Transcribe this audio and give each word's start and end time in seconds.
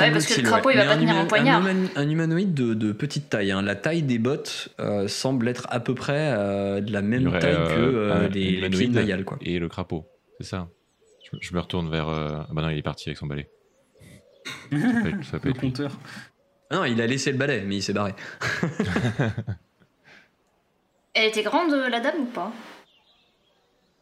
Ouais, 0.00 0.10
parce 0.12 0.26
que 0.26 0.40
le 0.40 0.46
crapaud, 0.46 0.70
il 0.70 0.76
va 0.76 0.82
Mais 0.84 0.88
pas 0.88 0.96
tenir 0.96 1.14
humain- 1.14 1.24
poignard. 1.26 1.66
Un, 1.66 1.76
un 1.96 2.08
humanoïde 2.08 2.54
de, 2.54 2.74
de 2.74 2.92
petite 2.92 3.28
taille. 3.28 3.50
hein. 3.52 3.62
La 3.62 3.74
taille 3.74 4.02
des 4.02 4.18
bottes 4.18 4.68
euh, 4.80 5.08
semble 5.08 5.48
être 5.48 5.66
à 5.70 5.80
peu 5.80 5.94
près 5.94 6.32
euh, 6.36 6.80
de 6.80 6.92
la 6.92 7.02
même 7.02 7.26
aurait, 7.28 7.38
taille 7.40 7.54
que 7.54 7.80
euh, 7.80 8.28
les, 8.28 8.60
les 8.60 8.70
pieds 8.70 8.88
de 8.88 8.94
Mayal. 8.94 9.24
Quoi. 9.24 9.38
Et 9.42 9.58
le 9.58 9.68
crapaud, 9.68 10.06
c'est 10.40 10.46
ça. 10.46 10.68
Je, 11.30 11.36
je 11.40 11.54
me 11.54 11.60
retourne 11.60 11.90
vers. 11.90 12.08
euh, 12.08 12.28
Ah 12.40 12.46
bah 12.52 12.62
non, 12.62 12.70
il 12.70 12.78
est 12.78 12.82
parti 12.82 13.08
avec 13.08 13.18
son 13.18 13.26
balai. 13.26 13.48
Ça 14.44 14.68
peut 14.70 15.08
être- 15.08 15.24
ça 15.24 15.38
peut 15.38 15.48
Le 15.48 15.54
être 15.54 15.60
compteur. 15.60 15.92
Ah 16.70 16.76
Non, 16.76 16.84
il 16.84 17.00
a 17.00 17.06
laissé 17.06 17.32
le 17.32 17.38
balai, 17.38 17.62
mais 17.66 17.76
il 17.76 17.82
s'est 17.82 17.92
barré. 17.92 18.14
Elle 21.14 21.28
était 21.28 21.42
grande, 21.42 21.70
la 21.72 22.00
dame, 22.00 22.20
ou 22.22 22.26
pas? 22.26 22.52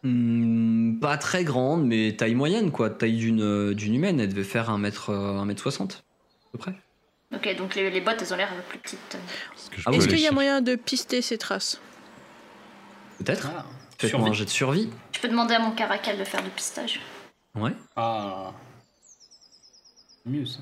Hmm, 0.07 0.99
pas 1.01 1.17
très 1.19 1.43
grande, 1.43 1.85
mais 1.87 2.15
taille 2.17 2.35
moyenne, 2.35 2.71
quoi. 2.71 2.91
Taille 2.91 3.17
d'une 3.17 3.43
euh, 3.43 3.75
d'une 3.75 3.95
humaine. 3.95 4.21
Elle 4.21 4.29
devait 4.29 4.45
faire 4.45 4.71
1 4.71 4.79
mètre, 4.79 5.11
euh, 5.11 5.39
1 5.39 5.45
mètre 5.45 5.63
60 5.63 6.05
à 6.47 6.53
peu 6.53 6.59
près. 6.59 6.75
Ok, 7.35 7.57
donc 7.57 7.75
les, 7.75 7.91
les 7.91 8.01
bottes, 8.01 8.19
elles 8.23 8.33
ont 8.33 8.37
l'air 8.37 8.49
plus 8.69 8.79
petites. 8.79 9.19
Est-ce 9.57 9.71
que 9.71 9.77
je 9.81 9.83
Ah. 9.87 9.93
Est-ce 9.93 10.07
qu'il 10.07 10.21
y 10.21 10.29
a 10.29 10.33
moyen 10.33 10.61
de 10.61 10.77
pister 10.77 11.23
ces 11.23 11.39
traces? 11.39 11.81
Peut-être. 13.19 13.49
Ah, 13.57 13.65
Faites-moi 13.99 14.29
un 14.29 14.33
jet 14.33 14.45
de 14.45 14.51
survie. 14.51 14.91
Je 15.13 15.21
peux 15.21 15.29
demander 15.29 15.55
à 15.55 15.59
mon 15.59 15.73
caracal 15.73 16.19
de 16.19 16.25
faire 16.25 16.43
du 16.43 16.51
pistage. 16.51 17.01
Ouais. 17.55 17.73
Ah. 17.97 18.53
Mieux 20.25 20.47
ça. 20.47 20.61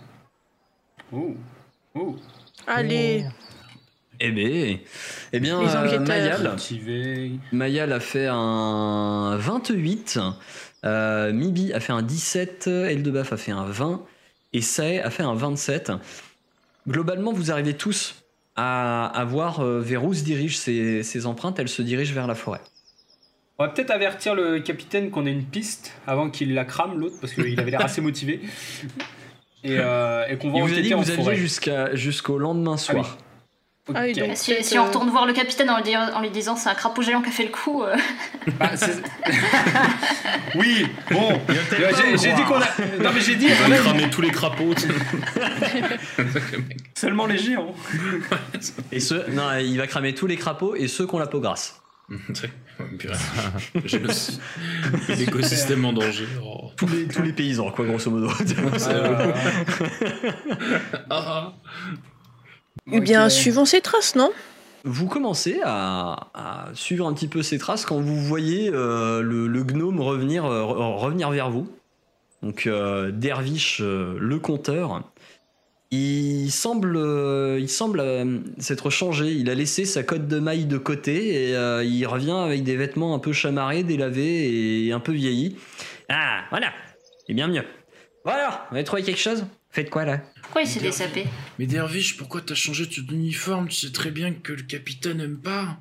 Oh. 1.13 1.35
Oh. 1.95 2.17
Allez, 2.67 3.27
Eh 4.21 4.31
ben, 4.31 4.79
eh 5.33 5.41
bien, 5.41 5.63
Les 5.63 5.75
euh, 5.75 5.85
enquêteurs. 5.85 6.07
Mayal. 6.07 6.57
Mayal 7.53 7.93
a 7.93 8.01
fait 8.01 8.29
un 8.31 9.37
28, 9.39 10.19
euh, 10.85 11.33
Mibi 11.33 11.73
a 11.73 11.81
fait 11.81 11.93
un 11.93 12.03
17, 12.03 12.67
Eldebaf 12.67 13.33
a 13.33 13.37
fait 13.37 13.53
un 13.53 13.65
20 13.65 14.03
et 14.53 14.61
Sae 14.61 15.01
a 15.03 15.11
fait 15.11 15.23
un 15.23 15.35
27. 15.35 15.93
Globalement, 16.87 17.33
vous 17.33 17.51
arrivez 17.51 17.75
tous 17.75 18.15
à, 18.57 19.07
à 19.07 19.25
voir 19.25 19.61
euh, 19.61 19.81
vers 19.81 20.05
où 20.05 20.15
se 20.15 20.23
dirigent 20.23 20.57
ces, 20.57 21.03
ces 21.03 21.27
empreintes. 21.27 21.59
Elles 21.59 21.69
se 21.69 21.83
dirigent 21.83 22.15
vers 22.15 22.27
la 22.27 22.35
forêt. 22.35 22.61
On 23.59 23.65
va 23.65 23.71
peut-être 23.71 23.91
avertir 23.91 24.35
le 24.35 24.59
capitaine 24.61 25.11
qu'on 25.11 25.27
a 25.27 25.31
une 25.31 25.45
piste 25.45 25.93
avant 26.07 26.29
qu'il 26.29 26.55
la 26.55 26.65
crame 26.65 26.99
l'autre 26.99 27.17
parce 27.21 27.33
qu'il 27.33 27.59
avait 27.59 27.71
l'air 27.71 27.85
assez 27.85 28.01
motivé. 28.01 28.41
Et, 29.63 29.79
euh, 29.79 30.27
et 30.29 30.37
qu'on 30.37 30.51
va 30.51 30.59
Il 30.59 30.63
vous 30.65 30.79
a 30.79 30.81
dit 30.83 30.91
que 30.91 30.95
vous 30.95 31.11
aviez 31.11 31.97
jusqu'au 31.97 32.39
lendemain 32.39 32.77
soir. 32.77 33.17
Ah 33.95 34.03
oui, 34.05 34.15
donc- 34.15 34.31
Si, 34.37 34.79
on 34.79 34.85
euh, 34.85 34.87
retourne 34.87 35.11
voir 35.11 35.27
le 35.27 35.35
capitaine 35.35 35.69
en 35.69 35.77
lui, 35.77 35.83
dis- 35.85 35.95
en 35.97 36.21
lui 36.23 36.31
disant 36.31 36.57
c'est 36.57 36.71
un 36.71 36.75
crapaud 36.75 37.03
géant 37.03 37.21
qui 37.21 37.29
a 37.29 37.33
fait 37.33 37.43
le 37.45 37.51
coup, 37.51 37.83
euh, 37.83 37.95
Bah, 38.59 38.71
oui, 40.55 40.87
bon. 41.11 41.39
J'ai 42.17 42.33
dit 42.33 42.43
qu'on 42.45 42.61
a. 42.61 42.67
Non 43.03 43.11
mais 43.15 43.21
j'ai 43.21 43.37
dit. 43.37 43.49
On 43.49 43.67
on 43.67 43.69
va 43.69 43.75
a- 43.75 43.79
cramer 43.79 44.09
tous 44.09 44.23
les 44.23 44.31
crapauds. 44.31 44.75
Seulement 46.95 47.27
les 47.27 47.37
géants. 47.37 47.75
Et 48.91 49.01
ceux, 49.01 49.27
non, 49.33 49.55
il 49.59 49.77
va 49.77 49.87
cramer 49.87 50.15
tous 50.15 50.27
les 50.27 50.37
crapauds 50.37 50.75
et 50.77 50.89
ceux 50.89 51.07
qui 51.07 51.15
ont 51.15 51.19
la 51.19 51.27
peau 51.27 51.41
grasse. 51.41 51.79
L'écosystème 55.09 55.85
en 55.85 55.93
danger. 55.93 56.27
Oh. 56.43 56.71
Tous 56.77 56.87
les, 56.89 57.07
tous 57.07 57.23
les 57.23 57.33
paysans, 57.33 57.71
quoi, 57.71 57.85
grosso 57.87 58.11
modo. 58.11 58.29
Euh, 58.89 59.33
Ah, 61.11 61.53
Eh 62.93 63.01
bien, 63.01 63.29
suivons 63.29 63.65
ces 63.65 63.81
traces, 63.81 64.15
non 64.17 64.31
Vous 64.85 65.07
commencez 65.07 65.61
à, 65.65 66.29
à 66.35 66.69
suivre 66.75 67.07
un 67.07 67.15
petit 67.15 67.29
peu 67.29 67.43
ces 67.43 67.59
traces 67.59 67.87
quand 67.87 68.01
vous 68.01 68.21
voyez 68.21 68.71
euh, 68.73 69.23
le, 69.23 69.47
le 69.47 69.65
gnome 69.65 70.01
revenir, 70.01 70.45
euh, 70.45 70.63
re- 70.63 70.97
revenir 70.99 71.31
vers 71.31 71.51
vous. 71.51 71.69
Donc 72.43 72.67
euh, 72.67 73.11
Dervish, 73.11 73.81
euh, 73.81 74.17
le 74.21 74.39
compteur, 74.39 75.03
il 75.91 76.51
semble, 76.51 76.99
il 77.59 77.69
semble 77.69 78.03
s'être 78.59 78.91
changé. 78.91 79.33
Il 79.33 79.49
a 79.49 79.55
laissé 79.55 79.85
sa 79.85 80.03
cotte 80.03 80.27
de 80.27 80.39
maille 80.41 80.67
de 80.67 80.77
côté 80.77 81.51
et 81.53 81.83
il 81.85 82.05
revient 82.07 82.33
avec 82.33 82.65
des 82.65 82.77
vêtements 82.77 83.15
un 83.15 83.21
peu 83.21 83.33
chamarrés, 83.33 83.85
délavés 83.85 84.87
et 84.87 84.93
un 84.93 85.01
peu 85.01 85.13
vieillis. 85.13 85.57
Ah, 86.09 86.41
voilà, 86.51 86.73
c'est 87.27 87.33
bien 87.35 87.47
mieux. 87.49 87.65
Voilà, 88.25 88.67
vous 88.71 88.77
avez 88.77 88.85
trouvé 88.85 89.03
quelque 89.03 89.21
chose? 89.21 89.45
Faites 89.75 89.91
quoi 89.91 90.05
là? 90.05 90.21
Pourquoi 90.43 90.63
il 90.63 90.69
s'est 90.69 90.79
désapé 90.79 91.27
Mais 91.59 91.67
Dervish, 91.67 92.17
pourquoi 92.17 92.41
t'as 92.41 92.55
changé 92.55 92.89
ton 92.89 93.03
uniforme 93.13 93.69
Tu 93.69 93.75
sais 93.87 93.93
très 93.93 94.13
bien 94.13 94.33
que 94.33 94.53
le 94.53 94.63
capitaine 94.63 95.21
aime 95.21 95.37
pas. 95.37 95.79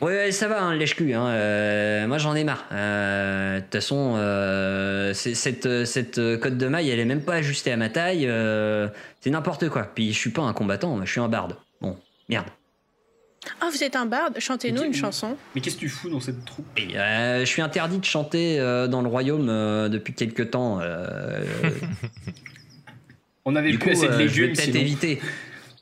Ouais, 0.00 0.12
ouais, 0.16 0.32
ça 0.32 0.48
va, 0.48 0.62
hein, 0.62 0.74
lèche-cul. 0.74 1.12
Hein. 1.12 1.26
euh, 1.26 2.06
moi, 2.06 2.16
j'en 2.16 2.34
ai 2.34 2.42
marre. 2.42 2.64
Euh, 2.72 3.56
De 3.56 3.60
toute 3.60 3.72
façon, 3.72 4.14
euh, 4.16 5.12
cette, 5.12 5.84
cette 5.84 6.14
cote 6.40 6.56
de 6.56 6.66
maille, 6.68 6.88
elle 6.88 6.98
est 7.00 7.04
même 7.04 7.22
pas 7.22 7.34
ajustée 7.34 7.70
à 7.70 7.76
ma 7.76 7.90
taille. 7.90 8.26
euh, 8.26 8.88
c'est 9.20 9.28
n'importe 9.30 9.68
quoi. 9.68 9.82
Puis, 9.94 10.12
je 10.14 10.18
suis 10.18 10.30
pas 10.30 10.42
un 10.42 10.54
combattant, 10.54 10.98
je 11.04 11.10
suis 11.10 11.20
un 11.20 11.28
barde. 11.28 11.54
Bon, 11.82 11.98
merde. 12.30 12.46
Ah, 13.60 13.68
vous 13.70 13.84
êtes 13.84 13.94
un 13.94 14.06
barde? 14.06 14.38
Chantez-nous 14.40 14.82
une 14.84 14.94
chanson. 14.94 15.36
Mais 15.54 15.60
qu'est-ce 15.60 15.74
que 15.76 15.80
tu 15.80 15.88
fous 15.90 16.08
dans 16.08 16.20
cette 16.20 16.46
troupe? 16.46 16.66
Euh, 16.96 17.40
je 17.40 17.44
suis 17.44 17.60
interdit 17.60 17.98
de 17.98 18.04
chanter 18.06 18.58
euh, 18.58 18.88
dans 18.88 19.02
le 19.02 19.08
royaume 19.08 19.48
euh, 19.50 19.90
depuis 19.90 20.14
quelques 20.14 20.50
temps. 20.50 20.80
On 23.44 23.56
avait 23.56 23.70
du 23.70 23.78
plus 23.78 23.90
coup, 23.92 23.96
assez 23.98 24.08
de 24.08 24.12
euh, 24.12 24.28
je 24.28 24.40
vais 24.40 24.46
légumes 24.46 24.52
peut-être 24.56 24.64
sinon. 24.66 24.80
éviter. 24.80 25.20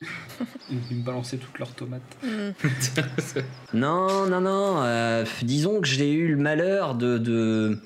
Ils 0.91 0.97
me 0.97 1.03
balançaient 1.03 1.37
toutes 1.37 1.57
leurs 1.59 1.73
tomates. 1.73 2.01
Non, 3.73 4.25
non, 4.27 4.41
non. 4.41 4.81
euh, 4.83 5.23
disons 5.41 5.79
que 5.81 5.87
j'ai 5.87 6.11
eu 6.11 6.27
le 6.29 6.37
malheur 6.37 6.95
de, 6.95 7.17
de, 7.17 7.79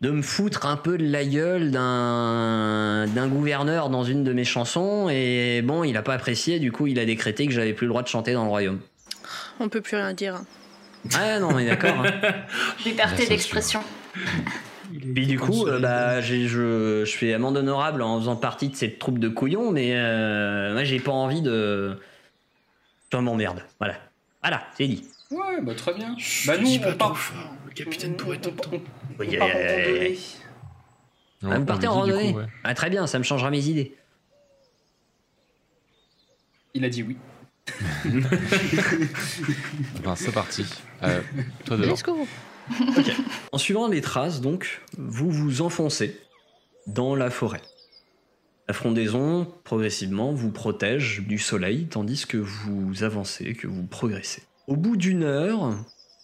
de 0.00 0.10
me 0.10 0.22
foutre 0.22 0.66
un 0.66 0.76
peu 0.76 0.98
de 0.98 1.06
la 1.06 1.24
gueule 1.24 1.70
d'un 1.70 3.06
d'un 3.06 3.28
gouverneur 3.28 3.88
dans 3.90 4.04
une 4.04 4.24
de 4.24 4.32
mes 4.32 4.44
chansons. 4.44 5.08
Et 5.10 5.62
bon, 5.62 5.84
il 5.84 5.96
a 5.96 6.02
pas 6.02 6.14
apprécié, 6.14 6.58
du 6.58 6.72
coup, 6.72 6.86
il 6.86 6.98
a 6.98 7.04
décrété 7.04 7.46
que 7.46 7.52
j'avais 7.52 7.72
plus 7.74 7.86
le 7.86 7.90
droit 7.90 8.02
de 8.02 8.08
chanter 8.08 8.32
dans 8.32 8.44
le 8.44 8.50
royaume. 8.50 8.80
On 9.60 9.68
peut 9.68 9.80
plus 9.80 9.96
rien 9.96 10.12
dire. 10.12 10.40
Ah 11.14 11.38
non, 11.38 11.54
mais 11.54 11.66
d'accord. 11.66 12.04
hein. 12.04 12.10
Liberté 12.84 13.38
ça, 13.38 13.80
d'expression. 15.00 15.14
Puis 15.14 15.26
du 15.26 15.38
coup, 15.38 15.66
euh, 15.66 15.78
bah, 15.80 16.20
je, 16.20 16.46
je 17.04 17.16
fais 17.16 17.32
amende 17.34 17.56
honorable 17.56 18.02
en 18.02 18.18
faisant 18.18 18.36
partie 18.36 18.68
de 18.68 18.76
cette 18.76 18.98
troupe 18.98 19.18
de 19.18 19.28
couillons, 19.28 19.70
mais 19.72 19.92
euh, 19.94 20.72
moi, 20.72 20.84
j'ai 20.84 21.00
pas 21.00 21.12
envie 21.12 21.42
de. 21.42 21.98
Je 23.12 23.16
m'emmerde. 23.18 23.62
Voilà. 23.78 23.96
Voilà, 24.42 24.62
c'est 24.76 24.86
dit. 24.86 25.04
Ouais, 25.30 25.60
bah 25.62 25.74
très 25.74 25.94
bien. 25.94 26.16
Chut, 26.18 26.46
Bah 26.48 26.56
nous, 26.58 26.70
on 26.74 26.78
pas 26.78 26.92
part. 26.94 27.16
fort. 27.18 27.52
Le 27.66 27.72
capitaine 27.72 28.16
pourrait 28.16 28.38
t'entendre. 28.38 28.78
on- 28.78 28.82
Oui, 29.20 29.28
on 29.36 29.38
part 29.38 29.48
en 29.48 29.50
euh, 29.58 29.76
randonnée. 29.84 30.18
Ah, 31.42 31.58
vous 31.58 31.64
partez 31.64 31.86
en 31.86 31.92
randonnée 31.94 32.32
ouais. 32.34 32.44
Ah, 32.64 32.74
Très 32.74 32.90
bien, 32.90 33.06
ça 33.06 33.18
me 33.18 33.24
changera 33.24 33.50
mes 33.50 33.64
idées. 33.66 33.94
Il 36.74 36.84
a 36.84 36.88
dit 36.88 37.02
oui. 37.02 37.16
Ben, 40.02 40.16
c'est 40.16 40.32
parti. 40.32 40.64
Euh, 41.02 41.20
toi 41.64 41.76
dehors. 41.76 41.96
Go 42.94 43.02
En 43.52 43.58
suivant 43.58 43.88
les 43.88 44.00
traces, 44.00 44.40
donc, 44.40 44.80
vous 44.96 45.30
vous 45.30 45.62
enfoncez 45.62 46.18
dans 46.86 47.14
la 47.14 47.30
forêt. 47.30 47.60
La 48.68 48.74
frondaison, 48.74 49.52
progressivement, 49.64 50.32
vous 50.32 50.50
protège 50.50 51.22
du 51.26 51.38
soleil, 51.38 51.86
tandis 51.88 52.26
que 52.26 52.36
vous 52.38 53.02
avancez, 53.02 53.54
que 53.54 53.66
vous 53.66 53.84
progressez. 53.84 54.42
Au 54.68 54.76
bout 54.76 54.96
d'une 54.96 55.24
heure, 55.24 55.74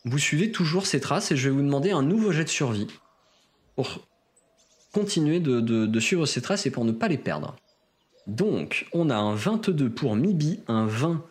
vous 0.05 0.19
suivez 0.19 0.53
toujours 0.53 0.87
ces 0.87 1.01
traces 1.01 1.33
et 1.33 1.37
je 1.37 1.49
vais 1.49 1.55
vous 1.57 1.63
demander 1.63 1.91
un 1.91 2.03
nouveau 2.03 2.31
jet 2.31 2.45
de 2.45 2.49
survie 2.49 2.87
pour 3.75 4.07
continuer 4.93 5.41
de, 5.41 5.61
de- 5.61 5.87
de 5.87 6.01
suivre 6.01 6.25
ces 6.27 6.41
traces 6.41 6.67
et 6.67 6.71
pour 6.71 6.85
ne 6.85 6.93
pas 6.93 7.09
les 7.09 7.19
perdre. 7.19 7.57
Donc, 8.29 8.87
on 8.93 9.11
a 9.11 9.17
un 9.17 9.35
22 9.35 9.91
pour 9.91 10.15
Mibi, 10.17 10.61
un 10.69 10.87
20 10.87 11.23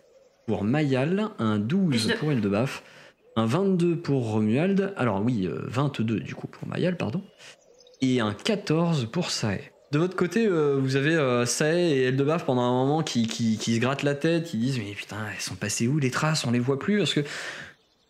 pour 0.48 0.64
Mayal, 0.64 1.30
un 1.40 1.58
12 1.60 1.90
Plus 1.90 2.08
de- 2.08 2.14
pour 2.16 2.32
Eldebaf, 2.32 2.84
un 3.36 3.46
22 3.46 3.98
pour 3.98 4.32
Romuald, 4.32 4.94
alors 4.98 5.22
oui, 5.24 5.46
euh, 5.46 5.60
22 5.68 6.20
du 6.20 6.36
coup 6.36 6.48
pour 6.48 6.68
Mayal, 6.68 6.98
pardon, 6.98 7.22
et 8.02 8.20
un 8.20 8.34
14 8.34 9.10
pour 9.12 9.32
Sae. 9.32 9.60
De 9.92 10.00
votre 10.00 10.16
côté, 10.16 10.48
euh, 10.48 10.78
vous 10.80 10.96
avez 10.96 11.16
euh, 11.16 11.46
Sae 11.46 11.78
et 11.78 12.04
Eldebaf 12.04 12.46
pendant 12.46 12.64
un 12.64 12.72
moment 12.72 13.04
qui, 13.04 13.28
qui, 13.28 13.58
qui 13.58 13.76
se 13.76 13.80
grattent 13.80 14.04
la 14.04 14.16
tête, 14.16 14.46
qui 14.46 14.58
disent 14.58 14.80
Mais 14.80 14.94
putain, 14.94 15.18
elles 15.34 15.42
sont 15.42 15.56
passées 15.56 15.88
où 15.88 16.00
les 16.00 16.12
traces? 16.12 16.46
On 16.46 16.52
les 16.52 16.60
voit 16.60 16.80
plus 16.80 16.98
Parce 16.98 17.14
que 17.14 17.22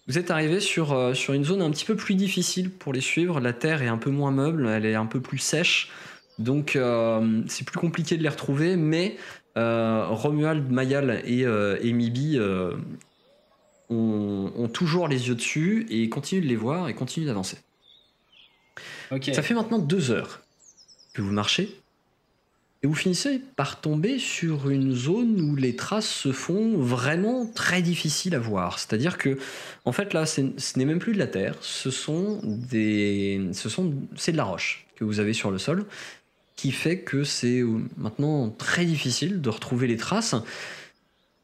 vous 0.07 0.17
êtes 0.19 0.29
arrivé 0.29 0.59
sur, 0.59 0.93
euh, 0.93 1.13
une 1.29 1.43
zone 1.43 1.61
un 1.61 1.71
petit 1.71 1.85
peu 1.85 1.95
plus 1.95 2.15
difficile 2.15 2.69
pour 2.69 2.93
les 2.93 3.01
suivre. 3.01 3.39
La 3.39 3.53
terre 3.53 3.81
est 3.81 3.87
un 3.87 3.97
peu 3.97 4.11
moins 4.11 4.31
meuble, 4.31 4.67
elle 4.67 4.85
est 4.85 4.95
un 4.95 5.07
peu 5.07 5.19
plus 5.19 5.39
sèche. 5.39 5.89
Donc 6.37 6.75
euh, 6.75 7.41
c'est 7.47 7.65
plus 7.65 7.79
compliqué 7.79 8.17
de 8.17 8.23
les 8.23 8.29
retrouver, 8.29 8.75
mais 8.75 9.15
euh, 9.57 10.05
Romuald, 10.09 10.69
Mayal 10.69 11.21
et, 11.25 11.45
euh, 11.45 11.77
et 11.81 11.93
Mibi 11.93 12.37
euh, 12.37 12.73
ont, 13.89 14.51
ont 14.55 14.67
toujours 14.67 15.07
les 15.07 15.27
yeux 15.27 15.35
dessus 15.35 15.85
et 15.89 16.09
continuent 16.09 16.41
de 16.43 16.47
les 16.47 16.55
voir 16.55 16.89
et 16.89 16.93
continuent 16.93 17.25
d'avancer. 17.25 17.57
Ça 19.33 19.41
fait 19.41 19.53
maintenant 19.53 19.79
deux 19.79 20.11
heures 20.11 20.41
que 21.13 21.21
vous 21.21 21.31
marchez 21.31 21.75
et 22.85 22.87
vous 22.87 22.93
finissez 22.93 23.41
par 23.55 23.81
tomber 23.81 24.19
sur 24.19 24.69
une 24.69 24.93
zone 24.93 25.41
où 25.41 25.55
les 25.55 25.75
traces 25.75 26.07
se 26.07 26.31
font 26.31 26.77
vraiment 26.77 27.47
très 27.47 27.81
difficiles 27.81 28.35
à 28.35 28.39
voir. 28.39 28.77
C'est-à-dire 28.77 29.17
que, 29.17 29.39
en 29.85 29.91
fait, 29.91 30.13
là, 30.13 30.27
ce 30.27 30.41
n'est 30.41 30.85
même 30.85 30.99
plus 30.99 31.13
de 31.13 31.17
la 31.17 31.25
terre, 31.25 31.55
ce 31.61 31.89
sont 31.89 32.39
des, 32.43 33.41
ce 33.53 33.69
sont, 33.69 33.91
c'est 34.15 34.33
de 34.33 34.37
la 34.37 34.43
roche 34.43 34.85
que 34.97 35.03
vous 35.03 35.19
avez 35.19 35.33
sur 35.33 35.49
le 35.49 35.57
sol, 35.57 35.85
qui 36.55 36.71
fait 36.71 36.99
que 36.99 37.23
c'est 37.23 37.61
euh, 37.61 37.79
maintenant 37.97 38.49
très 38.49 38.85
difficile 38.85 39.41
de 39.41 39.49
retrouver 39.49 39.87
les 39.87 39.97
traces. 39.97 40.35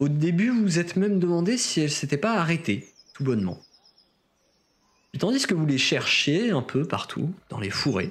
Au 0.02 0.10
début, 0.10 0.50
vous 0.50 0.64
vous 0.64 0.80
êtes 0.80 0.96
même 0.96 1.20
demandé 1.20 1.58
si 1.58 1.80
elles 1.80 1.92
s'étaient 1.92 2.18
pas 2.18 2.34
arrêtées, 2.34 2.88
tout 3.14 3.24
bonnement. 3.24 3.60
Et 5.14 5.20
tandis 5.20 5.46
que 5.46 5.54
vous 5.54 5.66
les 5.68 5.78
cherchiez 5.78 6.50
un 6.52 6.64
peu 6.64 6.86
partout, 6.86 7.32
dans 7.50 7.60
les 7.60 7.70
fourrés, 7.70 8.10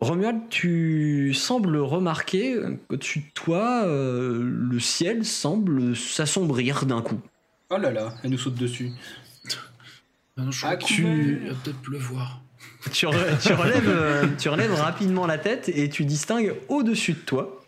Romuald, 0.00 0.48
tu 0.50 1.32
sembles 1.32 1.76
remarquer 1.78 2.60
qu'au-dessus 2.88 3.20
de 3.20 3.30
toi, 3.34 3.84
euh, 3.86 4.42
le 4.42 4.78
ciel 4.80 5.24
semble 5.24 5.96
s'assombrir 5.96 6.84
d'un 6.86 7.00
coup. 7.02 7.20
Oh 7.70 7.78
là 7.78 7.90
là, 7.92 8.12
elle 8.22 8.30
nous 8.30 8.38
saute 8.38 8.56
dessus. 8.56 8.90
Ah 10.36 10.42
non, 10.42 10.50
je 10.50 10.66
Ah, 10.66 10.76
crois 10.76 10.88
tu- 10.88 10.94
qu'il 11.40 11.48
va 11.48 11.54
peut-être 11.62 11.80
pleuvoir. 11.80 12.42
Tu, 12.92 13.06
re- 13.06 13.40
tu 13.40 13.52
relèves, 13.52 13.88
euh, 13.88 14.26
tu 14.38 14.48
relèves 14.48 14.74
rapidement 14.74 15.26
la 15.26 15.38
tête 15.38 15.70
et 15.72 15.88
tu 15.88 16.04
distingues 16.04 16.54
au-dessus 16.68 17.12
de 17.14 17.18
toi 17.20 17.60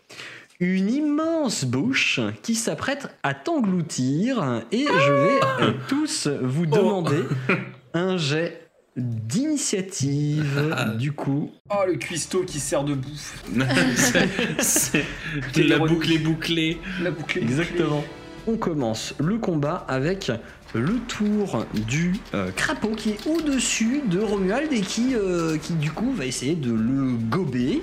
une 0.59 0.89
immense 0.89 1.65
bouche 1.65 2.19
qui 2.41 2.55
s'apprête 2.55 3.09
à 3.23 3.33
t'engloutir 3.33 4.61
et 4.71 4.85
je 4.85 5.11
vais 5.11 5.39
euh, 5.61 5.71
tous 5.87 6.27
vous 6.41 6.65
demander 6.65 7.23
un 7.93 8.17
jet 8.17 8.61
d'initiative 8.97 10.73
du 10.97 11.11
coup. 11.11 11.51
Oh, 11.69 11.83
le 11.85 11.95
cuistot 11.95 12.43
qui 12.43 12.59
sert 12.59 12.83
de 12.83 12.93
bouffe. 12.93 13.43
C'est- 13.95 14.29
c'est- 14.59 15.63
La 15.63 15.79
boucle 15.79 16.11
est 16.13 16.17
bouclée. 16.19 16.77
La 17.01 17.11
boucle 17.11 17.39
est 17.39 17.41
Exactement. 17.41 18.03
On 18.47 18.57
commence 18.57 19.13
le 19.19 19.37
combat 19.37 19.85
avec 19.87 20.31
le 20.73 20.97
tour 21.07 21.65
du 21.87 22.13
euh, 22.33 22.51
crapaud 22.51 22.91
qui 22.95 23.11
est 23.11 23.27
au-dessus 23.27 24.01
de 24.07 24.19
Romuald 24.19 24.71
et 24.71 24.81
qui, 24.81 25.15
euh, 25.15 25.57
qui 25.57 25.73
du 25.73 25.91
coup 25.91 26.11
va 26.13 26.25
essayer 26.25 26.55
de 26.55 26.71
le 26.71 27.13
gober 27.29 27.81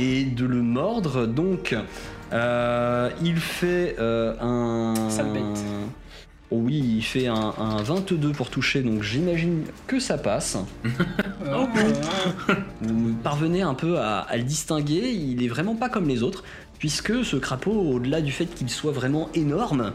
et 0.00 0.24
de 0.24 0.46
le 0.46 0.62
mordre. 0.62 1.26
Donc 1.26 1.76
euh, 2.32 3.10
il 3.22 3.36
fait 3.36 3.96
euh, 3.98 4.34
un... 4.40 5.10
Sale 5.10 5.32
bête. 5.32 5.64
Oh 6.52 6.58
oui, 6.64 6.96
il 6.96 7.02
fait 7.02 7.28
un, 7.28 7.54
un 7.58 7.80
22 7.80 8.32
pour 8.32 8.50
toucher, 8.50 8.82
donc 8.82 9.04
j'imagine 9.04 9.62
que 9.86 10.00
ça 10.00 10.18
passe. 10.18 10.58
Oh, 11.52 11.66
Vous 12.82 13.14
parvenez 13.24 13.62
un 13.62 13.74
peu 13.74 13.98
à, 13.98 14.18
à 14.20 14.36
le 14.36 14.44
distinguer, 14.44 15.10
il 15.10 15.42
est 15.42 15.48
vraiment 15.48 15.74
pas 15.74 15.88
comme 15.88 16.06
les 16.06 16.22
autres, 16.22 16.44
puisque 16.78 17.24
ce 17.24 17.36
crapaud, 17.36 17.72
au-delà 17.72 18.20
du 18.20 18.30
fait 18.30 18.46
qu'il 18.46 18.68
soit 18.68 18.92
vraiment 18.92 19.30
énorme, 19.34 19.92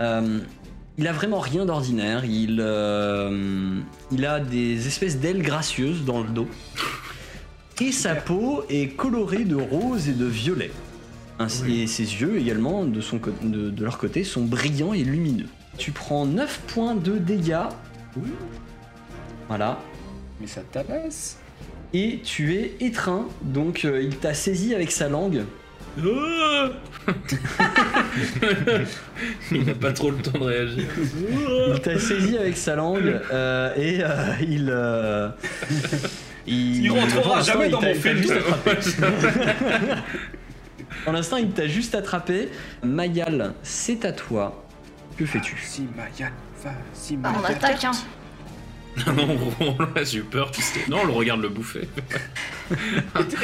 euh, 0.00 0.40
il 0.98 1.06
a 1.06 1.12
vraiment 1.12 1.40
rien 1.40 1.66
d'ordinaire. 1.66 2.24
Il, 2.24 2.58
euh, 2.60 3.78
il 4.10 4.26
a 4.26 4.40
des 4.40 4.86
espèces 4.86 5.18
d'ailes 5.18 5.42
gracieuses 5.42 6.04
dans 6.04 6.22
le 6.22 6.28
dos. 6.28 6.48
Et 7.80 7.92
sa 7.92 8.14
peau 8.14 8.64
est 8.70 8.96
colorée 8.96 9.44
de 9.44 9.54
rose 9.56 10.08
et 10.08 10.12
de 10.12 10.24
violet. 10.24 10.70
Ainsi- 11.38 11.82
Et 11.82 11.86
ses 11.86 12.02
yeux 12.04 12.38
également, 12.38 12.84
de, 12.84 13.00
son, 13.02 13.18
co- 13.18 13.30
de, 13.42 13.68
de 13.70 13.84
leur 13.84 13.98
côté, 13.98 14.24
sont 14.24 14.42
brillants 14.44 14.94
et 14.94 15.04
lumineux. 15.04 15.46
Tu 15.76 15.90
prends 15.92 16.24
9 16.24 16.60
points 16.68 16.94
de 16.94 17.18
dégâts. 17.18 17.66
Voilà. 19.48 19.78
Mais 20.40 20.46
ça 20.46 20.62
tabasse. 20.72 21.38
Et 21.92 22.20
tu 22.24 22.54
es 22.54 22.74
étreint, 22.80 23.26
donc 23.42 23.84
euh, 23.84 24.00
il 24.02 24.16
t'a 24.16 24.34
saisi 24.34 24.74
avec 24.74 24.90
sa 24.90 25.08
langue. 25.08 25.44
Ah 25.98 26.70
Il 29.52 29.64
n'a 29.64 29.74
pas 29.74 29.92
trop 29.92 30.10
le 30.10 30.16
temps 30.18 30.38
de 30.38 30.44
réagir. 30.44 30.84
Il 31.74 31.80
t'a 31.80 31.98
saisi 31.98 32.36
avec 32.36 32.56
sa 32.56 32.74
langue 32.76 33.20
euh, 33.32 33.74
et 33.76 34.00
euh, 34.02 34.32
il, 34.46 34.68
euh, 34.70 35.28
il. 36.46 36.84
Il 36.84 36.90
rentrera 36.90 37.40
jamais 37.40 37.66
il 37.66 37.70
dans 37.72 37.80
t'a- 37.80 37.88
mon 37.88 37.94
film. 37.94 38.16
juste 38.18 38.32
attrapé. 38.32 38.78
Pour 41.04 41.12
l'instant, 41.12 41.36
il 41.36 41.50
t'a 41.50 41.66
juste 41.66 41.94
attrapé. 41.94 42.48
Mayal, 42.82 43.54
c'est 43.62 44.04
à 44.04 44.12
toi. 44.12 44.64
Que 45.16 45.24
fais-tu? 45.24 45.56
Si, 45.64 45.86
Maya, 45.96 46.30
vas-y, 46.62 47.16
Bah, 47.16 47.30
Maya. 47.30 47.42
on 47.42 47.44
attaque, 47.50 47.84
hein. 47.84 47.90
Non, 49.16 49.36
on- 49.60 50.04
j'ai 50.04 50.18
eu 50.18 50.22
peur. 50.22 50.50
tu 50.50 50.62
sais. 50.62 50.80
Non, 50.88 50.98
on 51.02 51.06
le 51.06 51.12
regarde 51.12 51.40
le 51.42 51.48
bouffer. 51.48 51.88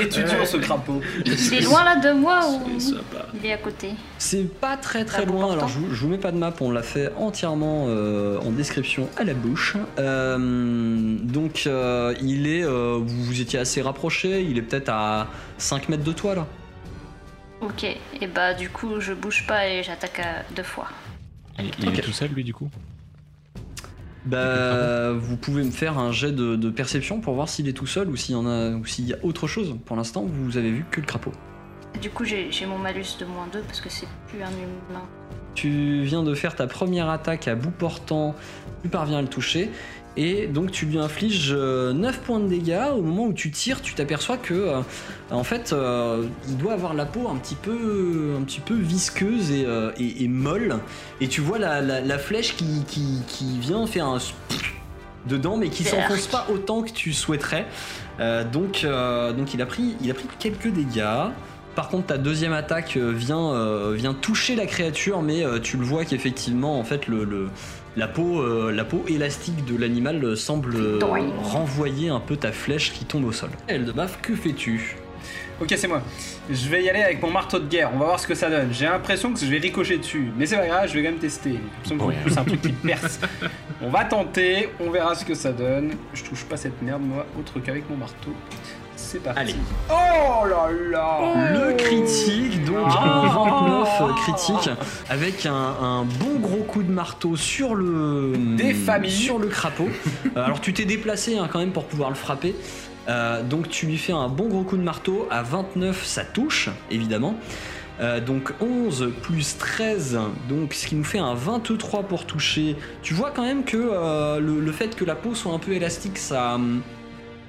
Et 0.01 0.09
tu 0.09 0.23
dur 0.25 0.47
ce 0.47 0.57
crapaud. 0.57 1.01
Il 1.25 1.33
est 1.55 1.61
loin 1.61 1.85
là 1.85 1.97
de 1.97 2.13
moi 2.13 2.41
ou 2.49 2.63
il 3.35 3.47
est 3.47 3.53
à 3.53 3.59
côté? 3.59 3.91
C'est 4.19 4.45
pas 4.61 4.77
très 4.77 5.05
très 5.05 5.25
loin, 5.27 5.53
alors 5.53 5.69
je 5.69 5.79
vous, 5.79 5.95
je 5.95 6.01
vous 6.01 6.09
mets 6.09 6.19
pas 6.19 6.33
de 6.33 6.39
map, 6.39 6.53
on 6.61 6.71
l'a 6.71 6.83
fait 6.83 7.13
entièrement 7.17 7.85
euh, 7.89 8.39
en 8.41 8.51
description 8.51 9.09
à 9.17 9.25
la 9.25 9.35
bouche. 9.35 9.77
Euh, 9.99 11.17
donc 11.23 11.65
euh, 11.67 12.15
il 12.23 12.47
est, 12.47 12.65
euh, 12.65 12.99
vous, 13.01 13.25
vous 13.25 13.41
étiez 13.41 13.59
assez 13.59 13.83
rapproché, 13.83 14.43
il 14.43 14.59
est 14.59 14.63
peut-être 14.63 14.89
à 14.89 15.29
5 15.59 15.89
mètres 15.89 16.05
de 16.05 16.13
toi 16.13 16.35
là. 16.35 16.47
Ok, 17.61 17.85
et 17.85 18.27
bah 18.27 18.55
du 18.55 18.69
coup 18.71 18.99
je 19.01 19.13
bouge 19.13 19.47
pas 19.47 19.69
et 19.69 19.83
j'attaque 19.85 20.19
à 20.19 20.43
deux 20.57 20.63
fois. 20.65 20.89
Il, 21.59 21.71
il 21.79 21.89
Ok. 21.91 21.99
est 21.99 22.03
tout 22.03 22.13
seul, 22.13 22.31
lui, 22.31 22.43
du 22.43 22.53
coup? 22.55 22.69
Bah, 24.25 25.13
vous 25.13 25.37
pouvez 25.37 25.65
me 25.65 25.71
faire 25.71 25.99
un 25.99 26.13
jet 26.13 26.33
de, 26.33 26.57
de 26.57 26.71
perception 26.71 27.21
pour 27.21 27.35
voir 27.35 27.49
s'il 27.49 27.69
est 27.69 27.73
tout 27.73 27.87
seul 27.87 28.09
ou 28.09 28.17
s'il 28.17 28.35
y 28.35 28.39
en 28.39 28.47
a 28.47 28.71
ou 28.71 28.87
s'il 28.87 29.07
y 29.07 29.13
a 29.13 29.17
autre 29.23 29.47
chose. 29.47 29.77
Pour 29.85 29.97
l'instant, 29.97 30.25
vous 30.25 30.57
avez 30.57 30.71
vu 30.71 30.85
que 30.91 31.01
le 31.01 31.07
crapaud. 31.07 31.33
Du 32.01 32.09
coup 32.09 32.25
j'ai 32.25 32.51
j'ai 32.51 32.65
mon 32.65 32.79
malus 32.79 33.19
de 33.21 33.27
moins 33.27 33.47
2 33.53 33.61
parce 33.61 33.81
que 33.81 33.91
c'est 33.91 34.09
plus 34.29 34.43
un 34.43 34.51
humain. 34.51 35.03
Tu 35.55 36.03
viens 36.05 36.23
de 36.23 36.35
faire 36.35 36.57
ta 36.57 36.67
première 36.67 37.11
attaque 37.11 37.47
à 37.49 37.55
bout 37.55 37.71
portant, 37.71 38.35
tu 38.83 38.89
parviens 38.89 39.19
à 39.19 39.23
le 39.23 39.29
toucher, 39.29 39.71
et 40.17 40.47
donc 40.47 40.71
tu 40.71 40.87
lui 40.87 40.99
infliges 40.99 41.53
euh, 41.57 41.93
9 41.93 42.21
points 42.21 42.41
de 42.41 42.49
dégâts. 42.49 42.89
Au 42.97 43.01
moment 43.03 43.25
où 43.27 43.33
tu 43.33 43.51
tires, 43.51 43.81
tu 43.81 43.95
t'aperçois 43.95 44.37
que, 44.37 44.53
euh, 44.55 44.81
en 45.31 45.45
fait, 45.45 45.73
euh, 45.73 46.25
il 46.49 46.57
doit 46.59 46.75
avoir 46.75 46.95
la 46.95 47.07
peau 47.07 47.29
un 47.29 47.37
petit 47.37 47.55
peu, 47.55 48.35
un 48.39 48.43
petit 48.43 48.61
peu 48.61 48.75
visqueuse 48.75 49.51
et, 49.51 49.65
euh, 49.67 49.91
et- 49.99 50.25
et 50.25 50.29
molle, 50.29 50.79
et 51.21 51.29
tu 51.29 51.41
vois 51.41 51.59
la, 51.59 51.81
la- 51.81 52.01
la 52.01 52.19
flèche 52.19 52.57
qui, 52.57 52.85
qui- 52.87 53.21
qui 53.27 53.59
vient 53.59 53.87
faire 53.87 54.07
un 54.07 54.19
dedans, 55.27 55.57
mais 55.57 55.69
qui 55.69 55.85
s'enfonce 56.03 56.27
pas 56.27 56.47
autant 56.53 56.83
que 56.83 56.91
tu 56.91 57.13
souhaiterais. 57.13 57.67
Euh, 58.21 58.45
donc, 58.45 58.83
euh, 58.85 59.33
donc 59.33 59.55
il 59.55 59.63
a 59.63 59.67
pris, 59.67 59.95
il 60.03 60.11
a 60.11 60.15
pris 60.15 60.27
quelques 60.39 60.69
dégâts. 60.69 61.31
Par 61.75 61.89
contre, 61.89 62.09
ta 62.09 62.19
deuxième 62.19 62.53
attaque 62.53 62.97
euh, 62.99 63.13
vient, 63.13 63.53
euh, 63.55 63.95
vient 63.97 64.13
toucher 64.15 64.57
la 64.57 64.67
créature, 64.67 65.23
mais 65.23 65.43
euh, 65.45 65.59
tu 65.59 65.79
le 65.79 65.85
vois 65.85 66.05
qu'effectivement, 66.05 66.79
en 66.79 66.85
fait, 66.85 67.07
le, 67.07 67.25
le- 67.25 67.49
la, 67.97 68.09
peau, 68.09 68.41
euh, 68.41 68.73
la 68.73 68.85
peau 68.85 69.05
élastique 69.09 69.65
de 69.65 69.77
l'animal 69.77 70.37
semble 70.37 70.77
euh, 70.77 70.99
renvoyer 71.43 72.09
un 72.09 72.21
peu 72.21 72.37
ta 72.37 72.53
flèche 72.53 72.93
qui 72.93 73.05
tombe 73.05 73.25
au 73.25 73.33
sol. 73.33 73.51
Elle 73.67 73.85
de 73.85 73.93
baffe, 73.93 74.21
que 74.23 74.35
fais-tu? 74.35 74.97
Ok, 75.61 75.75
c'est 75.77 75.87
moi. 75.87 76.03
Je 76.51 76.69
vais 76.69 76.83
y 76.83 76.89
aller 76.89 77.03
avec 77.03 77.23
mon 77.23 77.31
marteau 77.31 77.59
de 77.61 77.69
guerre. 77.69 77.91
On 77.95 77.99
va 77.99 78.07
voir 78.07 78.19
ce 78.19 78.27
que 78.27 78.35
ça 78.35 78.51
donne. 78.51 78.73
J'ai 78.73 78.87
l'impression 78.87 79.33
que 79.33 79.39
je 79.39 79.47
vais 79.47 79.59
ricocher 79.59 79.99
dessus. 79.99 80.33
Mais 80.37 80.47
c'est 80.47 80.57
pas 80.57 80.67
grave, 80.67 80.89
je 80.89 80.95
vais 80.95 81.05
quand 81.05 81.11
même 81.11 81.21
tester. 81.21 81.61
J'ai 81.85 81.95
l'impression 81.95 82.25
que 82.25 82.31
c'est 82.31 82.39
un 82.39 82.45
truc 82.45 82.63
qui 82.63 82.73
perce. 82.73 83.21
On 83.81 83.89
va 83.89 84.05
tenter. 84.05 84.71
On 84.81 84.91
verra 84.91 85.15
ce 85.15 85.25
que 85.25 85.35
ça 85.35 85.53
donne. 85.53 85.93
Je 86.15 86.25
touche 86.25 86.45
pas 86.45 86.57
cette 86.57 86.81
merde, 86.83 87.03
moi, 87.03 87.27
autre 87.39 87.61
qu'avec 87.61 87.89
mon 87.89 87.97
marteau. 87.97 88.35
C'est 89.13 89.23
parti. 89.23 89.41
Allez. 89.41 89.55
Oh 89.91 90.47
là 90.47 90.71
là 90.91 91.53
Le 91.53 91.75
critique, 91.77 92.65
donc 92.65 92.87
un 92.87 93.29
29 93.29 94.15
critique, 94.17 94.71
avec 95.11 95.45
un, 95.45 95.53
un 95.53 96.05
bon 96.05 96.39
gros 96.41 96.63
coup 96.63 96.83
de 96.83 96.91
marteau 96.91 97.37
sur 97.37 97.75
le, 97.75 98.33
Des 98.57 98.73
familles. 98.73 99.11
sur 99.11 99.39
le 99.39 99.49
crapaud. 99.49 99.91
Euh, 100.35 100.43
alors 100.47 100.63
tu 100.63 100.73
t'es 100.73 100.87
déplacé 100.87 101.37
hein, 101.37 101.47
quand 101.53 101.59
même 101.59 101.73
pour 101.73 101.85
pouvoir 101.85 102.09
le 102.09 102.15
frapper. 102.15 102.55
Euh, 103.09 103.43
donc 103.43 103.69
tu 103.69 103.85
lui 103.85 103.99
fais 103.99 104.13
un 104.15 104.29
bon 104.29 104.49
gros 104.49 104.63
coup 104.63 104.79
de 104.79 104.83
marteau. 104.83 105.29
À 105.31 105.43
29, 105.43 106.07
ça 106.07 106.25
touche, 106.25 106.71
évidemment. 106.91 107.35
Euh, 108.01 108.19
donc 108.19 108.55
11 108.63 109.11
plus 109.21 109.59
13, 109.59 110.19
donc 110.49 110.73
ce 110.73 110.87
qui 110.87 110.95
nous 110.95 111.05
fait 111.05 111.19
un 111.19 111.35
23 111.35 112.05
pour 112.05 112.25
toucher. 112.25 112.77
Tu 113.03 113.13
vois 113.13 113.31
quand 113.31 113.43
même 113.45 113.65
que 113.65 113.77
euh, 113.77 114.41
le, 114.41 114.59
le 114.61 114.73
fait 114.73 114.97
que 114.97 115.05
la 115.05 115.15
peau 115.17 115.35
soit 115.35 115.53
un 115.53 115.59
peu 115.59 115.73
élastique, 115.73 116.17
ça, 116.17 116.59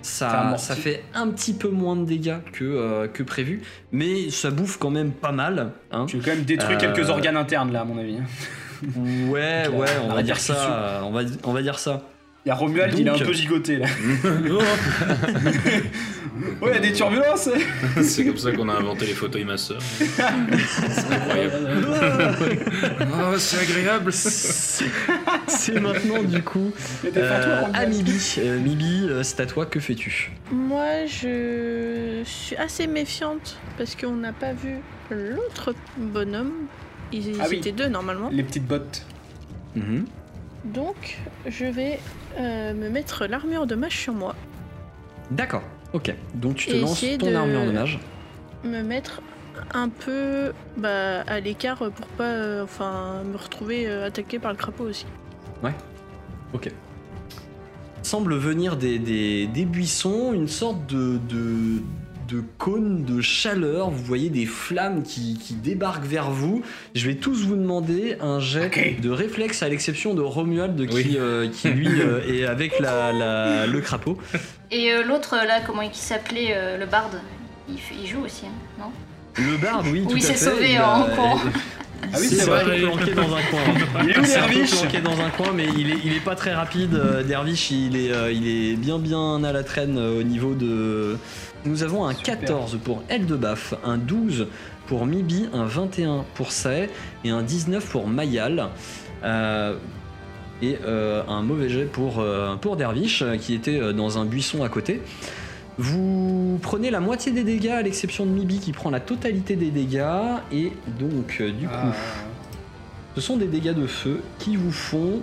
Ça 0.03 0.55
ça, 0.57 0.75
fait 0.75 1.03
un 1.13 1.29
petit 1.29 1.53
peu 1.53 1.69
moins 1.69 1.95
de 1.95 2.05
dégâts 2.05 2.38
que, 2.51 2.63
euh, 2.65 3.07
que 3.07 3.24
prévu, 3.24 3.62
mais 3.91 4.29
ça 4.29 4.51
bouffe 4.51 4.77
quand 4.77 4.89
même 4.89 5.12
pas 5.12 5.31
mal. 5.31 5.72
Hein. 5.91 6.05
Tu 6.07 6.17
veux 6.17 6.24
quand 6.24 6.36
même 6.36 6.43
détruire 6.45 6.77
Euh, 6.77 6.81
quelques 6.93 7.10
organes 7.10 7.38
internes 7.38 7.72
là, 7.72 7.81
à 7.81 7.86
mon 7.86 7.98
avis. 7.98 8.17
Ouais, 9.29 9.67
ouais, 9.74 9.88
on 10.03 10.13
va 10.13 10.22
dire 10.22 10.38
ça. 10.38 11.01
On 11.05 11.12
va, 11.12 11.22
on 11.45 11.53
va 11.53 11.62
dire 11.62 11.79
ça. 11.79 12.01
Il 12.46 12.50
y 12.50 12.52
a 12.52 12.56
Romuald, 12.56 12.98
il 13.00 13.08
est 13.08 13.10
un 13.10 13.14
Donc- 13.14 13.24
peu 13.26 13.34
gigoté 13.34 13.78
là. 13.78 13.86
Oh, 14.52 14.60
Ouais, 16.62 16.72
il 16.72 16.74
y 16.74 16.78
a 16.78 16.80
des 16.80 16.94
turbulences 16.94 17.48
c'est 18.02 18.26
comme 18.26 18.38
ça 18.38 18.52
qu'on 18.52 18.68
a 18.68 18.74
inventé 18.74 19.06
les 19.06 19.14
photos 19.14 19.40
et 19.42 19.46
ma 19.46 19.56
soeur. 19.58 19.80
c'est 19.82 20.20
incroyable. 21.14 21.88
Oh, 23.16 23.38
c'est 23.38 23.60
agréable. 23.60 24.12
C'est 24.12 25.80
maintenant 25.80 26.24
du 26.24 26.42
coup 26.42 26.72
euh, 27.16 27.64
à. 27.74 27.86
Mibi. 27.86 28.36
Euh, 28.40 28.60
Mibi, 28.60 29.08
euh, 29.10 29.24
c'est 29.24 29.40
à 29.42 29.46
toi, 29.46 29.66
que 29.66 29.80
fais-tu? 29.80 30.32
Moi, 30.52 31.06
je 31.06 32.22
suis 32.26 32.56
assez 32.58 32.88
méfiante 32.88 33.58
parce 33.78 33.96
qu'on 33.96 34.16
n'a 34.16 34.34
pas 34.34 34.54
vu 34.54 34.78
l'autre 35.12 35.74
bonhomme. 35.98 36.52
Ils 37.12 37.36
Ah 37.40 37.46
oui. 37.50 37.58
étaient 37.58 37.72
deux 37.72 37.88
normalement. 37.88 38.30
Les 38.32 38.44
petites 38.44 38.66
bottes. 38.66 39.06
Mhm. 39.76 40.06
Donc, 40.65 41.17
je 41.46 41.65
vais 41.65 42.00
euh, 42.39 42.74
me 42.74 42.89
mettre 42.89 43.25
l'armure 43.25 43.67
de 43.67 43.75
mage 43.75 43.98
sur 43.98 44.13
moi. 44.13 44.36
D'accord, 45.32 45.63
ok. 45.93 46.13
Donc 46.36 46.55
tu 46.55 46.67
te 46.70 46.75
Et 46.75 46.82
lances 46.82 47.03
ton 47.20 47.29
de- 47.32 47.36
armure 47.36 47.65
de 47.65 47.72
mage. 47.72 48.00
Me 48.63 48.82
mettre 48.82 49.22
un 49.74 49.89
peu 49.89 50.53
bah, 50.77 51.22
à 51.27 51.39
l'écart 51.39 51.77
pour 51.91 52.08
pas 52.08 52.24
euh, 52.32 52.63
enfin, 52.63 53.24
me 53.29 53.38
retrouver 53.38 53.88
euh, 53.88 54.08
attaqué 54.08 54.39
par 54.39 54.51
le 54.51 54.58
crapaud 54.58 54.86
aussi. 54.86 55.05
Ok. 56.53 56.70
Semble 58.03 58.36
venir 58.36 58.77
des, 58.77 59.00
des, 59.00 59.48
des 59.48 59.65
buissons, 59.65 60.34
une 60.34 60.48
sorte 60.48 60.86
de, 60.86 61.17
de, 61.27 61.82
de 62.27 62.44
cône 62.58 63.03
de 63.06 63.22
chaleur. 63.22 63.89
Vous 63.89 64.03
voyez 64.03 64.30
des 64.30 64.46
flammes 64.46 65.03
qui, 65.03 65.38
qui 65.38 65.53
débarquent 65.53 66.06
vers 66.06 66.32
vous. 66.32 66.62
Je 66.96 67.08
vais 67.08 67.15
tous 67.15 67.46
vous 67.46 67.56
demander 67.56 68.18
un 68.22 68.39
jet 68.39 68.98
de 69.01 69.10
réflexe, 69.10 69.63
à 69.63 69.70
l'exception 69.70 70.13
de 70.13 70.22
Romuald 70.22 70.88
qui, 70.88 70.96
Oui. 70.96 71.15
euh, 71.20 71.50
qui 71.50 71.70
lui 71.70 71.88
euh, 72.01 72.22
est 72.27 72.46
avec 72.46 72.80
la, 72.80 73.12
la- 73.12 73.68
le 73.68 73.82
crapaud. 73.82 74.18
Et 74.72 74.92
euh, 74.92 75.03
l'autre 75.03 75.36
là, 75.36 75.60
comment 75.65 75.82
il 75.82 75.94
s'appelait 75.94 76.53
euh, 76.56 76.77
le 76.77 76.86
barde? 76.86 77.20
Il, 77.70 77.77
joue 78.08 78.25
aussi, 78.25 78.46
hein, 78.46 78.51
non? 78.80 78.92
Le 79.38 79.58
barde, 79.58 79.88
oui, 79.92 80.01
tout 80.03 80.13
Oui, 80.13 80.15
à 80.15 80.18
il 80.18 80.24
s'est 80.36 80.50
sauvé 80.50 80.80
en 80.80 81.03
courant. 81.06 81.39
Ah 82.12 82.17
oui, 82.19 82.27
c'est 82.27 82.45
vrai, 82.45 82.63
planqué 82.81 83.13
dans 83.13 83.33
un 83.36 83.41
coin. 83.50 83.60
Il 84.03 84.10
est 84.12 84.19
où 84.19 84.22
Dervish 84.22 84.72
planqué 84.81 85.01
dans 85.01 85.19
un 85.22 85.29
coin, 85.29 85.51
mais 85.55 85.65
il 85.77 85.91
est, 85.91 85.98
il 86.03 86.13
est 86.13 86.24
pas 86.24 86.36
très 86.36 86.53
rapide. 86.53 86.95
euh, 86.95 87.24
Dervish, 87.24 87.72
il 87.72 87.95
est, 87.95 88.12
euh, 88.12 88.31
il 88.31 88.48
est 88.48 88.75
bien 88.75 89.00
bien 89.00 89.43
à 89.43 89.51
la 89.53 89.63
traîne 89.63 89.98
euh, 89.98 90.19
au 90.19 90.24
niveau 90.24 90.53
de. 90.53 91.17
Nous 91.65 91.83
avons 91.83 92.05
un 92.05 92.13
Super. 92.13 92.39
14 92.39 92.79
pour 92.83 93.03
Eldebaf, 93.10 93.74
un 93.86 93.98
12 93.98 94.48
pour 94.88 95.05
Mibi, 95.05 95.48
un 95.53 95.65
21 95.65 96.25
pour 96.36 96.51
Sae 96.51 96.89
et 97.24 97.29
un 97.29 97.41
19 97.41 97.86
pour 97.86 98.07
Mayal. 98.07 98.67
Euh, 99.24 99.75
et 100.62 100.77
euh, 100.86 101.24
un 101.27 101.41
mauvais 101.41 101.67
jet 101.69 101.86
pour, 101.86 102.19
euh, 102.19 102.55
pour 102.55 102.75
Dervish 102.77 103.22
euh, 103.22 103.36
qui 103.38 103.53
était 103.53 103.79
euh, 103.79 103.91
dans 103.91 104.17
un 104.17 104.25
buisson 104.25 104.63
à 104.63 104.69
côté. 104.69 105.01
Vous 105.77 106.60
prenez 106.62 106.92
la 106.92 107.00
moitié 107.00 107.32
des 107.32 107.44
dégâts 107.44 107.70
à 107.70 107.82
l'exception 107.82 108.25
de 108.25 108.32
Mibi 108.32 108.60
qui 108.60 108.72
prend 108.74 108.89
la 108.92 109.00
totalité 109.00 109.56
des 109.56 109.72
dégâts 109.72 110.03
et 110.51 110.72
donc 111.00 111.38
euh, 111.42 111.51
du 111.51 111.68
coup 111.68 111.74
Ah. 111.74 111.94
ce 113.15 113.22
sont 113.22 113.38
des 113.38 113.48
dégâts 113.48 113.74
de 113.74 113.88
feu 113.88 114.22
qui 114.39 114.56
vous 114.56 114.72
font 114.72 115.22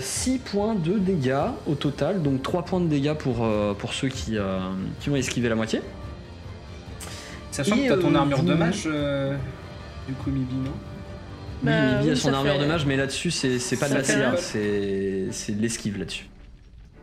6 0.00 0.38
points 0.38 0.76
de 0.76 0.98
dégâts 0.98 1.48
au 1.66 1.74
total, 1.74 2.22
donc 2.22 2.42
3 2.44 2.62
points 2.64 2.78
de 2.80 2.86
dégâts 2.86 3.14
pour, 3.14 3.44
euh, 3.44 3.74
pour 3.74 3.92
ceux 3.92 4.06
qui, 4.08 4.38
euh, 4.38 4.60
qui 5.00 5.10
ont 5.10 5.16
esquivé 5.16 5.48
la 5.48 5.56
moitié. 5.56 5.80
Sachant 7.50 7.74
Et, 7.74 7.88
que 7.88 7.94
t'as 7.94 8.00
ton 8.00 8.14
euh, 8.14 8.18
armure 8.18 8.44
de 8.44 8.54
mage, 8.54 8.84
euh, 8.86 9.36
du 10.06 10.14
coup, 10.14 10.30
Mibi, 10.30 10.54
non? 10.54 10.70
Oui, 10.70 10.74
Bah, 11.64 11.72
Mibi 11.96 12.10
a 12.10 12.12
oui, 12.12 12.16
son 12.16 12.32
armure 12.32 12.52
fait- 12.52 12.60
de 12.60 12.66
mage, 12.66 12.86
mais 12.86 12.96
là-dessus 12.96 13.32
c'est 13.32 13.58
c'est 13.58 13.76
pas 13.76 13.88
de 13.88 13.94
la 13.94 14.36
c'est 14.36 15.26
c'est 15.32 15.52
de 15.56 15.60
l'esquive 15.60 15.98
là-dessus. 15.98 16.28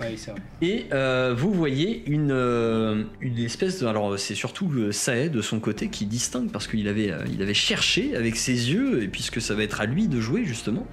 Oui, 0.02 0.08
c'est 0.18 0.32
vrai. 0.32 0.42
Et 0.62 0.88
euh, 0.92 1.34
vous 1.38 1.52
voyez 1.54 2.04
une, 2.08 2.32
euh, 2.32 3.04
une 3.22 3.38
espèce 3.40 3.80
de. 3.80 3.88
Alors, 3.88 4.20
c'est 4.20 4.36
surtout 4.36 4.70
euh, 4.76 4.92
Sae 4.92 5.30
de 5.30 5.42
son 5.42 5.60
côté 5.62 5.88
qui 5.88 6.06
distingue 6.06 6.52
parce 6.52 6.68
qu'il 6.68 6.88
avait, 6.90 7.12
euh, 7.12 7.24
il 7.32 7.42
avait 7.42 7.54
cherché 7.54 8.16
avec 8.16 8.36
ses 8.36 8.72
yeux, 8.74 9.04
et 9.04 9.08
puisque 9.08 9.40
ça 9.40 9.54
va 9.56 9.64
être 9.64 9.80
à 9.80 9.86
lui 9.86 10.08
de 10.10 10.20
jouer 10.20 10.44
justement, 10.44 10.86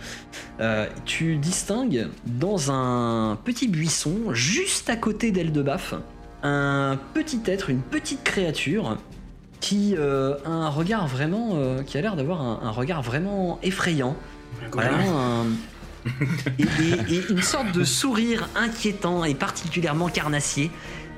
tu 1.05 1.37
distingues 1.39 2.07
dans 2.27 2.71
un 2.71 3.37
petit 3.45 3.67
buisson 3.69 4.33
juste 4.33 4.89
à 4.89 4.97
côté 4.97 5.33
d'Eldebaf 5.33 5.95
un 6.45 6.99
petit 7.15 7.41
être, 7.47 7.71
une 7.71 7.83
petite 7.83 8.23
créature 8.25 8.99
qui 9.61 9.97
a 9.97 10.37
un 10.49 10.69
regard 10.69 11.07
vraiment. 11.09 11.57
qui 11.87 11.99
a 11.99 12.01
l'air 12.01 12.15
d'avoir 12.17 12.41
un, 12.41 12.61
un 12.63 12.71
regard 12.71 13.03
vraiment 13.03 13.59
effrayant. 13.63 14.17
Vraiment 14.73 15.21
un- 15.21 15.47
et, 16.59 16.63
et- 16.63 17.15
et 17.17 17.31
une 17.31 17.43
sorte 17.43 17.73
de 17.73 17.85
sourire 17.85 18.49
inquiétant 18.57 19.25
et 19.25 19.35
particulièrement 19.35 20.09
carnassier. 20.09 20.71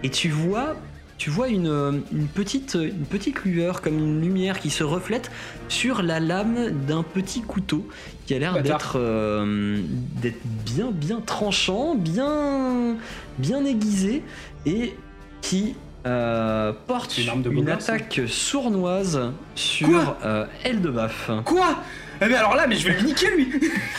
Et 0.03 0.11
tu 0.11 0.29
vois, 0.29 0.77
tu 1.17 1.31
vois 1.31 1.49
une, 1.49 2.03
une 2.13 2.27
petite, 2.27 2.75
une 2.75 3.07
petite 3.07 3.45
lueur, 3.45 3.81
comme 3.81 3.99
une 3.99 4.21
lumière 4.21 4.59
qui 4.61 4.71
se 4.71 4.85
reflète 4.85 5.31
sur 5.69 6.03
la 6.03 6.21
lame 6.21 6.71
d'un 6.87 7.03
petit 7.03 7.41
couteau 7.43 7.89
qui 8.27 8.35
a 8.35 8.39
l'air 8.39 8.61
d'être 8.63 8.95
euh, 8.97 9.81
d'être 10.21 10.41
bien, 10.67 10.91
bien 10.93 11.21
tranchant, 11.21 11.95
bien, 11.95 12.97
bien 13.39 13.65
aiguisé 13.65 14.23
et 14.67 14.95
qui 15.41 15.75
euh, 16.07 16.73
porte 16.87 17.17
une 17.17 17.29
arme 17.31 17.43
de 17.43 17.49
une 17.51 17.57
Bogart, 17.57 17.81
ça 17.81 17.95
attaque 17.95 18.21
sournoise 18.27 19.31
sur 19.55 19.89
Quoi? 19.89 20.19
euh, 20.25 20.47
Eldebaf. 20.65 21.31
Quoi? 21.47 21.83
Eh 22.21 22.27
mais 22.27 22.35
alors 22.37 22.55
là, 22.55 22.67
mais 22.67 22.77
je 22.77 22.89
vais 22.89 22.95
le 22.99 23.03
niquer 23.07 23.31
lui 23.31 23.51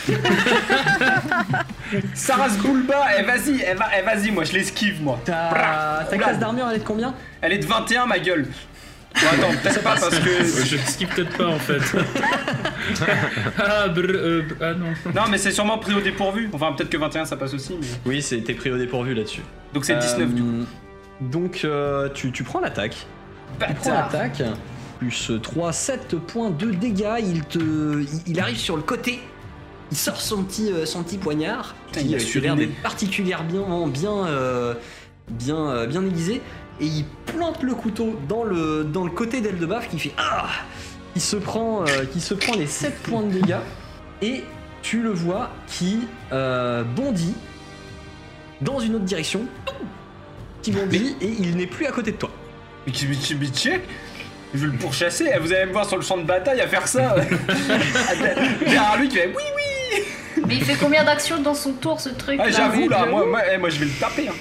Sarah 2.14 2.48
Bulba, 2.48 3.06
eh 3.18 3.22
vas-y, 3.22 3.60
eh, 3.62 3.74
va- 3.74 3.90
eh, 3.98 4.02
vas-y, 4.02 4.30
moi 4.30 4.44
je 4.44 4.52
l'esquive 4.52 5.02
moi. 5.02 5.18
Ta, 5.24 6.06
ta 6.10 6.16
classe 6.18 6.38
d'armure, 6.38 6.66
elle 6.70 6.76
est 6.76 6.80
de 6.80 6.84
combien 6.84 7.14
Elle 7.40 7.52
est 7.52 7.58
de 7.58 7.66
21 7.66 8.06
ma 8.06 8.18
gueule. 8.18 8.46
Bon 9.14 9.26
attends, 9.32 9.52
peut-être 9.62 9.82
pas 9.82 9.94
parce 9.98 10.18
que... 10.18 10.44
Je 10.66 10.76
skip 10.76 11.08
peut-être 11.14 11.36
pas 11.38 11.46
en 11.46 11.58
fait. 11.58 11.80
ah, 13.58 13.88
brr, 13.88 14.02
euh, 14.08 14.42
brr, 14.42 14.56
ah 14.60 14.74
non. 14.74 14.86
Non 15.14 15.22
mais 15.30 15.38
c'est 15.38 15.52
sûrement 15.52 15.78
pris 15.78 15.94
au 15.94 16.00
dépourvu. 16.00 16.50
Enfin 16.52 16.72
peut-être 16.76 16.90
que 16.90 16.98
21 16.98 17.24
ça 17.24 17.36
passe 17.36 17.54
aussi, 17.54 17.76
mais... 17.80 17.86
Oui, 18.04 18.20
c'était 18.22 18.52
pris 18.54 18.70
au 18.70 18.76
dépourvu 18.78 19.14
là-dessus. 19.14 19.40
Donc 19.72 19.84
c'est 19.84 19.96
19 19.96 20.34
du 20.34 20.42
coup. 20.42 20.48
Euh, 20.48 20.64
Donc, 21.22 21.60
euh, 21.64 22.08
tu, 22.14 22.30
tu 22.32 22.42
prends 22.44 22.60
l'attaque. 22.60 22.96
Tu 23.58 23.64
prends 23.64 23.90
Bâtard 23.90 24.12
l'attaque. 24.12 24.42
Plus 24.98 25.30
3, 25.42 25.72
7 25.72 26.16
points 26.18 26.50
de 26.50 26.70
dégâts. 26.70 27.16
Il, 27.20 27.42
te, 27.44 28.04
il, 28.26 28.40
arrive 28.40 28.56
sur 28.56 28.76
le 28.76 28.82
côté. 28.82 29.20
Il 29.90 29.96
sort 29.96 30.20
son 30.20 30.42
petit, 30.42 30.72
euh, 30.72 30.86
son 30.86 31.02
petit 31.02 31.18
poignard. 31.18 31.74
Putain, 31.88 32.00
qui 32.00 32.06
il 32.08 32.14
a 32.14 32.18
euh, 32.18 32.20
qui 32.20 32.40
l'air 32.40 32.56
d'être 32.56 32.82
particulièrement 32.82 33.86
bien, 33.86 34.26
euh, 34.26 34.74
bien, 35.30 35.68
euh, 35.68 35.86
bien 35.86 36.04
aiguisé. 36.04 36.40
Et 36.80 36.86
il 36.86 37.04
plante 37.26 37.62
le 37.62 37.74
couteau 37.74 38.18
dans 38.28 38.42
le, 38.44 38.84
dans 38.84 39.04
le 39.04 39.10
côté 39.10 39.40
d'Eldebaf 39.40 39.88
qui 39.88 39.98
fait 39.98 40.12
Ah 40.18 40.46
Il 41.14 41.22
se 41.22 41.36
prend, 41.36 41.82
euh, 41.86 42.04
qui 42.12 42.20
se 42.20 42.34
prend 42.34 42.54
les 42.54 42.66
7 42.66 42.94
points 43.02 43.22
de 43.22 43.30
dégâts. 43.32 43.56
Et 44.22 44.44
tu 44.82 45.02
le 45.02 45.10
vois 45.10 45.50
qui 45.66 46.00
bondit 46.30 47.34
dans 48.60 48.78
une 48.80 48.94
autre 48.94 49.04
direction. 49.04 49.42
Qui 50.62 50.72
bondit 50.72 51.16
et 51.20 51.28
il 51.28 51.56
n'est 51.56 51.66
plus 51.66 51.86
à 51.86 51.92
côté 51.92 52.12
de 52.12 52.16
toi. 52.16 52.30
Mais 52.86 52.92
qui- 52.92 53.06
mais 53.06 53.16
qui- 53.16 53.34
mais 53.34 53.46
check 53.48 53.82
Je 54.54 54.60
vais 54.60 54.66
le 54.72 54.78
pourchasser, 54.78 55.30
vous 55.40 55.52
allez 55.52 55.66
me 55.66 55.72
voir 55.72 55.86
sur 55.86 55.96
le 55.96 56.02
champ 56.02 56.16
de 56.16 56.22
bataille 56.24 56.60
à 56.60 56.68
faire 56.68 56.86
ça 56.86 57.16
Derrière 58.60 58.96
lui 58.98 59.08
qui 59.08 59.16
fait 59.16 59.32
oui 59.36 59.42
oui 59.56 60.02
Mais 60.46 60.56
il 60.56 60.64
fait 60.64 60.76
combien 60.76 61.04
d'actions 61.04 61.40
dans 61.40 61.54
son 61.54 61.72
tour 61.72 62.00
ce 62.00 62.10
truc 62.10 62.38
Ah, 62.42 62.50
J'avoue 62.50 62.88
là, 62.88 63.06
moi, 63.06 63.26
moi, 63.26 63.40
eh, 63.52 63.58
moi 63.58 63.68
je 63.68 63.78
vais 63.78 63.86
le 63.86 63.98
taper 63.98 64.28
hein. 64.28 64.34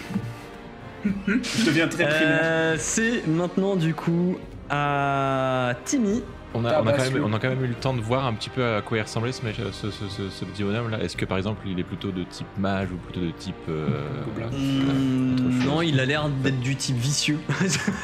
Je 1.27 1.65
deviens 1.65 1.88
très 1.88 2.07
primaire. 2.07 2.39
Euh, 2.43 2.75
c'est 2.79 3.27
maintenant 3.27 3.75
du 3.75 3.93
coup 3.93 4.38
à 4.69 5.74
Timmy. 5.85 6.24
On 6.57 6.63
a, 6.63 6.69
Ah, 6.69 6.81
on, 6.81 6.88
a 6.88 6.91
quand 6.93 6.97
même, 7.00 7.12
celui- 7.12 7.21
on 7.24 7.33
a 7.33 7.39
quand 7.39 7.50
même 7.50 7.63
eu 7.63 7.67
le 7.67 7.74
temps 7.74 7.93
de 7.93 8.00
voir 8.00 8.25
un 8.25 8.33
petit 8.33 8.50
peu 8.50 8.63
à 8.65 8.81
quoi 8.81 8.97
il 8.97 9.01
ressemblait 9.01 9.33
ce, 9.33 9.43
mec- 9.43 9.57
ce, 9.74 9.91
ce- 9.91 10.07
ce- 10.07 10.29
ce 10.29 10.45
petit 10.45 10.63
bonhomme 10.63 10.89
là. 10.89 11.00
Est-ce 11.03 11.17
que 11.17 11.25
par 11.25 11.38
exemple 11.38 11.67
il 11.67 11.77
est 11.79 11.83
plutôt 11.83 12.12
de 12.12 12.24
type 12.24 12.47
mage 12.57 12.88
ou 12.93 12.95
plutôt 12.95 13.19
de 13.19 13.31
type. 13.31 13.55
euh, 13.67 13.88
Gobelin. 14.25 14.47
Hmm, 14.57 15.65
non, 15.65 15.81
il 15.81 16.00
a 16.00 16.05
l'air 16.05 16.29
d'être 16.29 16.59
du 16.62 16.75
type 16.75 16.95
vicieux. 16.97 17.39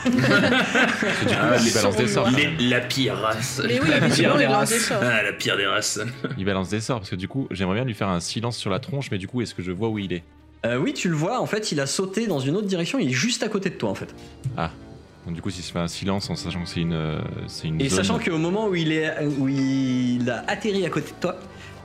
Du 0.05 0.15
coup, 0.15 1.41
Ah, 1.41 1.55
il 1.63 1.73
balance 1.73 1.95
des 1.95 2.07
sorts. 2.07 2.27
Il 2.31 2.39
est 2.39 2.69
la 2.69 2.81
pire 2.81 3.15
race. 3.17 3.61
Mais 3.65 3.79
oui, 3.81 3.87
La 3.89 3.99
visiblement, 3.99 4.35
pire 4.35 4.41
il 4.43 4.47
des 4.47 4.53
races. 4.53 4.77
sorts. 4.79 4.97
Ah, 5.01 5.23
la 5.23 5.33
pire 5.33 5.57
des 5.57 5.65
races. 5.67 5.99
Il 6.37 6.45
balance 6.45 6.69
des 6.69 6.81
sorts 6.81 6.99
parce 6.99 7.09
que 7.09 7.15
du 7.15 7.27
coup 7.27 7.47
j'aimerais 7.51 7.75
bien 7.75 7.85
lui 7.85 7.93
faire 7.93 8.09
un 8.09 8.19
silence 8.19 8.57
sur 8.57 8.69
la 8.69 8.79
tronche, 8.79 9.09
mais 9.11 9.17
du 9.17 9.27
coup 9.27 9.41
est-ce 9.41 9.55
que 9.55 9.61
je 9.63 9.71
vois 9.71 9.89
où 9.89 9.97
il 9.99 10.11
est? 10.13 10.23
Euh, 10.65 10.77
oui, 10.77 10.93
tu 10.93 11.09
le 11.09 11.15
vois, 11.15 11.41
en 11.41 11.47
fait, 11.47 11.71
il 11.71 11.79
a 11.79 11.87
sauté 11.87 12.27
dans 12.27 12.39
une 12.39 12.55
autre 12.55 12.67
direction, 12.67 12.99
il 12.99 13.07
est 13.09 13.13
juste 13.13 13.41
à 13.41 13.47
côté 13.47 13.69
de 13.71 13.75
toi 13.75 13.89
en 13.89 13.95
fait. 13.95 14.13
Donc 15.25 15.35
du 15.35 15.41
coup 15.41 15.49
s'il 15.51 15.63
se 15.63 15.71
fait 15.71 15.79
un 15.79 15.87
silence 15.87 16.29
en 16.29 16.35
sachant 16.35 16.63
que 16.63 16.69
c'est 16.69 16.79
une, 16.81 16.93
euh, 16.93 17.21
c'est 17.47 17.67
une 17.67 17.79
Et 17.79 17.89
zone- 17.89 17.97
sachant 18.03 18.19
qu'au 18.19 18.37
moment 18.39 18.67
où 18.67 18.75
il, 18.75 18.91
est, 18.91 19.13
où 19.39 19.47
il 19.47 20.27
a 20.29 20.43
atterri 20.47 20.85
à 20.85 20.89
côté 20.89 21.11
de 21.11 21.15
toi, 21.21 21.35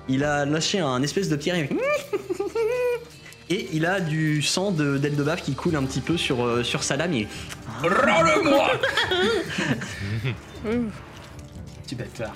il 0.08 0.24
a 0.24 0.44
lâché 0.46 0.80
un 0.80 1.02
espèce 1.02 1.28
de 1.28 1.36
petit 1.36 1.52
rire. 1.52 1.68
Et 3.48 3.68
il 3.72 3.86
a 3.86 4.00
du 4.00 4.42
sang 4.42 4.72
de 4.72 4.98
d'Eldebaf 4.98 5.42
qui 5.42 5.54
coule 5.54 5.76
un 5.76 5.84
petit 5.84 6.00
peu 6.00 6.16
sur, 6.16 6.44
euh, 6.44 6.64
sur 6.64 6.82
sa 6.82 6.96
lame. 6.96 7.12
Et... 7.12 7.28
Rends-le-moi. 7.82 8.70
Petit 11.84 11.94
bâtard. 11.94 12.34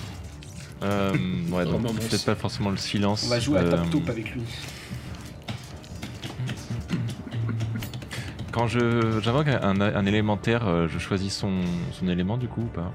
Euh, 0.83 1.13
ouais, 1.51 1.65
donc 1.65 1.83
maman, 1.83 1.95
peut-être 1.95 2.25
pas 2.25 2.35
forcément 2.37 2.71
le 2.71 2.77
silence. 2.77 3.25
On 3.27 3.29
va 3.31 3.41
jouer 3.41 3.59
à 3.59 3.63
euh, 3.63 3.71
top 3.71 3.91
top 3.91 4.09
avec 4.11 4.31
lui. 4.31 4.43
Quand 8.61 8.67
je 8.67 9.21
j'invoque 9.23 9.49
un, 9.49 9.81
un 9.81 10.05
élémentaire, 10.05 10.69
euh, 10.69 10.87
je 10.87 10.99
choisis 10.99 11.35
son, 11.35 11.63
son 11.93 12.09
élément 12.09 12.37
du 12.37 12.47
coup 12.47 12.61
ou 12.61 12.67
pas? 12.67 12.93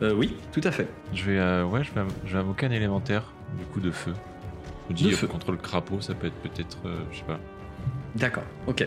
Euh, 0.00 0.14
oui, 0.14 0.36
tout 0.52 0.60
à 0.62 0.70
fait. 0.70 0.86
Je 1.12 1.24
vais 1.24 1.38
euh, 1.38 1.64
ouais, 1.64 1.82
je 1.82 1.90
vais, 1.92 2.06
je 2.24 2.34
vais 2.34 2.38
invoquer 2.38 2.66
un 2.66 2.70
élémentaire 2.70 3.24
du 3.58 3.64
coup 3.64 3.80
de 3.80 3.90
feu. 3.90 4.12
Je 4.90 4.94
dis 4.94 5.04
De 5.06 5.12
euh, 5.12 5.16
feu. 5.16 5.26
contre 5.26 5.50
le 5.50 5.56
crapaud, 5.56 6.00
ça 6.00 6.14
peut 6.14 6.28
être 6.28 6.36
peut-être 6.36 6.78
euh, 6.86 6.94
je 7.10 7.18
sais 7.18 7.24
pas. 7.24 7.40
D'accord, 8.14 8.44
ok. 8.68 8.86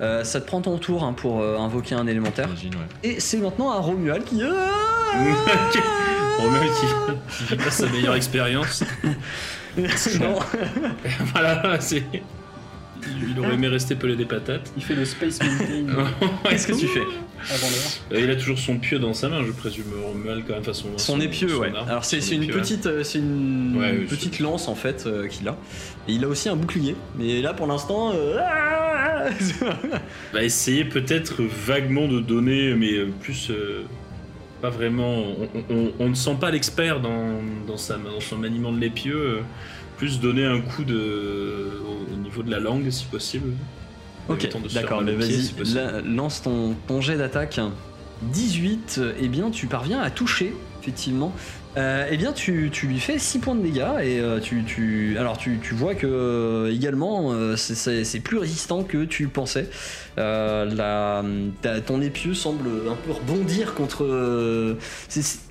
Ça 0.00 0.40
te 0.40 0.46
prend 0.46 0.62
ton 0.62 0.78
tour 0.78 1.04
hein, 1.04 1.12
pour 1.12 1.44
invoquer 1.44 1.94
un 1.94 2.06
élémentaire. 2.06 2.48
Ouais. 2.48 2.68
Et 3.02 3.20
c'est 3.20 3.36
maintenant 3.36 3.70
à 3.70 3.80
Romuald 3.80 4.24
qui. 4.24 4.42
Ah 4.42 5.18
Romuald 6.38 6.70
qui, 6.72 7.48
qui 7.48 7.56
passe 7.56 7.76
sa 7.76 7.88
meilleure 7.90 8.14
expérience. 8.14 8.82
non. 9.76 10.38
voilà, 11.34 11.78
c'est. 11.80 12.02
Il 13.30 13.38
aurait 13.40 13.54
aimé 13.54 13.68
rester 13.68 13.94
pelé 13.96 14.16
des 14.16 14.24
patates. 14.24 14.72
Il 14.76 14.82
fait 14.82 14.94
le 14.94 15.04
Space 15.04 15.38
Mountain 15.42 16.04
Qu'est-ce 16.48 16.66
que 16.66 16.72
tu 16.78 16.86
fais 16.86 17.00
avant 17.00 17.66
l'heure. 17.68 18.12
Euh, 18.12 18.20
Il 18.20 18.30
a 18.30 18.36
toujours 18.36 18.58
son 18.58 18.78
pieu 18.78 18.98
dans 18.98 19.12
sa 19.14 19.28
main, 19.28 19.42
je 19.44 19.52
présume. 19.52 19.84
Romuald 20.04 20.44
quand 20.46 20.54
même 20.54 20.62
façon. 20.64 20.88
Son 20.96 21.20
épieu, 21.20 21.56
ouais. 21.58 21.72
arme, 21.76 21.88
Alors 21.88 22.04
c'est 22.04 22.18
une 22.30 22.44
épieu, 22.44 22.54
petite, 22.60 22.86
euh, 22.86 23.02
c'est 23.02 23.18
une 23.18 23.76
Ouais, 23.78 23.96
oui, 24.00 24.06
petite 24.06 24.38
lance 24.40 24.68
en 24.68 24.74
fait 24.74 25.04
euh, 25.06 25.26
qu'il 25.28 25.48
a. 25.48 25.56
Et 26.08 26.12
il 26.12 26.24
a 26.24 26.28
aussi 26.28 26.48
un 26.48 26.56
bouclier. 26.56 26.94
Mais 27.18 27.40
là 27.42 27.52
pour 27.54 27.66
l'instant. 27.66 28.12
euh, 28.14 28.36
ah 28.40 29.24
Va 30.32 30.42
essayer 30.42 30.84
peut-être 30.84 31.42
vaguement 31.42 32.08
de 32.08 32.20
donner, 32.20 32.74
mais 32.74 33.04
plus. 33.20 33.50
euh, 33.50 33.82
pas 34.60 34.70
vraiment. 34.70 35.24
On, 35.68 35.74
on- 35.74 35.92
on 35.98 36.08
ne 36.08 36.14
sent 36.14 36.36
pas 36.40 36.50
l'expert 36.52 37.00
dans, 37.00 37.40
dans, 37.66 37.76
sa, 37.76 37.96
dans 37.96 38.20
son 38.20 38.36
maniement 38.38 38.70
de 38.72 38.78
l'épieu. 38.78 39.38
plus 39.98 40.20
donner 40.20 40.44
un 40.44 40.60
coup 40.60 40.84
de, 40.84 41.68
niveau 42.32 42.42
de 42.42 42.50
la 42.50 42.60
langue, 42.60 42.88
si 42.90 43.04
possible. 43.04 43.52
ok, 44.28 44.48
d'accord, 44.74 45.02
mais 45.02 45.12
vas-y, 45.14 45.42
si 45.42 45.54
lance 46.04 46.42
ton, 46.42 46.74
ton 46.86 47.00
jet 47.00 47.16
d'attaque. 47.16 47.60
18, 48.22 48.96
euh, 48.98 49.12
eh 49.20 49.26
bien 49.28 49.50
tu 49.50 49.66
parviens 49.66 50.00
à 50.00 50.08
toucher, 50.10 50.54
effectivement. 50.80 51.32
Euh, 51.76 52.06
eh 52.10 52.16
bien 52.18 52.32
tu, 52.32 52.68
tu 52.70 52.86
lui 52.86 53.00
fais 53.00 53.18
6 53.18 53.38
points 53.40 53.54
de 53.56 53.62
dégâts 53.62 53.80
et 54.02 54.20
euh, 54.20 54.38
tu, 54.40 54.62
tu, 54.62 55.16
alors 55.18 55.38
tu, 55.38 55.58
tu 55.60 55.72
vois 55.74 55.94
que 55.94 56.06
euh, 56.06 56.70
également 56.72 57.32
euh, 57.32 57.56
c'est- 57.56 58.20
plus 58.20 58.36
résistant 58.38 58.84
que 58.84 59.04
tu 59.04 59.26
pensais. 59.26 59.68
La, 60.18 61.24
ta- 61.62 61.80
ton 61.80 62.00
épieu 62.02 62.34
semble 62.34 62.68
un 62.88 62.94
peu 62.94 63.10
rebondir 63.12 63.74
contre. 63.74 64.04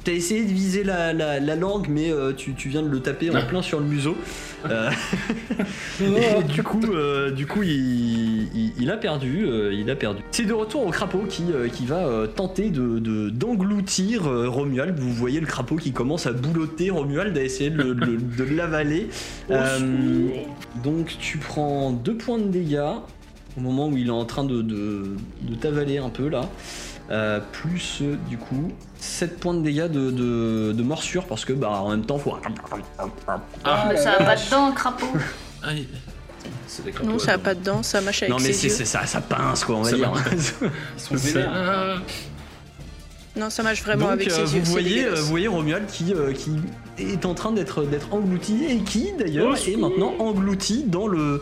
T'as 0.03 0.13
essayé 0.13 0.43
de 0.45 0.51
viser 0.51 0.83
la, 0.83 1.13
la- 1.13 1.39
la 1.39 1.55
langue, 1.55 1.87
mais 1.89 2.11
euh, 2.11 2.33
tu, 2.33 2.53
tu 2.55 2.69
viens 2.69 2.81
de 2.81 2.89
le 2.89 2.99
taper 3.01 3.29
en 3.29 3.45
plein 3.45 3.61
sur 3.61 3.79
le 3.79 3.85
museau. 3.85 4.17
Euh, 4.67 4.89
et 6.01 6.43
du 6.43 6.63
coup, 6.63 6.81
euh, 6.91 7.29
du 7.31 7.45
coup, 7.45 7.61
il, 7.63 8.47
il- 8.55 8.73
il 8.79 8.89
a 8.89 8.97
perdu. 8.97 9.47
il 9.71 9.89
a 9.91 9.95
perdu. 9.95 10.21
C'est 10.31 10.45
de 10.45 10.53
retour 10.53 10.87
au 10.87 10.89
crapaud 10.89 11.25
qui, 11.29 11.43
qui 11.73 11.85
va 11.85 12.23
tenter 12.35 12.69
de 12.71 12.97
de- 12.99 13.29
d'engloutir 13.29 14.23
Romuald. 14.23 14.97
Vous 14.99 15.13
voyez 15.13 15.39
le 15.39 15.45
crapaud 15.45 15.75
qui 15.75 15.91
commence 15.91 16.25
à 16.25 16.31
boulotter 16.33 16.89
Romuald, 16.89 17.37
à 17.37 17.43
essayer 17.43 17.69
de, 17.69 17.93
de- 17.93 18.17
de 18.17 18.43
l'avaler. 18.55 19.07
Donc 20.83 21.15
tu 21.19 21.37
prends 21.37 21.91
deux 21.91 22.15
points 22.15 22.39
de 22.39 22.47
dégâts 22.47 22.79
au 23.57 23.61
moment 23.61 23.87
où 23.89 23.97
il 23.97 24.07
est 24.07 24.11
en 24.11 24.25
train 24.25 24.43
de 24.45 25.15
t'avaler 25.59 25.97
un 25.97 26.09
peu 26.09 26.27
là. 26.29 26.49
Euh, 27.11 27.41
plus 27.51 27.99
euh, 28.01 28.15
du 28.29 28.37
coup 28.37 28.71
7 28.99 29.37
points 29.39 29.53
de 29.53 29.61
dégâts 29.61 29.87
de, 29.89 30.11
de, 30.11 30.71
de 30.71 30.83
morsure 30.83 31.25
parce 31.25 31.43
que 31.43 31.51
bah 31.51 31.69
en 31.69 31.89
même 31.89 32.05
temps 32.05 32.17
faut 32.17 32.37
Ah, 33.65 33.85
mais 33.89 33.95
la 33.95 34.01
ça 34.03 34.11
a 34.13 34.17
pas 34.17 34.23
vache. 34.23 34.45
de 34.45 34.51
dents, 34.51 34.71
crapaud. 34.71 35.07
Ah, 35.61 35.71
Non, 37.03 37.19
ça 37.19 37.33
a 37.33 37.37
dents. 37.37 37.43
pas 37.43 37.53
de 37.55 37.63
dents, 37.63 37.83
ça 37.83 37.99
mâche 37.99 38.23
avec 38.23 38.29
non 38.29 38.37
mais 38.39 38.53
ses 38.53 38.79
yeux. 38.79 38.85
ça 38.85 39.05
ça 39.05 39.19
pince 39.19 39.65
quoi 39.65 39.75
on 39.75 39.81
va 39.81 39.89
Ça 39.89 39.95
dire 39.97 40.11
Ils 40.31 41.01
sont 41.01 41.17
Ça- 41.17 41.27
vénères. 41.39 41.51
Ah, 41.53 41.95
Non, 43.39 43.49
ça 43.49 43.63
mâche 43.63 43.81
vraiment 43.83 44.03
donc 44.05 44.13
avec 44.13 44.27
euh, 44.29 44.31
ses 44.31 44.43
vous 44.43 44.55
yeux. 44.57 44.61
c'est 44.65 44.71
voyez 44.71 45.09
vous 45.09 45.25
voyez 45.25 45.47
Romuald 45.47 45.87
qui 45.87 46.13
euh, 46.13 46.33
qui 46.33 46.51
est 46.97 47.25
en 47.25 47.33
train 47.33 47.51
d'être 47.51 47.83
d'être 47.83 48.13
englouti 48.13 48.65
et 48.69 48.77
qui 48.79 49.09
d'ailleurs 49.17 49.53
Oh, 49.53 49.69
est 49.69 49.75
maintenant 49.77 50.13
englouti 50.19 50.83
dans 50.85 51.07
le 51.07 51.41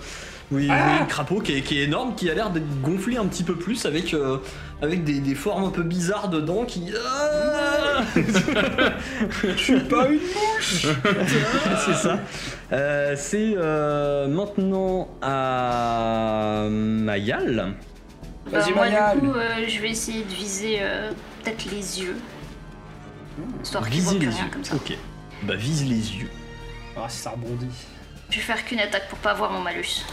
vous 0.51 0.57
vous 0.59 0.65
Ah 0.69 0.99
le 1.01 1.05
crapaud 1.07 1.41
qui 1.41 1.53
est, 1.57 1.61
qui 1.61 1.79
est 1.79 1.83
énorme, 1.83 2.15
qui 2.15 2.27
a 2.27 2.33
l'air 2.33 2.49
d'être 2.49 2.81
gonflé 2.81 3.17
un 3.17 3.25
petit 3.27 3.43
peu 3.43 3.53
plus 3.55 3.85
avec, 3.85 4.15
euh, 4.15 4.37
avec 4.81 5.03
des, 5.03 5.19
des 5.19 5.35
formes 5.35 5.65
un 5.65 5.69
peu 5.71 5.83
bizarres 5.83 6.29
dedans 6.29 6.63
qui. 6.65 6.85
Ah 6.97 8.01
Je 8.15 9.55
suis 9.57 9.79
pas 9.81 10.07
une 10.07 10.19
mouche 10.19 10.87
c'est 11.85 11.93
ça. 11.95 12.19
Euh, 12.71 13.13
c'est 13.17 13.53
euh, 13.57 14.27
maintenant 14.27 15.09
à 15.21 16.67
Mayal. 16.69 17.73
Bah, 18.51 18.59
Vas-y, 18.59 18.73
moi, 18.73 18.85
Mayal. 18.85 19.19
du 19.19 19.27
coup, 19.27 19.33
euh, 19.35 19.65
je 19.67 19.81
vais 19.81 19.89
essayer 19.89 20.23
de 20.23 20.33
viser 20.33 20.77
euh, 20.81 21.11
peut-être 21.43 21.65
les 21.65 22.01
yeux. 22.01 22.15
Histoire 23.63 23.87
qu'il 23.89 24.01
voit 24.01 24.13
Viser 24.13 24.19
plus 24.19 24.27
les 24.29 24.33
rien 24.35 24.45
yeux. 24.45 24.51
comme 24.51 24.63
ça. 24.63 24.75
Ok. 24.75 24.93
Bah 25.43 25.55
vise 25.55 25.83
les 25.83 26.15
yeux. 26.21 26.29
Ah, 26.97 27.05
si 27.07 27.17
ça 27.19 27.29
rebondit. 27.31 27.67
Je 28.29 28.35
vais 28.37 28.41
faire 28.41 28.63
qu'une 28.65 28.79
attaque 28.79 29.07
pour 29.09 29.17
pas 29.19 29.31
avoir 29.31 29.51
mon 29.51 29.61
malus. 29.61 30.05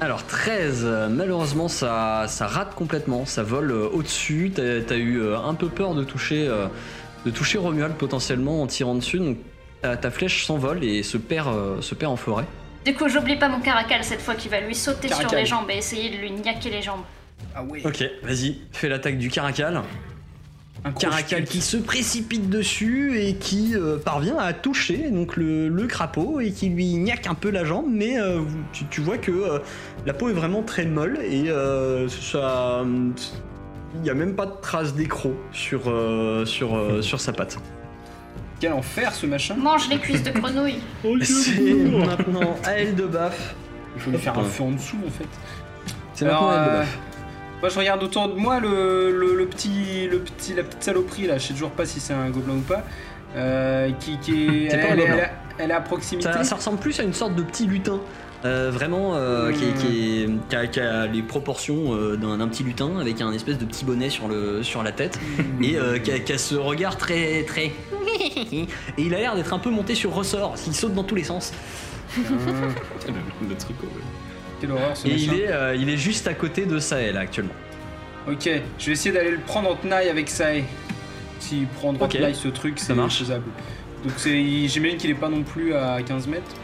Alors 0.00 0.26
13, 0.26 0.82
euh, 0.84 1.08
malheureusement 1.08 1.68
ça, 1.68 2.26
ça 2.28 2.46
rate 2.46 2.74
complètement, 2.74 3.24
ça 3.24 3.42
vole 3.42 3.70
euh, 3.70 3.88
au-dessus, 3.88 4.52
t'as 4.54 4.62
as 4.62 4.96
eu 4.96 5.20
euh, 5.20 5.38
un 5.38 5.54
peu 5.54 5.68
peur 5.68 5.94
de 5.94 6.04
toucher, 6.04 6.46
euh, 6.48 6.66
de 7.24 7.30
toucher 7.30 7.56
Romuald 7.56 7.94
potentiellement 7.94 8.62
en 8.62 8.66
tirant 8.66 8.94
dessus, 8.94 9.18
donc 9.18 9.38
ta, 9.80 9.96
ta 9.96 10.10
flèche 10.10 10.44
s'envole 10.44 10.84
et 10.84 11.02
se 11.02 11.16
perd, 11.16 11.48
euh, 11.48 11.80
se 11.80 11.94
perd 11.94 12.12
en 12.12 12.16
forêt. 12.16 12.44
Du 12.84 12.94
coup, 12.94 13.08
j'oublie 13.08 13.36
pas 13.36 13.48
mon 13.48 13.60
caracal 13.60 14.04
cette 14.04 14.20
fois 14.20 14.34
qui 14.34 14.48
va 14.48 14.60
lui 14.60 14.74
sauter 14.74 15.08
sur 15.08 15.30
les 15.32 15.46
jambes 15.46 15.70
et 15.70 15.78
essayer 15.78 16.10
de 16.10 16.16
lui 16.16 16.30
niaquer 16.30 16.70
les 16.70 16.82
jambes. 16.82 17.02
Ah 17.54 17.62
ouais. 17.64 17.80
Ok, 17.84 18.04
vas-y, 18.22 18.58
fais 18.72 18.88
l'attaque 18.88 19.18
du 19.18 19.30
caracal. 19.30 19.82
Un 20.86 20.92
Caracal 20.92 21.44
qui 21.44 21.60
se 21.60 21.76
précipite 21.76 22.48
dessus 22.48 23.18
et 23.20 23.34
qui 23.34 23.74
euh, 23.74 23.98
parvient 23.98 24.38
à 24.38 24.52
toucher 24.52 25.10
donc 25.10 25.36
le, 25.36 25.68
le 25.68 25.86
crapaud 25.88 26.38
et 26.38 26.52
qui 26.52 26.68
lui 26.68 26.94
niaque 26.94 27.26
un 27.26 27.34
peu 27.34 27.50
la 27.50 27.64
jambe, 27.64 27.86
mais 27.90 28.20
euh, 28.20 28.42
tu, 28.72 28.84
tu 28.86 29.00
vois 29.00 29.18
que 29.18 29.32
euh, 29.32 29.58
la 30.06 30.14
peau 30.14 30.28
est 30.28 30.32
vraiment 30.32 30.62
très 30.62 30.86
molle 30.86 31.18
et 31.22 31.50
euh, 31.50 32.08
ça. 32.08 32.84
Il 33.94 34.02
n'y 34.02 34.10
a 34.10 34.14
même 34.14 34.34
pas 34.36 34.46
de 34.46 34.52
trace 34.60 34.94
d'écro 34.94 35.34
sur, 35.52 35.82
euh, 35.86 36.44
sur, 36.44 36.76
euh, 36.76 37.02
sur 37.02 37.20
sa 37.20 37.32
patte. 37.32 37.58
Quel 38.60 38.72
enfer 38.72 39.12
ce 39.12 39.26
machin. 39.26 39.56
Mange 39.56 39.88
les 39.88 39.98
cuisses 39.98 40.22
de 40.22 40.30
grenouille. 40.30 40.78
C'est 41.22 41.74
maintenant 41.74 42.56
à 42.64 42.72
elle 42.72 42.94
de 42.94 43.06
baffe. 43.06 43.54
Il 43.96 44.02
faut 44.02 44.10
lui 44.10 44.18
faire 44.18 44.38
un 44.38 44.44
feu 44.44 44.62
en 44.62 44.70
dessous 44.70 44.98
en 45.04 45.10
fait. 45.10 45.26
C'est 46.14 46.26
maintenant 46.26 46.50
à 46.50 46.54
elle 46.54 46.64
de 46.64 46.68
euh, 46.70 46.78
baffe. 46.78 46.98
Moi 47.60 47.68
je 47.70 47.78
regarde 47.78 48.02
autour 48.02 48.28
de 48.28 48.34
moi 48.34 48.60
le, 48.60 49.10
le, 49.10 49.34
le 49.34 49.46
petit, 49.46 50.06
le 50.10 50.18
petit, 50.18 50.54
la 50.54 50.62
petite 50.62 50.82
saloperie 50.82 51.26
là, 51.26 51.38
je 51.38 51.46
sais 51.48 51.52
toujours 51.54 51.70
pas 51.70 51.86
si 51.86 52.00
c'est 52.00 52.12
un 52.14 52.28
gobelin 52.30 52.54
ou 52.54 52.60
pas. 52.60 52.84
Euh, 53.34 53.90
qui, 54.00 54.18
qui 54.18 54.44
est, 54.46 54.64
elle, 54.72 54.80
pas 54.80 54.86
un 54.86 54.90
elle 54.90 55.00
elle 55.00 55.18
est- 55.18 55.30
elle 55.58 55.70
est 55.70 55.74
à 55.74 55.80
proximité. 55.80 56.30
Ça, 56.32 56.44
ça 56.44 56.56
ressemble 56.56 56.78
plus 56.78 56.98
à 57.00 57.02
une 57.02 57.12
sorte 57.14 57.34
de 57.34 57.42
petit 57.42 57.66
lutin. 57.66 57.98
euh, 58.44 58.70
vraiment, 58.70 59.14
euh, 59.16 59.50
qui, 59.52 59.64
est- 59.64 59.72
qui, 59.74 60.22
est- 60.22 60.48
qui 60.48 60.56
a, 60.56 60.66
qui 60.66 60.80
a 60.80 61.06
les 61.06 61.22
proportions 61.22 61.94
euh, 61.94 62.16
d'un 62.16 62.36
d'un 62.38 62.46
petit 62.48 62.62
lutin 62.62 62.98
avec 63.00 63.20
un 63.22 63.32
espèce 63.32 63.58
de 63.58 63.64
petit 63.64 63.84
bonnet 63.84 64.10
sur, 64.10 64.28
le, 64.28 64.62
sur 64.62 64.82
la 64.82 64.92
tête 64.92 65.18
et 65.62 65.76
euh, 65.76 65.98
qui, 65.98 66.12
a, 66.12 66.18
qui 66.18 66.32
a 66.34 66.38
ce 66.38 66.54
regard 66.54 66.96
très 66.98 67.42
très. 67.44 67.72
et 68.52 68.66
il 68.98 69.14
a 69.14 69.18
l'air 69.18 69.34
d'être 69.34 69.52
un 69.54 69.58
peu 69.58 69.70
monté 69.70 69.94
sur 69.94 70.12
ressort, 70.14 70.54
il 70.66 70.74
saute 70.74 70.94
dans 70.94 71.04
tous 71.04 71.14
les 71.16 71.24
sens. 71.24 71.52
Ah, 72.16 72.20
le, 73.08 73.48
le 73.48 73.54
truc, 73.56 73.76
ouais. 73.82 73.88
Quelle 74.60 74.72
horreur 74.72 74.96
ce 74.96 75.06
Et 75.06 75.14
il 75.14 75.34
est, 75.34 75.48
euh, 75.48 75.74
il 75.74 75.88
est 75.88 75.96
juste 75.96 76.26
à 76.26 76.34
côté 76.34 76.66
de 76.66 76.78
Sahel 76.78 77.16
actuellement. 77.16 77.54
Ok, 78.28 78.48
je 78.78 78.86
vais 78.86 78.92
essayer 78.92 79.12
d'aller 79.14 79.30
le 79.30 79.38
prendre 79.38 79.70
en 79.70 79.76
tenaille 79.76 80.08
avec 80.08 80.28
Sae. 80.28 80.62
S'il 81.38 81.66
prend 81.66 81.90
en 81.90 82.08
tenaille 82.08 82.34
ce 82.34 82.48
truc, 82.48 82.78
c'est 82.78 82.94
marche. 82.94 83.18
faisable. 83.18 83.44
Donc 84.04 84.14
j'imagine 84.18 84.98
qu'il 84.98 85.10
est 85.10 85.14
pas 85.14 85.28
non 85.28 85.42
plus 85.42 85.74
à 85.74 86.00
15 86.02 86.26
mètres. 86.28 86.54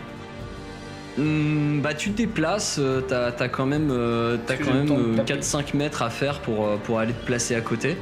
Hum, 1.19 1.81
bah 1.83 1.93
tu 1.93 2.11
te 2.11 2.17
déplaces, 2.17 2.79
euh, 2.79 3.03
t'as 3.03 3.33
as 3.39 3.49
quand 3.49 3.67
même, 3.67 3.91
euh, 3.91 4.39
quand 4.49 4.73
même 4.73 4.87
temps 4.87 4.97
de 4.97 5.13
euh, 5.13 5.17
taper 5.17 5.35
4-5 5.41 5.77
mètres 5.77 6.01
à 6.03 6.09
faire 6.09 6.41
pour, 6.41 6.79
pour 6.79 6.99
aller 6.99 7.13
te 7.13 7.27
placer 7.27 7.55
à 7.55 7.61
côté. 7.61 7.99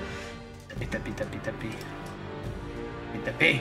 Taper, 0.69 0.87
taper, 0.87 1.11
taper, 1.11 1.39
taper. 1.39 1.69
Taper, 3.13 3.25
taper. 3.25 3.61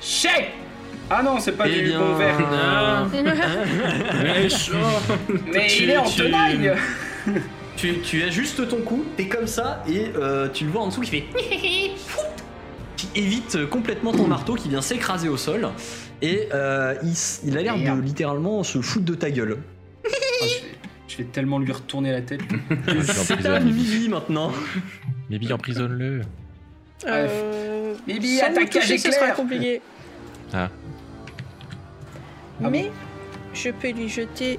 Chais 0.00 0.50
Ah 1.10 1.22
non, 1.22 1.38
c'est 1.38 1.52
pas 1.52 1.64
Eh 1.68 1.74
du 1.80 1.82
bien, 1.88 1.98
bon 2.00 2.14
verre. 2.16 2.38
Ah, 2.52 3.06
mais 4.22 4.48
chaud. 4.48 4.72
Mais 5.52 5.66
tu- 5.66 5.82
il 5.84 5.90
est 5.90 5.96
en 5.96 6.04
tu- 6.04 6.22
tenaille 6.22 6.72
Tu, 7.76 7.98
tu 8.00 8.22
ajustes 8.22 8.66
ton 8.68 8.78
coup, 8.78 9.04
t'es 9.16 9.26
comme 9.26 9.46
ça, 9.46 9.82
et 9.88 10.06
euh, 10.16 10.48
tu 10.52 10.64
le 10.64 10.70
vois 10.70 10.82
en 10.82 10.88
dessous 10.88 11.02
qui 11.02 11.10
fait. 11.10 11.24
qui 12.96 13.08
évite 13.14 13.66
complètement 13.68 14.12
ton 14.12 14.26
marteau 14.26 14.54
qui 14.54 14.68
vient 14.68 14.80
s'écraser 14.82 15.28
au 15.28 15.36
sol. 15.36 15.68
Et 16.22 16.48
euh, 16.54 16.94
il, 17.02 17.12
il 17.48 17.58
a 17.58 17.62
l'air 17.62 17.76
de 17.76 18.00
littéralement 18.00 18.62
se 18.62 18.80
foutre 18.80 19.04
de 19.04 19.14
ta 19.14 19.30
gueule. 19.30 19.58
Ah, 20.06 20.08
je, 20.42 20.46
vais, 20.46 20.74
je 21.08 21.16
vais 21.18 21.24
tellement 21.24 21.58
lui 21.58 21.72
retourner 21.72 22.12
la 22.12 22.22
tête. 22.22 22.40
C'est 23.02 23.44
à 23.46 23.60
Mimi 23.60 24.08
maintenant. 24.08 24.52
Bibi, 25.28 25.52
emprisonne-le. 25.52 26.22
Euh, 27.06 27.94
Bibi, 28.06 28.40
toucher, 28.70 28.96
ce 28.98 29.10
sera 29.12 29.30
compliqué. 29.32 29.82
Ah. 30.52 30.70
Ah 32.62 32.70
Mais 32.70 32.90
je 33.52 33.70
peux 33.70 33.90
lui 33.90 34.08
jeter 34.08 34.58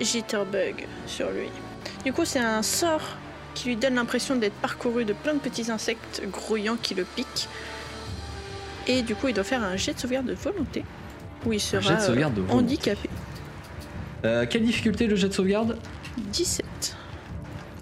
Jitterbug 0.00 0.86
sur 1.06 1.30
lui. 1.30 1.48
Du 2.04 2.12
coup, 2.12 2.24
c'est 2.24 2.40
un 2.40 2.62
sort 2.62 3.16
qui 3.54 3.68
lui 3.68 3.76
donne 3.76 3.94
l'impression 3.94 4.36
d'être 4.36 4.54
parcouru 4.54 5.04
de 5.04 5.12
plein 5.12 5.34
de 5.34 5.38
petits 5.38 5.70
insectes 5.70 6.22
grouillants 6.30 6.76
qui 6.80 6.94
le 6.94 7.04
piquent. 7.04 7.48
Et 8.86 9.02
du 9.02 9.14
coup, 9.14 9.28
il 9.28 9.34
doit 9.34 9.44
faire 9.44 9.62
un 9.62 9.76
jet 9.76 9.94
de 9.94 9.98
sauvegarde 9.98 10.26
de 10.26 10.34
volonté 10.34 10.84
où 11.44 11.52
il 11.52 11.60
sera 11.60 11.80
jet 11.80 11.96
de 11.96 12.00
sauvegarde 12.00 12.34
de 12.34 12.42
euh, 12.42 12.50
handicapé. 12.50 13.08
Euh, 14.24 14.46
quelle 14.48 14.64
difficulté 14.64 15.06
le 15.06 15.16
jet 15.16 15.28
de 15.28 15.32
sauvegarde? 15.32 15.78
17. 16.18 16.96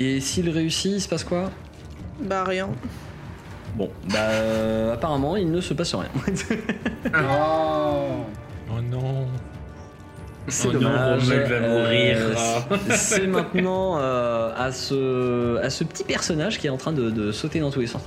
Et 0.00 0.20
s'il 0.20 0.48
réussit, 0.50 0.92
il 0.92 1.00
se 1.00 1.09
passe 1.09 1.24
quoi? 1.24 1.50
Bah 2.20 2.44
rien. 2.44 2.70
Bon, 3.76 3.90
bah 4.09 4.18
euh, 4.18 4.94
apparemment 4.94 5.37
il 5.37 5.50
ne 5.50 5.61
se 5.61 5.74
passe 5.74 5.94
rien. 5.94 6.11
Oh. 7.14 8.24
Oh 8.70 8.81
non. 8.81 9.27
C'est 10.48 10.68
Oh 10.68 10.72
dommage. 10.72 11.27
Va 11.29 11.61
mourir. 11.61 12.18
Ah. 12.37 12.64
c'est- 12.96 13.27
maintenant 13.27 13.98
euh, 13.98 14.53
à, 14.57 14.72
ce, 14.72 15.57
à 15.59 15.70
ce 15.70 15.85
petit 15.85 16.05
personnage 16.05 16.59
qui 16.59 16.66
est 16.66 16.70
en 16.70 16.77
train 16.77 16.92
de, 16.92 17.11
de 17.11 17.33
sauter 17.33 17.61
dans 17.61 17.70
tous 17.70 17.81
les 17.81 17.87
sens. 17.87 18.03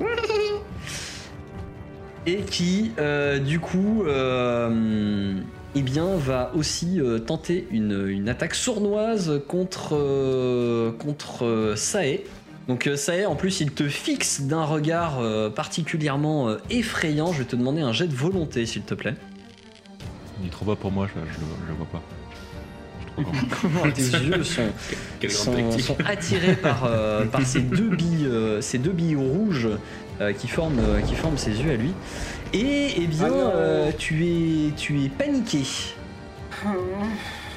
Et 2.25 2.37
qui, 2.41 2.91
euh, 2.99 3.39
du 3.39 3.59
coup, 3.59 4.03
euh, 4.05 5.33
eh 5.75 5.81
bien, 5.81 6.07
va 6.17 6.51
aussi 6.55 6.99
euh, 6.99 7.19
tenter 7.19 7.67
une, 7.71 8.05
une 8.07 8.27
attaque 8.27 8.53
sournoise 8.53 9.41
contre, 9.47 9.95
euh, 9.95 10.91
contre 10.91 11.45
euh, 11.45 11.75
Sae. 11.77 12.19
Donc 12.67 12.85
euh, 12.85 12.97
Sae, 12.97 13.25
en 13.25 13.35
plus, 13.35 13.61
il 13.61 13.71
te 13.71 13.87
fixe 13.87 14.41
d'un 14.41 14.65
regard 14.65 15.19
euh, 15.21 15.49
particulièrement 15.49 16.49
euh, 16.49 16.57
effrayant. 16.69 17.31
Je 17.31 17.39
vais 17.39 17.45
te 17.45 17.55
demander 17.55 17.79
un 17.81 17.93
jet 17.93 18.07
de 18.07 18.15
volonté, 18.15 18.65
s'il 18.65 18.81
te 18.81 18.93
plaît. 18.93 19.15
Il 20.41 20.47
est 20.47 20.51
trop 20.51 20.65
bas 20.65 20.75
pour 20.75 20.91
moi, 20.91 21.07
je, 21.07 21.13
je, 21.13 21.39
le- 21.39 21.45
je 21.65 21.71
le 21.71 21.77
vois 21.77 21.87
pas. 21.87 22.01
Grand. 23.19 23.89
Tes 23.95 24.01
yeux 24.25 24.43
sont, 24.43 24.69
sont, 25.29 25.79
sont 25.79 25.97
attirés 26.05 26.55
par, 26.55 26.83
euh, 26.85 27.25
par 27.25 27.41
ces 27.41 27.61
deux 27.61 27.89
billes, 27.89 28.27
euh, 28.27 28.61
ces 28.61 28.77
deux 28.77 28.91
billes 28.91 29.15
rouges 29.15 29.67
euh, 30.21 30.33
qui, 30.33 30.47
forment, 30.47 30.79
euh, 30.79 31.01
qui 31.01 31.15
forment 31.15 31.37
ses 31.37 31.51
yeux 31.61 31.71
à 31.71 31.75
lui. 31.75 31.93
Et 32.53 32.93
eh 32.97 33.07
bien, 33.07 33.27
Ah 33.29 33.55
euh, 33.55 33.91
tu, 33.97 34.23
es, 34.25 34.71
tu 34.77 35.03
es 35.03 35.09
paniqué. 35.09 35.63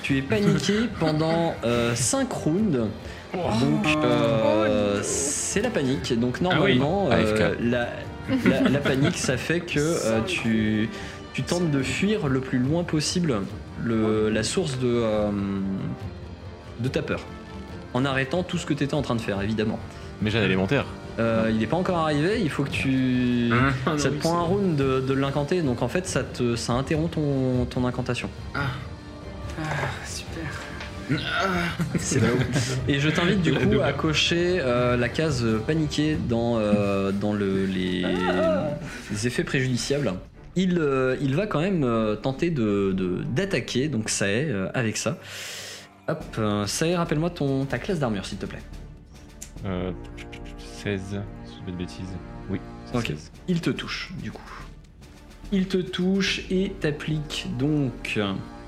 Tu 0.02 0.16
es 0.18 0.22
paniqué 0.22 0.74
pendant 0.98 1.54
5 1.94 2.32
rounds. 2.32 2.88
Donc, 3.34 3.86
euh, 4.04 5.00
c'est 5.02 5.60
la 5.62 5.70
panique. 5.70 6.18
Donc, 6.18 6.40
normalement, 6.40 7.08
Ah 7.12 7.16
oui. 7.18 7.24
euh, 7.26 7.50
AFK. 7.50 7.58
la, 7.62 7.88
la- 8.46 8.68
la 8.68 8.78
panique, 8.78 9.18
ça 9.18 9.36
fait 9.36 9.60
que 9.60 9.78
euh, 9.78 10.20
tu, 10.22 10.88
tu 11.40 11.46
tentes 11.46 11.70
de 11.70 11.82
fuir 11.82 12.28
le 12.28 12.40
plus 12.40 12.58
loin 12.58 12.84
possible 12.84 13.40
le, 13.82 14.28
la 14.28 14.42
source 14.42 14.78
de, 14.78 14.88
euh, 14.88 15.30
de 16.80 16.88
ta 16.88 17.00
peur. 17.00 17.20
En 17.94 18.04
arrêtant 18.04 18.42
tout 18.42 18.58
ce 18.58 18.66
que 18.66 18.74
tu 18.74 18.84
étais 18.84 18.92
en 18.94 19.00
train 19.00 19.14
de 19.14 19.22
faire, 19.22 19.40
évidemment. 19.40 19.78
Mais 20.20 20.30
j'ai 20.30 20.38
un 20.38 20.44
élémentaire. 20.44 20.84
Euh, 21.18 21.48
il 21.50 21.58
n'est 21.58 21.66
pas 21.66 21.78
encore 21.78 21.96
arrivé, 21.96 22.40
il 22.42 22.50
faut 22.50 22.62
que 22.64 22.70
tu. 22.70 23.50
Ah, 23.52 23.90
non, 23.90 23.98
ça 23.98 24.10
te 24.10 24.16
prend 24.16 24.38
un 24.38 24.42
round 24.42 24.76
de, 24.76 25.00
de 25.00 25.14
l'incanter, 25.14 25.62
donc 25.62 25.80
en 25.80 25.88
fait 25.88 26.06
ça, 26.06 26.22
te, 26.22 26.56
ça 26.56 26.74
interrompt 26.74 27.14
ton, 27.14 27.64
ton 27.64 27.86
incantation. 27.86 28.28
Ah, 28.54 28.66
super. 30.06 30.44
C'est 31.98 32.20
ballot. 32.20 32.36
Et 32.86 33.00
je 33.00 33.08
t'invite 33.08 33.40
du 33.40 33.52
coup 33.52 33.80
à 33.82 33.92
cocher 33.92 34.60
euh, 34.60 34.96
la 34.96 35.08
case 35.08 35.44
paniquée 35.66 36.18
dans, 36.28 36.58
euh, 36.58 37.12
dans 37.12 37.32
le, 37.32 37.64
les, 37.64 38.04
les 39.10 39.26
effets 39.26 39.42
préjudiciables. 39.42 40.12
Il, 40.56 40.78
euh, 40.78 41.16
il 41.20 41.34
va 41.36 41.46
quand 41.46 41.60
même 41.60 41.84
euh, 41.84 42.16
tenter 42.16 42.50
de, 42.50 42.92
de- 42.92 43.22
d'attaquer, 43.22 43.88
donc 43.88 44.08
ça 44.10 44.28
est, 44.28 44.48
euh, 44.50 44.68
avec 44.74 44.96
ça. 44.96 45.18
Hop, 46.08 46.24
euh, 46.38 46.66
ça 46.66 46.86
est, 46.88 46.96
rappelle-moi 46.96 47.30
ton, 47.30 47.64
ta 47.66 47.78
classe 47.78 48.00
d'armure 48.00 48.24
s'il 48.26 48.38
te 48.38 48.46
plaît. 48.46 48.62
Euh, 49.64 49.92
16, 50.82 51.00
si 51.44 51.52
je 51.52 51.56
dis 51.58 51.62
pas 51.64 51.70
de 51.70 51.76
bêtises. 51.76 52.08
Oui, 52.50 52.58
c'est 52.86 52.96
Ok. 52.98 53.06
16. 53.06 53.32
Il 53.48 53.60
te 53.60 53.70
touche, 53.70 54.12
du 54.22 54.32
coup. 54.32 54.42
Il 55.52 55.66
te 55.66 55.78
touche 55.78 56.42
et 56.50 56.72
t'applique 56.80 57.46
donc 57.58 58.18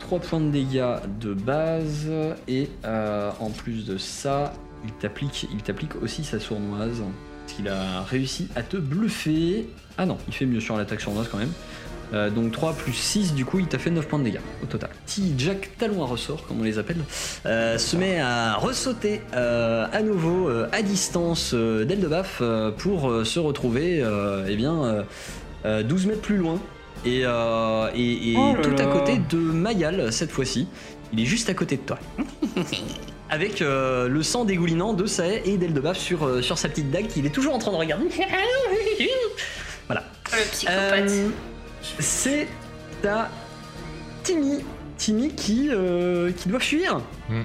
3 0.01 0.19
points 0.21 0.41
de 0.41 0.51
dégâts 0.51 0.97
de 1.21 1.35
base. 1.35 2.11
Et 2.49 2.69
euh, 2.85 3.31
en 3.41 3.51
plus 3.51 3.87
de 3.87 3.97
ça, 3.99 4.53
il 4.85 4.93
t'applique, 4.93 5.49
il 5.53 5.63
t'applique 5.63 5.97
aussi 6.03 6.23
sa 6.25 6.39
sournoise. 6.41 7.03
Parce 7.45 7.53
qu'il 7.57 7.69
a 7.69 8.03
réussi 8.03 8.49
à 8.57 8.63
te 8.63 8.77
bluffer. 8.77 9.67
Ah 9.99 10.07
non, 10.07 10.17
il 10.29 10.35
fait 10.35 10.47
mieux 10.47 10.61
sur 10.61 10.77
l'attaque 10.77 11.01
sournoise 11.01 11.29
quand 11.31 11.39
même. 11.39 11.53
Euh, 12.15 12.29
donc 12.29 12.53
3 12.53 12.75
plus 12.75 12.93
6, 12.93 13.33
du 13.35 13.45
coup, 13.47 13.59
il 13.59 13.67
t'a 13.69 13.79
fait 13.79 13.91
9 13.91 14.07
points 14.07 14.19
de 14.19 14.25
dégâts 14.25 14.41
au 14.63 14.67
total. 14.67 14.91
Petit 15.07 15.33
Jack 15.39 15.71
Talon 15.79 16.03
à 16.03 16.07
ressort, 16.07 16.47
comme 16.47 16.61
on 16.61 16.63
les 16.63 16.79
appelle, 16.79 16.99
euh, 17.47 17.79
se 17.79 17.97
met 17.97 18.21
à 18.21 18.55
ressauter 18.57 19.23
euh, 19.35 19.87
à 19.93 20.03
nouveau 20.03 20.51
à 20.73 20.83
distance 20.83 21.55
d'Eldebaf 21.55 22.43
pour 22.79 23.11
se 23.25 23.39
retrouver 23.39 24.05
eh 24.47 24.57
bien, 24.57 24.85
euh, 24.85 25.03
euh, 25.65 25.83
12 25.83 26.07
mètres 26.07 26.21
plus 26.21 26.37
loin. 26.37 26.59
Et, 27.07 27.23
euh, 27.25 27.89
et- 27.97 28.33
et 28.33 28.37
Oh 28.37 28.55
là 28.57 28.63
tout 28.63 28.77
à 28.81 28.87
côté 28.87 29.19
de 29.31 29.37
Mayal 29.39 30.13
cette 30.13 30.31
fois-ci. 30.31 30.69
Il 31.15 31.21
est 31.21 31.25
juste 31.27 31.49
à 31.49 31.55
côté 31.55 31.77
de 31.77 31.83
toi. 31.83 31.99
Avec 33.33 33.63
euh, 33.63 34.09
le 34.09 34.23
sang 34.23 34.45
dégoulinant 34.45 34.93
de 34.93 35.07
Sae 35.07 35.41
et 35.47 35.57
d'Eldebaf 35.57 35.97
sur, 35.97 36.27
euh, 36.27 36.43
sur 36.43 36.59
sa 36.59 36.69
petite 36.69 36.91
dague 36.91 37.07
qu'il 37.07 37.25
est 37.25 37.31
toujours 37.31 37.55
en 37.55 37.59
train 37.59 37.73
de 37.73 37.77
regarder. 37.77 38.05
voilà. 39.87 40.05
Le 40.33 40.51
psychopathe. 40.51 41.11
Euh, 41.11 41.31
c'est 41.99 42.47
à 43.09 43.31
Timmy. 44.23 44.59
Timmy 44.99 45.35
qui, 45.35 45.71
euh, 45.71 46.31
qui 46.33 46.51
doit 46.51 46.61
fuir. 46.61 47.01
Hmm. 47.31 47.45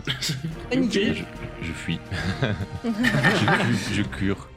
Paniqué. 0.70 1.14
Je, 1.14 1.68
je 1.68 1.72
fuis. 1.72 2.00
je, 2.84 2.90
fuis, 2.90 3.96
je 3.96 4.02
cure. 4.02 4.50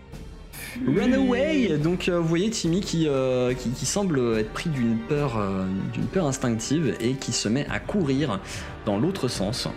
Run 0.86 1.12
away 1.12 1.78
Donc 1.78 2.08
euh, 2.08 2.18
vous 2.18 2.28
voyez 2.28 2.50
Timmy 2.50 2.80
qui, 2.80 3.06
euh, 3.08 3.54
qui, 3.54 3.70
qui 3.70 3.86
semble 3.86 4.20
être 4.38 4.52
pris 4.52 4.70
d'une 4.70 4.98
peur, 4.98 5.36
euh, 5.38 5.64
d'une 5.92 6.06
peur 6.06 6.26
instinctive 6.26 6.94
et 7.00 7.12
qui 7.14 7.32
se 7.32 7.48
met 7.48 7.66
à 7.70 7.78
courir 7.80 8.40
dans 8.86 8.98
l'autre 8.98 9.28
sens. 9.28 9.68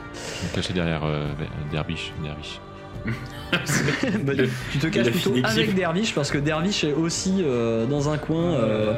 Cachais 0.53 0.73
derrière 0.73 1.01
euh, 1.03 1.31
Dervish. 1.71 2.13
Dervish. 2.23 2.59
Bah, 4.23 4.33
tu 4.71 4.79
te 4.79 4.87
caches 4.87 5.09
plutôt 5.11 5.35
avec. 5.43 5.75
Dervish 5.75 6.15
parce 6.15 6.31
que 6.31 6.37
Dervish 6.39 6.83
est 6.85 6.93
aussi 6.93 7.35
euh, 7.41 7.85
dans 7.85 8.09
un 8.09 8.17
coin. 8.17 8.53
euh, 8.53 8.93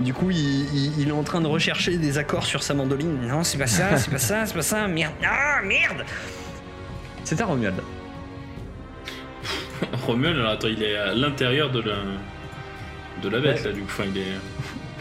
Du 0.00 0.12
coup, 0.14 0.30
il, 0.30 0.38
il- 0.74 1.00
il 1.00 1.08
est 1.08 1.12
en 1.12 1.22
train 1.24 1.40
de 1.40 1.46
rechercher 1.48 1.96
des 1.98 2.16
accords 2.18 2.44
sur 2.46 2.62
sa 2.62 2.74
mandoline. 2.74 3.18
Non, 3.26 3.42
c'est 3.42 3.58
pas 3.58 3.66
ça, 3.66 3.96
c'est 3.96 4.10
pas 4.10 4.18
ça, 4.18 4.46
c'est 4.46 4.54
pas 4.54 4.62
ça, 4.62 4.86
merde. 4.86 5.12
Ah, 5.24 5.60
merde 5.64 6.04
C'est 7.24 7.40
à 7.40 7.46
Romuald. 7.46 7.74
Romuald, 10.06 10.36
alors 10.38 10.52
attends, 10.52 10.68
il 10.68 10.82
est 10.82 10.96
à 10.96 11.14
l'intérieur 11.14 11.70
de 11.70 11.80
la, 11.80 11.94
de 13.22 13.28
la 13.28 13.40
bête 13.40 13.56
Ouais. 13.58 13.64
là, 13.64 13.72
du 13.72 13.80
coup. 13.80 13.86
Enfin, 13.88 14.04
il 14.14 14.18
est. 14.20 14.24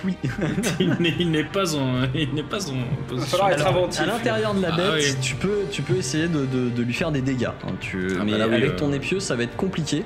Oui. 0.04 0.16
il 1.20 1.32
n'est- 1.32 1.44
pas 1.46 1.76
en. 1.76 2.04
Il 2.14 2.32
n'est 2.36 2.44
pas 2.44 2.70
en 2.70 2.76
position. 3.08 3.44
Alors, 3.44 3.68
inventif. 3.68 4.02
à 4.02 4.06
l'intérieur 4.06 4.54
de 4.54 4.62
la 4.62 4.70
Ah 4.74 4.78
bête, 4.78 4.94
oui. 4.98 5.16
tu, 5.20 5.34
peux, 5.36 5.62
tu 5.72 5.82
peux 5.82 5.96
essayer 5.96 6.28
de, 6.28 6.46
de- 6.46 6.70
de 6.70 6.84
lui 6.84 6.94
faire 6.94 7.12
des 7.12 7.22
dégâts. 7.22 7.46
hein. 7.46 7.72
Tu- 7.80 8.10
Ah 8.12 8.18
bah 8.20 8.24
mais 8.26 8.38
là, 8.38 8.48
oui, 8.48 8.54
avec 8.56 8.72
euh. 8.72 8.76
ton 8.76 8.94
épieu, 8.94 9.20
ça 9.20 9.36
va 9.36 9.44
être 9.44 9.56
compliqué. 9.56 10.04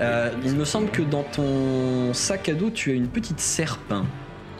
Euh, 0.00 0.30
il 0.44 0.54
me 0.54 0.64
semble 0.64 0.90
que 0.90 1.02
dans 1.02 1.22
ton 1.22 2.12
sac 2.14 2.48
à 2.48 2.54
dos, 2.54 2.70
tu 2.70 2.90
as 2.90 2.94
une 2.94 3.06
petite 3.06 3.38
serpe 3.38 3.92
hein, 3.92 4.06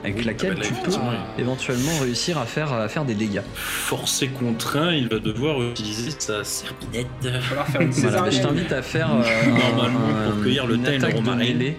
avec 0.05 0.25
laquelle 0.25 0.53
ah 0.53 0.55
bah 0.55 0.61
là, 0.61 0.67
tu 0.67 0.73
peux 0.75 0.79
effectivement, 0.81 1.13
éventuellement 1.39 1.99
réussir 2.01 2.39
à 2.39 2.47
faire, 2.47 2.73
à 2.73 2.89
faire 2.89 3.05
des 3.05 3.15
dégâts. 3.15 3.43
Forcé 3.55 4.29
contraint, 4.29 4.93
il 4.93 5.09
va 5.09 5.19
devoir 5.19 5.61
utiliser 5.63 6.11
sa 6.19 6.45
serpinette. 6.45 7.07
Il 7.23 7.31
va 7.31 7.41
falloir 7.41 7.67
faire 7.67 7.81
une 7.83 7.91
Voilà, 7.91 8.23
bah, 8.23 8.31
je 8.31 8.41
t'invite 8.41 8.73
à 8.73 8.83
faire 8.83 9.11
euh, 9.13 9.23
Normalement, 9.47 10.01
un- 10.09 10.31
pour 10.31 10.43
cueillir 10.43 10.67
le 10.67 10.77
de 10.77 11.35
mêlée. 11.37 11.77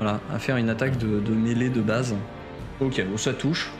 Voilà, 0.00 0.20
à 0.32 0.38
faire 0.38 0.56
une 0.56 0.68
attaque 0.68 0.98
de, 0.98 1.20
de 1.20 1.32
mêlée 1.32 1.68
de 1.70 1.80
base. 1.80 2.14
Ok, 2.80 3.02
bon, 3.08 3.16
ça 3.16 3.32
touche. 3.32 3.70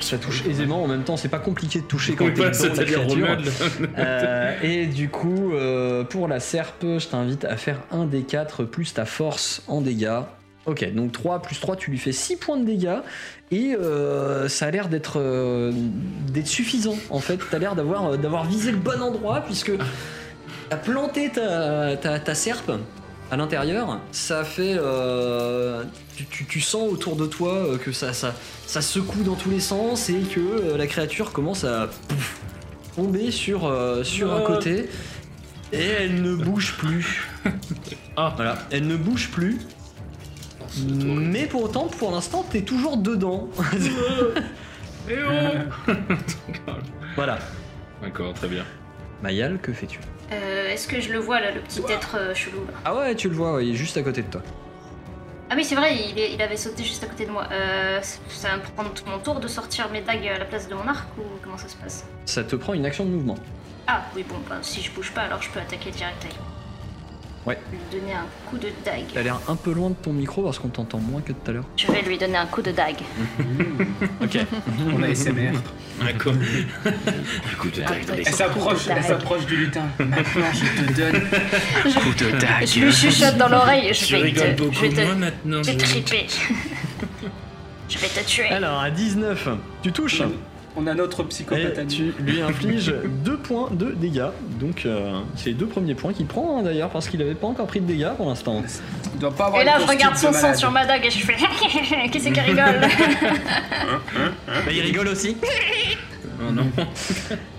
Ça 0.00 0.18
touche 0.18 0.44
aisément. 0.46 0.82
En 0.84 0.88
même 0.88 1.04
temps, 1.04 1.16
c'est 1.16 1.28
pas 1.30 1.38
compliqué 1.38 1.80
de 1.80 1.84
toucher 1.86 2.14
quand 2.14 2.26
Oui, 2.26 2.34
t'es 2.34 2.50
dedans, 2.50 2.74
la 2.76 2.84
créature. 2.84 3.26
Euh, 3.98 4.52
et 4.62 4.86
du 4.86 5.08
coup, 5.08 5.52
euh, 5.54 6.04
pour 6.04 6.28
la 6.28 6.38
serpe, 6.40 6.84
je 6.98 7.06
t'invite 7.06 7.44
à 7.46 7.56
faire 7.56 7.78
un 7.90 8.04
des 8.04 8.22
4 8.22 8.64
plus 8.64 8.92
ta 8.92 9.06
force 9.06 9.62
en 9.68 9.80
dégâts. 9.80 10.20
Ok, 10.66 10.92
donc 10.94 11.12
3 11.12 11.40
plus 11.42 11.60
3, 11.60 11.76
tu 11.76 11.90
lui 11.92 11.98
fais 11.98 12.12
6 12.12 12.36
points 12.36 12.56
de 12.56 12.64
dégâts. 12.64 12.98
Et 13.52 13.74
euh, 13.76 14.48
ça 14.48 14.66
a 14.66 14.70
l'air 14.72 14.88
d'être 14.88 15.20
euh, 15.20 15.72
d'être 16.32 16.48
suffisant 16.48 16.96
en 17.10 17.20
fait. 17.20 17.38
T'as 17.50 17.58
l'air 17.58 17.76
d'avoir 17.76 18.06
euh, 18.12 18.16
d'avoir 18.16 18.44
visé 18.44 18.72
le 18.72 18.78
bon 18.78 19.00
endroit 19.00 19.40
puisque 19.42 19.70
t'as 20.68 20.76
planté 20.76 21.30
ta, 21.30 21.96
ta, 21.96 22.18
ta 22.18 22.34
serpe 22.34 22.72
à 23.30 23.36
l'intérieur. 23.36 24.00
Ça 24.10 24.42
fait. 24.42 24.74
euh, 24.76 25.84
tu, 26.16 26.24
tu- 26.26 26.44
tu 26.46 26.60
sens 26.60 26.90
autour 26.90 27.14
de 27.14 27.26
toi 27.26 27.78
que 27.84 27.92
ça, 27.92 28.12
ça, 28.12 28.34
ça 28.66 28.80
secoue 28.82 29.22
dans 29.22 29.34
tous 29.36 29.50
les 29.50 29.60
sens 29.60 30.08
et 30.10 30.18
que 30.20 30.74
la 30.76 30.86
créature 30.88 31.32
commence 31.32 31.62
à 31.62 31.88
pouf, 32.08 32.40
tomber 32.96 33.30
sur, 33.30 33.72
sur 34.02 34.32
un 34.34 34.40
côté. 34.40 34.88
Et 35.72 35.84
elle 35.84 36.22
ne 36.22 36.34
bouge 36.34 36.74
plus. 36.78 37.28
Ah. 38.18 38.32
Voilà, 38.34 38.56
elle 38.70 38.86
ne 38.86 38.96
bouge 38.96 39.28
plus. 39.30 39.58
Mais 40.84 41.46
pour 41.46 41.62
autant, 41.64 41.86
pour 41.88 42.10
l'instant, 42.10 42.44
t'es 42.50 42.62
toujours 42.62 42.96
dedans. 42.96 43.48
Eh 45.08 45.14
oh 45.22 45.92
voilà. 47.14 47.38
D'accord, 48.02 48.34
très 48.34 48.48
bien. 48.48 48.64
Mayal, 49.22 49.58
que 49.60 49.72
fais-tu? 49.72 50.00
Euh, 50.32 50.68
Est-ce 50.72 50.88
que 50.88 51.00
je 51.00 51.12
le 51.12 51.20
vois 51.20 51.40
là, 51.40 51.52
le 51.52 51.60
petit 51.60 51.80
être 51.88 52.16
euh, 52.18 52.34
chelou 52.34 52.58
là? 52.66 52.72
Ah 52.84 52.96
ouais, 52.96 53.14
tu 53.14 53.28
le 53.28 53.34
vois, 53.36 53.54
ouais, 53.54 53.66
il 53.68 53.74
est 53.74 53.76
juste 53.76 53.96
à 53.96 54.02
côté 54.02 54.22
de 54.22 54.26
toi. 54.30 54.42
Ah 55.48 55.54
oui, 55.56 55.62
c'est 55.64 55.76
vrai, 55.76 55.94
il, 55.96 56.18
est- 56.18 56.32
il 56.34 56.42
avait 56.42 56.56
sauté 56.56 56.82
juste 56.82 57.04
à 57.04 57.06
côté 57.06 57.24
de 57.24 57.30
moi. 57.30 57.46
Euh, 57.52 58.00
ça 58.28 58.48
va 58.48 58.56
me 58.56 58.62
prendre 58.62 58.92
tout 58.94 59.04
mon 59.08 59.20
tour 59.20 59.38
de 59.38 59.46
sortir 59.46 59.88
mes 59.92 60.00
dagues 60.00 60.26
à 60.26 60.38
la 60.40 60.44
place 60.44 60.68
de 60.68 60.74
mon 60.74 60.88
arc 60.88 61.06
ou 61.18 61.22
comment 61.40 61.56
ça 61.56 61.68
se 61.68 61.76
passe? 61.76 62.04
Ça 62.24 62.42
te 62.42 62.56
prend 62.56 62.74
une 62.74 62.84
action 62.84 63.04
de 63.04 63.10
mouvement. 63.10 63.36
Ah 63.86 64.02
oui, 64.16 64.24
bon, 64.28 64.34
bah, 64.48 64.56
si 64.62 64.82
je 64.82 64.90
bouge 64.90 65.12
pas, 65.12 65.20
alors 65.22 65.40
je 65.40 65.50
peux 65.50 65.60
attaquer 65.60 65.92
direct 65.92 66.16
avec. 66.24 66.34
Ouais. 67.46 67.56
Lui 67.70 67.78
donner 68.00 68.12
un 68.12 68.26
coup 68.50 68.58
de 68.58 68.68
dague. 68.84 69.04
T'as 69.14 69.22
l'air 69.22 69.38
un 69.46 69.54
peu 69.54 69.72
loin 69.72 69.90
de 69.90 69.94
ton 69.94 70.12
micro 70.12 70.42
parce 70.42 70.58
qu'on 70.58 70.68
t'entend 70.68 70.98
moins 70.98 71.20
que 71.20 71.32
tout 71.32 71.48
à 71.50 71.52
l'heure. 71.52 71.64
Je 71.76 71.86
vais 71.92 72.02
lui 72.02 72.18
donner 72.18 72.36
un 72.36 72.46
coup 72.46 72.60
de 72.62 72.72
dague. 72.72 72.96
Ok. 74.22 74.38
On 74.92 75.02
a 75.02 75.14
SMR. 75.14 75.52
D'accord. 76.00 76.34
Elle 78.18 78.26
s'approche, 78.34 78.88
elle 78.88 79.02
s'approche 79.04 79.46
du 79.46 79.56
lutin. 79.56 79.84
Maintenant, 79.98 80.46
je 80.52 80.82
te 80.82 80.92
donne. 80.92 81.20
Coup 81.94 82.24
de 82.24 82.30
dague. 82.38 82.66
Je 82.66 82.80
lui 82.80 82.92
chuchote 82.92 83.36
dans 83.36 83.48
l'oreille. 83.48 83.94
Je 83.94 84.16
vais 84.16 84.22
rigoles 84.22 84.56
te, 84.56 84.62
beaucoup 84.62 84.74
je 84.74 84.80
vais 84.80 84.88
de 84.88 85.04
moi 85.04 85.14
te, 85.14 85.18
maintenant. 85.18 85.62
te 85.62 85.70
je- 85.70 85.76
triper. 85.76 86.26
je 87.88 87.98
vais 87.98 88.08
te 88.08 88.26
tuer. 88.26 88.48
Alors, 88.48 88.80
à 88.80 88.90
19, 88.90 89.48
tu 89.82 89.92
touches. 89.92 90.22
On 90.76 90.86
a 90.86 90.94
notre 90.94 91.22
psychopathe 91.24 91.78
à 91.78 91.84
tu 91.84 92.12
lui 92.20 92.42
infliges 92.42 92.94
2 93.24 93.36
points 93.38 93.70
de 93.70 93.92
dégâts. 93.92 94.28
Donc, 94.60 94.84
euh, 94.84 95.20
c'est 95.34 95.46
les 95.46 95.54
deux 95.54 95.66
premiers 95.66 95.94
points 95.94 96.12
qu'il 96.12 96.26
prend 96.26 96.58
hein, 96.58 96.62
d'ailleurs, 96.62 96.90
parce 96.90 97.08
qu'il 97.08 97.20
avait 97.22 97.34
pas 97.34 97.46
encore 97.46 97.66
pris 97.66 97.80
de 97.80 97.86
dégâts 97.86 98.12
pour 98.16 98.28
l'instant. 98.28 98.62
Il 99.14 99.20
doit 99.20 99.34
pas 99.34 99.46
avoir 99.46 99.62
Et 99.62 99.64
là, 99.64 99.78
je 99.80 99.86
regarde 99.86 100.16
son 100.16 100.32
sang 100.32 100.54
sur 100.54 100.70
ma 100.70 100.84
dague 100.84 101.06
et 101.06 101.10
je 101.10 101.24
fais 101.24 101.36
Qui 102.10 102.20
c'est 102.20 102.30
qui 102.30 102.40
rigole 102.40 102.80
Bah, 104.46 104.72
il 104.72 104.80
rigole 104.80 105.08
aussi. 105.08 105.36
Oh 106.40 106.52
non. 106.52 106.66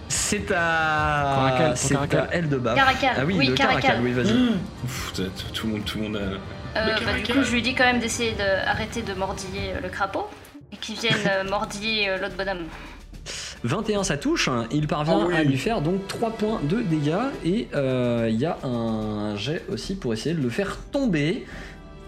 C'est 0.07 0.51
à. 0.55 1.73
C'est 1.75 1.95
à 1.95 2.27
elle 2.31 2.49
de 2.49 2.57
bas. 2.57 2.75
Caracal, 2.75 3.15
Ah 3.17 3.25
oui, 3.25 3.35
oui, 3.37 3.47
de 3.47 3.53
Caracal. 3.53 3.81
Caracal, 3.81 4.03
oui, 4.03 4.13
vas-y. 4.13 5.33
Tout 5.53 5.67
le 5.67 5.73
monde, 5.73 5.85
tout 5.85 5.97
le 5.97 6.03
monde 6.03 6.17
a. 6.17 6.19
Euh, 6.19 6.95
bah, 7.05 7.13
du 7.13 7.33
coup, 7.33 7.43
je 7.43 7.51
lui 7.51 7.61
dis 7.61 7.73
quand 7.73 7.85
même 7.85 7.99
d'essayer 7.99 8.33
d'arrêter 8.33 9.01
de 9.01 9.13
mordiller 9.13 9.73
euh, 9.73 9.81
le 9.81 9.89
crapaud 9.89 10.27
et 10.71 10.77
qu'il 10.77 10.95
vienne 10.95 11.15
euh, 11.27 11.43
mordiller 11.43 12.09
euh, 12.09 12.17
l'autre 12.17 12.35
bonhomme. 12.35 12.65
21 13.63 14.03
ça 14.03 14.17
touche, 14.17 14.49
il 14.71 14.87
parvient 14.87 15.19
Ah 15.23 15.25
oui. 15.27 15.35
à 15.35 15.43
lui 15.43 15.57
faire 15.57 15.81
donc 15.81 16.07
3 16.07 16.31
points 16.31 16.59
de 16.63 16.81
dégâts 16.81 17.15
et 17.43 17.67
euh, 17.73 18.27
il 18.29 18.37
y 18.39 18.45
a 18.45 18.57
un 18.63 19.35
jet 19.35 19.63
aussi 19.71 19.95
pour 19.95 20.13
essayer 20.13 20.35
de 20.35 20.41
le 20.41 20.49
faire 20.49 20.77
tomber. 20.91 21.45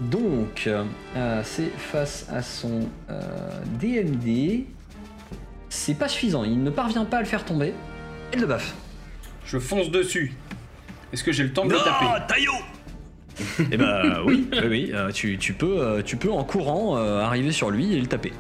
Donc 0.01 0.67
euh, 0.67 1.41
c'est 1.43 1.71
face 1.77 2.27
à 2.31 2.41
son 2.41 2.88
euh, 3.09 3.19
DMD. 3.81 4.65
C'est 5.69 5.95
pas 5.95 6.07
suffisant, 6.07 6.43
il 6.43 6.63
ne 6.63 6.69
parvient 6.69 7.05
pas 7.05 7.17
à 7.17 7.21
le 7.21 7.25
faire 7.27 7.43
tomber. 7.45 7.73
Elle 8.31 8.41
le 8.41 8.47
baffe. 8.47 8.73
Je 9.45 9.57
fonce 9.57 9.89
dessus. 9.91 10.33
Est-ce 11.12 11.23
que 11.23 11.31
j'ai 11.31 11.43
le 11.43 11.51
temps 11.51 11.65
de 11.65 11.71
le 11.73 11.77
taper 11.79 12.05
Taillot 12.27 12.51
Eh 13.71 13.77
bah 13.77 14.19
oui, 14.25 14.47
oui, 14.51 14.59
oui, 14.69 14.91
euh, 14.93 15.12
tu, 15.12 15.38
tu 15.39 15.53
peux, 15.53 15.79
euh, 15.79 16.01
tu 16.03 16.17
peux 16.17 16.31
en 16.31 16.43
courant 16.43 16.97
euh, 16.97 17.19
arriver 17.21 17.51
sur 17.51 17.71
lui 17.71 17.93
et 17.95 17.99
le 17.99 18.05
taper. 18.07 18.31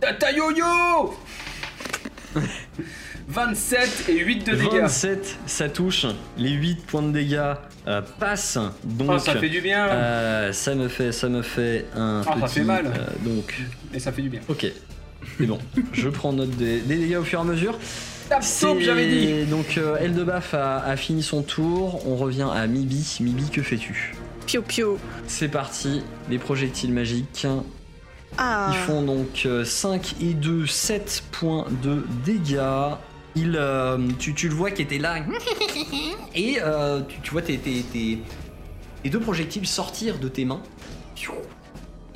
Tata 0.00 0.30
yo-yo 0.32 1.14
27 3.28 4.04
et 4.08 4.18
8 4.18 4.46
de 4.46 4.54
dégâts. 4.56 4.80
27, 4.82 5.38
ça 5.46 5.68
touche. 5.68 6.06
Les 6.36 6.50
8 6.50 6.84
points 6.86 7.02
de 7.02 7.12
dégâts 7.12 7.54
euh, 7.86 8.02
passent. 8.18 8.58
Donc, 8.84 9.08
Ah, 9.12 9.18
ça 9.18 9.36
fait 9.36 9.48
du 9.48 9.60
bien. 9.60 9.86
euh, 9.88 10.52
ça 10.52 10.74
me 10.74 10.88
fait, 10.88 11.12
ça 11.12 11.28
me 11.28 11.42
fait 11.42 11.86
un 11.96 12.22
Ah, 12.26 12.36
ça 12.40 12.46
fait 12.48 12.64
mal. 12.64 12.86
euh, 12.86 13.06
donc, 13.28 13.54
Et 13.92 13.98
ça 13.98 14.12
fait 14.12 14.22
du 14.22 14.28
bien. 14.28 14.40
ok. 14.48 14.66
C'est 15.38 15.46
bon. 15.46 15.58
Je 15.92 16.08
prends 16.10 16.32
note 16.32 16.50
des, 16.50 16.80
des 16.80 16.96
dégâts 16.96 17.16
au 17.16 17.24
fur 17.24 17.38
et 17.38 17.42
à 17.42 17.44
mesure. 17.44 17.78
J'avais 18.80 19.08
dit. 19.08 19.44
Donc, 19.44 19.76
euh, 19.78 19.96
Eldebaf 19.98 20.54
a, 20.54 20.78
a 20.84 20.96
fini 20.96 21.22
son 21.22 21.42
tour. 21.42 22.06
On 22.06 22.16
revient 22.16 22.46
à 22.54 22.66
Mibi. 22.66 23.18
Mibi, 23.20 23.50
que 23.50 23.62
fais-tu? 23.62 24.14
Pio 24.46 24.60
pio. 24.62 24.98
C'est 25.26 25.48
parti. 25.48 26.02
Les 26.30 26.38
projectiles 26.38 26.92
magiques. 26.92 27.46
Ah. 28.38 28.70
Ils 28.72 28.78
font 28.78 29.02
donc 29.02 29.42
euh, 29.46 29.64
5 29.64 30.16
et 30.20 30.34
2, 30.34 30.66
7 30.66 31.24
points 31.32 31.66
de 31.82 32.04
dégâts. 32.24 32.96
Il, 33.36 33.56
euh, 33.56 33.98
tu, 34.18 34.34
tu 34.34 34.48
le 34.48 34.54
vois 34.54 34.70
qui 34.70 34.82
était 34.82 34.98
là. 34.98 35.16
Et 36.34 36.58
euh, 36.62 37.00
tu, 37.08 37.20
tu 37.20 37.30
vois 37.32 37.42
tes, 37.42 37.58
tes- 37.58 37.82
tes- 37.82 38.18
tes 39.02 39.08
deux 39.10 39.20
projectiles 39.20 39.66
sortir 39.66 40.18
de 40.18 40.28
tes 40.28 40.44
mains. 40.44 40.62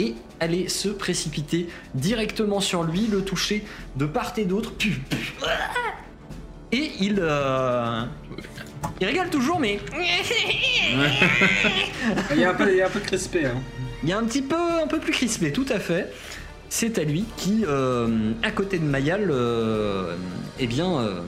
Et 0.01 0.15
aller 0.39 0.69
se 0.69 0.89
précipiter 0.89 1.69
directement 1.95 2.61
sur 2.61 2.85
lui, 2.85 3.09
le 3.11 3.25
toucher 3.25 3.65
de 3.97 4.07
part 4.07 4.33
et 4.37 4.45
d'autre. 4.45 4.73
Et 6.71 6.93
il. 7.01 7.17
euh, 7.19 8.03
il 9.01 9.07
rigole 9.09 9.29
toujours, 9.31 9.59
mais. 9.59 9.81
Il 12.31 12.39
y 12.39 12.45
a 12.45 12.51
un 12.51 12.55
peu, 12.55 12.71
il 12.71 12.77
y 12.79 12.83
a 12.83 12.87
un 12.87 12.91
peu 12.91 13.01
crispé. 13.01 13.47
Hein. 13.47 13.61
Il 14.03 14.09
y 14.09 14.13
a 14.13 14.19
un 14.19 14.25
petit 14.25 14.43
peu, 14.43 14.57
un 14.83 14.87
peu 14.87 14.99
plus 14.99 15.13
crispé, 15.13 15.53
tout 15.53 15.67
à 15.69 15.79
fait. 15.81 16.13
C'est 16.69 16.99
à 16.99 17.05
lui 17.05 17.25
qui, 17.37 17.65
euh, 17.67 18.33
à 18.43 18.51
côté 18.51 18.79
de 18.79 18.85
Mayal, 18.85 19.29
euh, 19.31 20.15
eh 20.59 20.67
bien, 20.67 20.99
euh, 20.99 21.21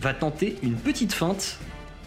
va 0.00 0.12
tenter 0.14 0.56
une 0.62 0.74
petite 0.76 1.12
feinte. 1.12 1.58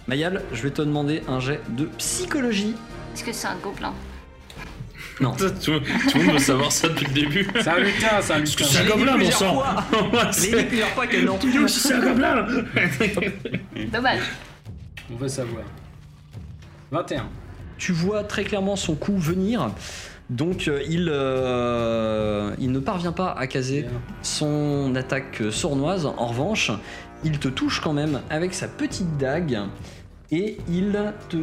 Mayal, 0.07 0.43
je 0.53 0.61
vais 0.63 0.71
te 0.71 0.81
demander 0.81 1.23
un 1.27 1.39
jet 1.39 1.59
de 1.69 1.85
psychologie. 1.97 2.75
Est-ce 3.13 3.23
que 3.23 3.33
c'est 3.33 3.47
un 3.47 3.57
gobelin 3.57 3.93
Non. 5.19 5.31
Tout, 5.37 5.49
tout 5.59 6.17
le 6.17 6.23
monde 6.23 6.33
veut 6.35 6.39
savoir 6.39 6.71
ça 6.71 6.87
depuis 6.89 7.07
le 7.07 7.13
début. 7.13 7.47
C'est 7.55 7.67
un 7.67 7.79
lutin, 7.79 8.07
c'est 8.21 8.33
un 8.33 8.37
Parce 8.37 8.55
que 8.55 8.63
lutin. 8.63 8.73
c'est 8.73 8.79
un 8.79 8.95
gobelin, 8.95 9.17
mon 9.17 9.31
sang. 9.31 9.63
l'ai 10.41 10.49
dit 10.61 10.63
plusieurs 10.67 10.89
fois 10.89 11.07
que 11.07 11.17
non. 11.17 11.37
Tu 11.39 11.51
dis 11.51 11.59
aussi 11.59 11.79
c'est 11.79 11.93
un 11.95 11.99
gobelin 11.99 12.45
Dommage. 13.91 14.21
On 15.11 15.15
veut 15.15 15.27
savoir. 15.27 15.63
21. 16.91 17.27
Tu 17.79 17.93
vois 17.93 18.23
très 18.23 18.43
clairement 18.43 18.75
son 18.75 18.93
coup 18.93 19.17
venir. 19.17 19.71
Donc 20.29 20.67
euh, 20.67 20.83
il, 20.87 21.09
euh, 21.11 22.53
il 22.59 22.71
ne 22.71 22.79
parvient 22.79 23.13
pas 23.13 23.31
à 23.31 23.47
caser 23.47 23.87
son 24.21 24.93
attaque 24.95 25.41
sournoise. 25.49 26.05
En 26.05 26.27
revanche, 26.27 26.71
il 27.23 27.39
te 27.39 27.47
touche 27.47 27.79
quand 27.79 27.93
même 27.93 28.19
avec 28.29 28.53
sa 28.53 28.67
petite 28.67 29.17
dague 29.17 29.59
et 30.29 30.57
il 30.69 31.13
te, 31.29 31.37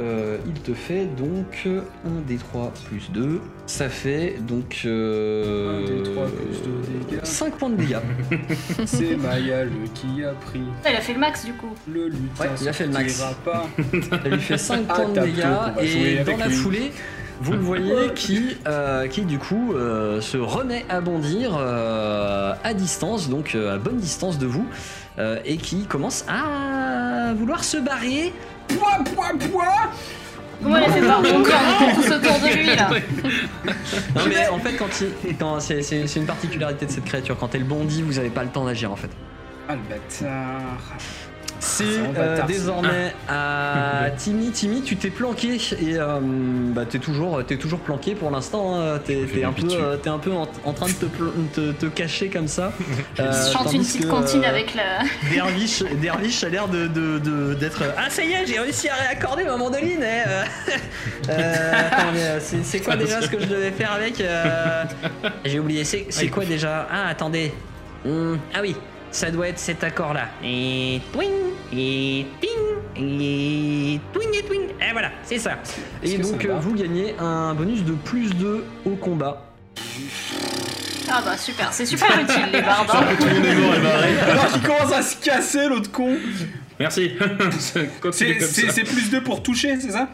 euh, 0.00 0.38
il 0.46 0.54
te 0.54 0.72
fait 0.74 1.04
donc 1.06 1.66
1 1.66 1.80
des 2.26 2.36
3 2.36 2.72
plus 2.88 3.10
2. 3.12 3.40
Ça 3.66 3.88
fait 3.88 4.36
donc 4.40 4.82
euh, 4.84 5.82
1 5.84 5.86
des 5.86 6.02
3 6.02 6.24
plus 6.26 6.62
2 6.62 7.10
dégâts. 7.10 7.20
5 7.24 7.54
points 7.56 7.70
de 7.70 7.76
dégâts. 7.76 7.96
C'est 8.86 9.16
Mayal 9.16 9.70
qui 9.94 10.24
a 10.24 10.32
pris 10.32 10.62
Ah, 10.84 10.90
il 10.90 10.96
a 10.96 11.00
fait 11.00 11.12
le 11.14 11.20
max 11.20 11.44
du 11.44 11.52
coup. 11.52 11.74
le 11.92 12.08
lutin. 12.08 12.44
Ouais, 12.44 12.50
il 12.60 12.68
a 12.68 12.72
fait 12.72 12.86
le 12.86 12.92
max. 12.92 13.22
pas. 13.44 13.66
Ça 14.10 14.28
lui 14.28 14.40
fait 14.40 14.58
5 14.58 14.84
Ah, 14.88 14.94
points 14.94 15.08
de 15.10 15.20
dégâts 15.20 15.44
et 15.80 16.24
dans 16.24 16.36
la 16.38 16.48
lui. 16.48 16.54
foulée, 16.54 16.92
vous 17.40 17.52
le 17.52 17.58
voyez 17.58 18.12
qui, 18.14 18.56
euh, 18.66 19.06
qui 19.08 19.22
du 19.22 19.38
coup 19.38 19.72
euh, 19.74 20.20
se 20.20 20.36
remet 20.38 20.84
à 20.88 21.00
bondir 21.00 21.56
euh, 21.58 22.54
à 22.64 22.72
distance, 22.74 23.28
donc 23.28 23.54
euh, 23.54 23.74
à 23.74 23.78
bonne 23.78 23.96
distance 23.98 24.38
de 24.38 24.46
vous, 24.46 24.66
euh, 25.18 25.38
et 25.44 25.56
qui 25.58 25.84
commence 25.86 26.24
à 26.28 27.34
vouloir 27.34 27.64
se 27.64 27.76
barrer. 27.78 28.32
Pouah, 28.78 28.98
pouah, 29.04 29.32
pouah 29.50 29.90
Comment 30.62 30.76
elle 30.76 30.84
a 30.84 30.88
fait 30.92 31.00
pas 31.00 31.16
rebondir 31.16 31.54
On 31.80 31.88
est 31.88 31.94
tous 31.94 32.12
autour 32.12 32.38
de 32.38 32.54
lui 32.56 32.66
là. 32.76 32.88
Non 34.14 34.22
mais 34.28 34.48
en 34.48 34.58
fait 34.58 34.74
quand, 34.76 34.86
il, 35.24 35.36
quand 35.36 35.58
c'est, 35.60 35.82
c'est- 35.82 36.06
c'est 36.06 36.20
une 36.20 36.26
particularité 36.26 36.86
de 36.86 36.90
cette 36.90 37.04
créature, 37.04 37.36
quand 37.38 37.54
elle 37.54 37.64
bondit, 37.64 38.02
vous 38.02 38.12
n'avez 38.14 38.30
pas 38.30 38.44
le 38.44 38.50
temps 38.50 38.64
d'agir 38.64 38.92
en 38.92 38.96
fait. 38.96 39.10
Ah 39.68 39.74
le 39.74 39.80
bâtard. 39.88 40.96
C'est 41.72 41.84
C'est 41.84 42.18
euh, 42.18 42.36
ça. 42.38 42.42
désormais 42.42 43.14
à 43.28 44.10
Timmy. 44.18 44.50
Timmy, 44.50 44.82
tu 44.82 44.96
t'es 44.96 45.08
planqué 45.10 45.54
et 45.54 45.96
euh, 45.96 46.18
bah, 46.20 46.82
t'es 46.88 46.98
toujours, 46.98 47.42
t'es 47.46 47.56
toujours 47.56 47.78
planqué 47.80 48.14
pour 48.14 48.30
l'instant. 48.30 48.74
hein. 48.74 48.98
T'es, 49.04 49.22
un 49.44 49.52
peu, 49.52 49.66
euh, 49.72 49.96
un 50.06 50.18
peu 50.18 50.32
en, 50.32 50.46
en 50.64 50.72
train 50.72 50.86
de 50.86 50.92
te, 50.92 51.06
pl- 51.06 51.30
te, 51.54 51.72
te 51.72 51.86
cacher 51.86 52.28
comme 52.28 52.48
ça. 52.48 52.72
Je 53.16 53.22
Euh, 53.22 53.52
chante 53.52 53.72
une 53.72 53.82
petite 53.82 54.02
que, 54.04 54.08
comptine 54.10 54.44
euh, 54.44 54.48
avec 54.48 54.74
la. 54.74 55.00
Dervish, 55.32 55.82
Dervish 56.00 56.44
a 56.44 56.48
l'air 56.50 56.68
de, 56.68 56.86
de- 56.88 57.18
de- 57.18 57.54
d'être. 57.54 57.82
Ah 57.96 58.10
ça 58.10 58.22
y 58.22 58.32
est, 58.32 58.46
j'ai 58.46 58.58
réussi 58.58 58.88
à 58.88 58.94
réaccorder 58.94 59.44
ma 59.44 59.56
mandoline. 59.56 60.00
eh, 60.02 60.28
euh. 60.28 60.44
Euh, 61.28 61.32
euh, 62.16 62.38
c'est, 62.40 62.64
c'est 62.64 62.80
quoi 62.80 62.96
déjà 62.96 63.22
ce 63.22 63.28
que 63.28 63.40
je 63.40 63.46
devais 63.46 63.70
faire 63.70 63.92
avec 63.92 64.20
euh, 64.20 64.84
J'ai 65.44 65.58
oublié. 65.58 65.84
C'est, 65.84 66.06
c'est 66.10 66.28
quoi 66.28 66.44
déjà? 66.44 66.86
Ah 66.90 67.08
attendez. 67.08 67.52
Hmm, 68.04 68.34
ah 68.54 68.58
oui, 68.60 68.74
ça 69.12 69.30
doit 69.30 69.48
être 69.48 69.58
cet 69.58 69.84
accord 69.84 70.14
là. 70.14 70.28
Et 70.44 71.00
twing 71.12 71.30
et 71.72 72.26
ting 72.40 72.50
et 72.96 74.00
twing 74.12 74.28
et 74.34 74.42
twing. 74.42 74.60
Et 74.80 74.92
voilà, 74.92 75.10
c'est 75.24 75.38
ça. 75.38 75.52
Et 76.02 76.18
donc 76.18 76.42
ça 76.42 76.48
euh, 76.48 76.58
vous 76.60 76.74
gagnez 76.74 77.14
un 77.18 77.54
bonus 77.54 77.84
de 77.84 77.92
plus 77.92 78.30
2 78.34 78.64
au 78.86 78.90
combat. 78.96 79.46
Ah 81.10 81.20
bah 81.24 81.36
super, 81.36 81.72
c'est 81.72 81.86
super 81.86 82.08
utile 82.20 82.48
les 82.52 82.62
bardes. 82.62 82.88
hein. 82.92 83.04
Alors 84.30 84.52
qu'il 84.52 84.62
commence 84.62 84.92
à 84.92 85.02
se 85.02 85.16
casser 85.16 85.68
l'autre 85.68 85.90
con. 85.92 86.16
Merci. 86.80 87.12
C'est 88.10 88.84
plus 88.84 89.10
2 89.10 89.22
pour 89.22 89.42
toucher, 89.42 89.78
c'est 89.78 89.90
ça? 89.92 90.08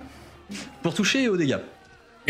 Pour 0.82 0.92
toucher 0.92 1.22
et 1.22 1.28
aux 1.28 1.36
dégâts. 1.36 1.56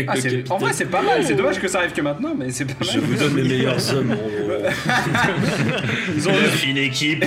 Ah, 0.07 0.13
en 0.49 0.57
vrai, 0.57 0.71
c'est 0.73 0.85
pas 0.85 1.01
mal. 1.01 1.23
C'est 1.25 1.35
dommage 1.35 1.59
que 1.59 1.67
ça 1.67 1.79
arrive 1.79 1.91
que 1.91 2.01
maintenant, 2.01 2.33
mais 2.37 2.51
c'est 2.51 2.65
pas 2.65 2.85
mal. 2.85 2.89
Je 2.93 2.99
vous 2.99 3.15
donne 3.15 3.35
les 3.35 3.43
meilleurs 3.49 3.93
hommes. 3.93 4.15
On... 4.15 4.49
Ils 6.15 6.29
ont 6.29 6.33
une 6.33 6.47
fine 6.51 6.77
équipe. 6.77 7.25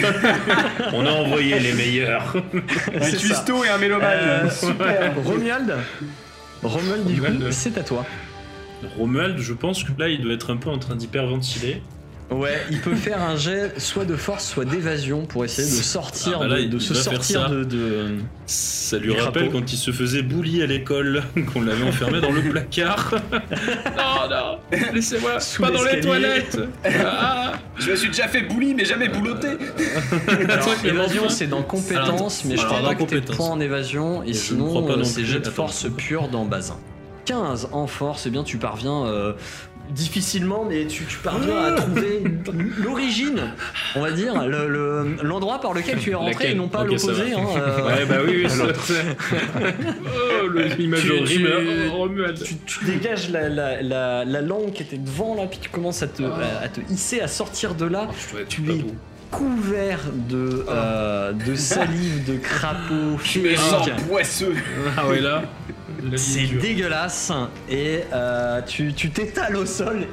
On 0.92 1.04
a 1.06 1.10
envoyé 1.10 1.58
les 1.58 1.72
meilleurs. 1.74 2.36
Un 2.94 3.00
C'est 3.02 3.10
ça. 3.12 3.16
cuistot 3.18 3.64
et 3.64 3.68
un 3.68 3.78
mélomane. 3.78 4.18
Euh, 4.20 4.50
Super. 4.50 5.14
Romuald 5.24 5.76
Romuald, 6.62 7.06
du 7.06 7.20
coup, 7.20 7.26
Romuald. 7.26 7.52
c'est 7.52 7.76
à 7.78 7.82
toi. 7.82 8.04
Romuald, 8.96 9.38
je 9.38 9.52
pense 9.52 9.84
que 9.84 9.90
là, 9.98 10.08
il 10.08 10.20
doit 10.22 10.32
être 10.34 10.52
un 10.52 10.56
peu 10.56 10.70
en 10.70 10.78
train 10.78 10.96
d'hyperventiler. 10.96 11.82
Ouais, 12.30 12.62
il 12.70 12.80
peut 12.80 12.94
faire 12.94 13.20
un 13.20 13.36
jet 13.36 13.78
soit 13.78 14.06
de 14.06 14.16
force, 14.16 14.46
soit 14.48 14.64
d'évasion 14.64 15.26
pour 15.26 15.44
essayer 15.44 15.68
de 15.68 15.82
sortir, 15.82 16.38
Ah 16.40 16.48
bah 16.48 16.56
là, 16.56 16.62
de, 16.64 16.78
se 16.78 16.94
sortir 16.94 17.42
ça. 17.42 17.48
de, 17.48 17.64
de- 17.64 18.14
Ça 18.46 18.96
lui 18.96 19.12
rappelle 19.20 19.48
crapaud. 19.48 19.58
quand 19.60 19.72
il 19.72 19.76
se 19.76 19.90
faisait 19.90 20.22
bully 20.22 20.62
à 20.62 20.66
l'école, 20.66 21.22
qu'on 21.52 21.60
l'avait 21.60 21.84
enfermé 21.84 22.22
dans 22.22 22.32
le 22.32 22.40
placard. 22.40 23.12
non, 23.32 24.30
non, 24.30 24.58
laissez-moi, 24.94 25.40
Sous 25.40 25.60
pas 25.60 25.70
dans 25.70 25.82
les 25.82 26.00
toilettes. 26.00 26.58
Ah. 27.04 27.52
Je 27.78 27.90
me 27.90 27.96
suis 27.96 28.08
déjà 28.08 28.28
fait 28.28 28.42
bully, 28.42 28.74
mais 28.74 28.86
jamais 28.86 29.08
bouloté. 29.10 29.48
Évasion, 30.84 31.28
c'est 31.28 31.46
dans 31.48 31.62
compétences, 31.62 32.44
mais 32.46 32.56
je 32.56 32.64
crois 32.64 32.80
pas 32.80 32.94
que 32.94 33.00
compétences. 33.00 33.36
points 33.36 33.50
en 33.50 33.60
évasion, 33.60 34.22
et, 34.22 34.30
Et 34.30 34.34
sinon, 34.34 34.88
euh, 34.88 35.04
c'est 35.04 35.24
jet 35.24 35.40
de 35.40 35.50
force 35.50 35.86
pure 35.96 36.28
dans 36.28 36.44
Bazin. 36.46 36.76
15 37.24 37.68
en 37.70 37.86
force, 37.86 38.26
et 38.26 38.30
bien 38.30 38.42
tu 38.42 38.56
parviens 38.58 39.04
euh, 39.06 39.32
difficilement, 39.92 40.64
mais 40.68 40.86
tu, 40.86 41.04
tu 41.04 41.18
parviens 41.18 41.56
à 41.64 41.72
trouver 41.72 42.22
l'origine, 42.82 43.40
on 43.96 44.00
va 44.02 44.10
dire, 44.10 44.46
le- 44.46 44.68
le- 44.68 45.16
l'endroit 45.22 45.60
par 45.60 45.72
lequel 45.74 45.98
tu 45.98 46.10
es 46.10 46.14
rentré, 46.14 46.32
Laquelle 46.32 46.50
et 46.52 46.54
non 46.54 46.68
pas 46.68 46.84
l'opposé. 46.84 47.32
hein, 47.32 47.38
euh, 47.56 47.82
Ouais, 47.86 48.04
bah 48.06 48.16
oui, 48.26 48.42
oui, 48.44 48.50
ça, 48.50 48.64
Oh, 49.62 50.46
le- 50.48 50.64
l'image 50.78 51.00
Tu- 51.02 51.12
horrible. 51.12 51.50
tu- 51.50 51.90
Oh, 51.94 52.08
tu, 52.44 52.56
tu 52.66 52.84
dégages 52.84 53.30
la, 53.30 53.48
la, 53.48 53.82
la, 53.82 54.24
la 54.24 54.40
langue 54.40 54.72
qui 54.72 54.82
était 54.82 54.98
devant 54.98 55.34
là, 55.34 55.46
puis 55.46 55.58
tu 55.60 55.68
commences 55.68 56.02
à 56.02 56.08
te, 56.08 56.22
à, 56.22 56.62
à 56.64 56.68
te 56.68 56.80
hisser, 56.90 57.20
à 57.20 57.28
sortir 57.28 57.74
de 57.74 57.84
là, 57.86 58.08
tu 58.48 58.60
es 58.70 58.84
couvert 59.30 60.00
de, 60.28 60.64
euh, 60.68 61.32
de 61.32 61.54
salive, 61.54 62.24
de 62.30 62.36
crapauds, 62.36 63.18
Je 63.24 63.38
me 63.40 63.54
sens 63.56 63.84
féeriques. 63.86 64.06
poisseux. 64.08 64.54
Ah 64.96 65.08
ouais, 65.08 65.20
là. 65.20 65.42
C'est 66.16 66.46
dégueulasse 66.58 67.30
et 67.68 68.00
euh, 68.12 68.60
tu 68.62 68.92
tu 68.92 69.10
t'étales 69.10 69.56
au 69.56 69.66
sol, 69.66 70.06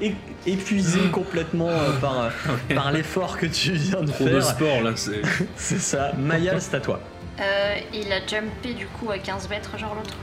épuisé 0.45 0.99
complètement 1.11 1.69
euh, 1.69 1.91
par, 1.99 2.19
euh, 2.25 2.29
par 2.75 2.91
l'effort 2.91 3.37
que 3.37 3.45
tu 3.45 3.71
viens 3.73 4.01
de 4.01 4.11
Trop 4.11 4.25
de 4.25 4.29
faire. 4.29 4.43
sport 4.43 4.81
là, 4.81 4.91
c'est. 4.95 5.21
C'est 5.55 5.79
ça. 5.79 6.13
Mayal, 6.17 6.61
c'est 6.61 6.75
à 6.75 6.79
toi. 6.79 6.99
Euh, 7.39 7.75
il 7.93 8.11
a 8.11 8.25
jumpé 8.25 8.73
du 8.73 8.85
coup 8.85 9.09
à 9.09 9.17
15 9.17 9.49
mètres, 9.49 9.77
genre 9.77 9.95
l'autre. 9.95 10.15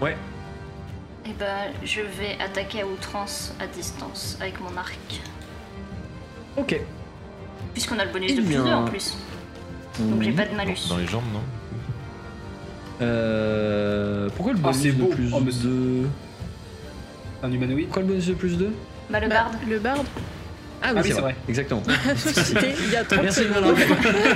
Ouais. 0.00 0.16
Et 1.26 1.32
ben, 1.38 1.72
je 1.82 2.00
vais 2.02 2.36
attaquer 2.44 2.82
à 2.82 2.86
outrance 2.86 3.54
à 3.60 3.66
distance 3.66 4.36
avec 4.40 4.60
mon 4.60 4.76
arc. 4.76 4.98
Ok. 6.56 6.78
Puisqu'on 7.72 7.98
a 7.98 8.04
le 8.04 8.12
bonus 8.12 8.30
Eh 8.32 8.36
de 8.36 8.40
plus 8.42 8.48
bien. 8.50 8.64
2 8.64 8.70
en 8.70 8.84
plus. 8.84 9.16
Donc 9.98 10.22
j'ai 10.22 10.32
pas 10.32 10.44
de 10.44 10.54
malus. 10.54 10.88
Dans 10.88 10.98
les 10.98 11.06
jambes, 11.06 11.24
non? 11.32 11.40
Euh, 13.02 14.28
pourquoi 14.36 14.52
le 14.52 14.58
Ah, 14.64 14.70
bonus 14.72 14.94
beau. 14.94 15.06
de 15.08 15.14
plus 15.14 15.30
Oh, 15.34 15.40
mais 15.44 15.50
c'est- 15.52 15.62
2 15.64 16.06
Un 17.42 17.52
humanoïde. 17.52 17.86
Pourquoi 17.86 18.02
le 18.02 18.08
bonus 18.08 18.26
de 18.26 18.34
plus 18.34 18.56
2 18.56 18.72
Bah, 19.10 19.20
le 19.20 19.28
Bah, 19.28 19.34
barde. 19.34 19.54
le 19.68 19.78
barde. 19.78 20.06
Ah 20.86 20.90
oui, 20.92 20.96
Ah 20.98 21.00
oui, 21.02 21.02
c'est 21.06 21.12
vrai. 21.14 21.20
vrai. 21.22 21.34
Exactement. 21.48 21.82
C'était 22.16 22.74
il 22.84 22.92
y 22.92 22.96
a 22.96 23.04
30 23.04 23.22
Merci 23.22 23.40
secondes. 23.40 23.74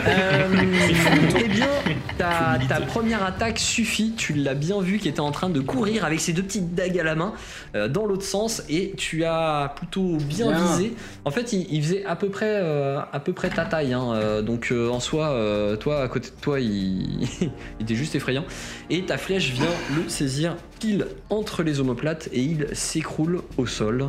Euh, 0.09 0.49
eh 1.45 1.49
bien, 1.49 1.69
ta, 2.17 2.59
ta 2.69 2.81
première 2.81 3.23
attaque 3.23 3.59
suffit. 3.59 4.15
Tu 4.17 4.33
l'as 4.33 4.55
bien 4.55 4.81
vu 4.81 4.99
qui 4.99 5.09
était 5.09 5.21
en 5.21 5.31
train 5.31 5.51
de 5.51 5.61
courir 5.61 6.05
avec 6.05 6.21
ses 6.21 6.33
deux 6.33 6.43
petites 6.43 6.75
dagues 6.75 6.99
à 6.99 7.05
la 7.05 7.15
main 7.15 7.35
euh, 7.75 7.89
dans 7.89 8.07
l'autre 8.07 8.25
sens 8.25 8.63
et 8.69 8.93
tu 8.97 9.25
as 9.25 9.73
plutôt 9.77 10.17
bien, 10.17 10.51
Bien. 10.51 10.65
visé. 10.77 10.95
En 11.27 11.31
fait, 11.31 11.53
il, 11.53 11.67
il 11.73 11.83
faisait 11.83 12.05
à 12.07 12.17
peu 12.17 12.29
près, 12.31 12.47
euh, 12.63 12.99
à 13.13 13.21
peu 13.21 13.33
près 13.35 13.51
ta 13.51 13.65
taille. 13.67 13.93
hein, 13.93 14.13
euh, 14.15 14.41
donc 14.43 14.69
euh, 14.73 14.89
en 14.89 15.01
soi, 15.01 15.29
euh, 15.31 15.77
toi 15.77 16.03
à 16.03 16.09
côté 16.09 16.31
de 16.31 16.41
toi, 16.41 16.61
il, 16.61 17.21
il 17.43 17.51
était 17.83 17.95
juste 17.95 18.15
effrayant. 18.15 18.45
Et 18.89 19.03
ta 19.03 19.19
flèche 19.19 19.51
vient 19.53 19.67
le 19.95 20.09
saisir 20.09 20.57
pile 20.81 21.07
entre 21.29 21.63
les 21.63 21.81
omoplates 21.81 22.29
et 22.33 22.41
il 22.41 22.69
s'écroule 22.73 23.43
au 23.59 23.67
sol. 23.67 24.09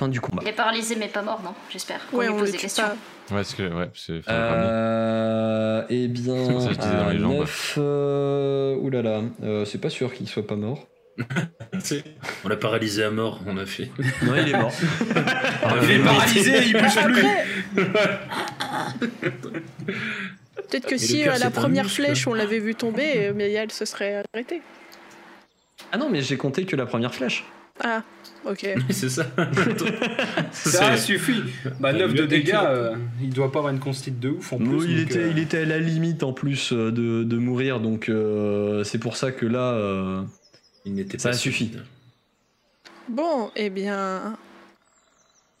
Fin 0.00 0.08
du 0.08 0.18
combat. 0.18 0.40
Il 0.40 0.48
est 0.48 0.52
paralysé 0.52 0.96
mais 0.96 1.08
pas 1.08 1.20
mort, 1.20 1.42
non 1.44 1.52
J'espère. 1.70 2.00
Qu'on 2.06 2.16
Ouais, 2.16 2.24
lui 2.28 2.32
on 2.32 2.38
pose 2.38 2.52
des 2.52 2.56
questions. 2.56 2.84
pas. 2.84 2.92
Ouais, 3.34 3.42
parce 3.42 3.54
que. 3.54 3.62
Ouais, 3.64 3.90
c'est. 3.92 4.22
Euh, 4.30 5.84
eh 5.90 6.08
bien, 6.08 6.36
C'est 6.46 6.52
pour 6.52 6.62
ça 6.62 6.68
que 6.68 6.74
je 6.74 6.78
disais 6.78 6.94
dans 6.96 7.06
à 7.06 7.12
les 7.12 7.18
jambes. 7.18 7.38
9, 7.40 7.74
euh, 7.76 8.76
oulala, 8.76 9.20
euh, 9.42 9.66
c'est 9.66 9.76
pas 9.76 9.90
sûr 9.90 10.14
qu'il 10.14 10.26
soit 10.26 10.46
pas 10.46 10.56
mort. 10.56 10.86
On 12.44 12.48
l'a 12.48 12.56
paralysé 12.56 13.04
à 13.04 13.10
mort, 13.10 13.40
on 13.46 13.58
a 13.58 13.66
fait. 13.66 13.90
Non, 14.22 14.32
il 14.36 14.48
est 14.48 14.56
mort. 14.56 14.72
Il 15.82 15.90
est 15.90 15.98
paralysé, 15.98 16.62
il 16.64 16.72
bouge 16.72 17.04
plus. 17.04 17.26
Peut-être 20.56 20.86
que 20.86 20.94
Et 20.94 20.98
si 20.98 21.24
à 21.28 21.34
c'est 21.34 21.44
la 21.44 21.50
première 21.50 21.84
muscle. 21.84 22.04
flèche 22.04 22.26
on 22.26 22.32
l'avait 22.32 22.58
vu 22.58 22.74
tomber, 22.74 23.28
euh, 23.28 23.34
elle 23.38 23.70
se 23.70 23.84
serait 23.84 24.22
arrêtée. 24.32 24.62
ah 25.92 25.98
non, 25.98 26.08
mais 26.08 26.22
j'ai 26.22 26.38
compté 26.38 26.64
que 26.64 26.74
la 26.74 26.86
première 26.86 27.14
flèche. 27.14 27.44
Ah, 27.82 28.02
ok. 28.44 28.66
c'est 28.90 29.08
ça. 29.08 29.26
Ça 30.52 30.96
suffit. 30.96 31.42
Bah, 31.80 31.92
9 31.92 32.14
de 32.14 32.26
dégâts, 32.26 32.54
euh, 32.62 32.94
il 33.22 33.30
doit 33.30 33.50
pas 33.50 33.60
avoir 33.60 33.72
une 33.72 33.80
constite 33.80 34.20
de 34.20 34.30
ouf 34.30 34.52
en 34.52 34.58
plus. 34.58 34.66
Non, 34.66 34.82
il, 34.82 34.96
donc, 35.02 35.10
était, 35.10 35.18
euh, 35.20 35.30
il 35.30 35.38
était 35.38 35.58
à 35.58 35.64
la 35.64 35.78
limite 35.78 36.22
en 36.22 36.32
plus 36.32 36.72
euh, 36.72 36.90
de, 36.90 37.24
de 37.24 37.36
mourir, 37.38 37.80
donc 37.80 38.08
euh, 38.08 38.84
c'est 38.84 38.98
pour 38.98 39.16
ça 39.16 39.32
que 39.32 39.46
là. 39.46 39.72
euh, 39.72 40.22
Il 40.84 40.94
n'était 40.94 41.18
Ça 41.18 41.30
pas 41.30 41.36
suffit. 41.36 41.66
stupide. 41.66 41.84
Bon, 43.08 43.50
eh 43.56 43.70
bien. 43.70 44.36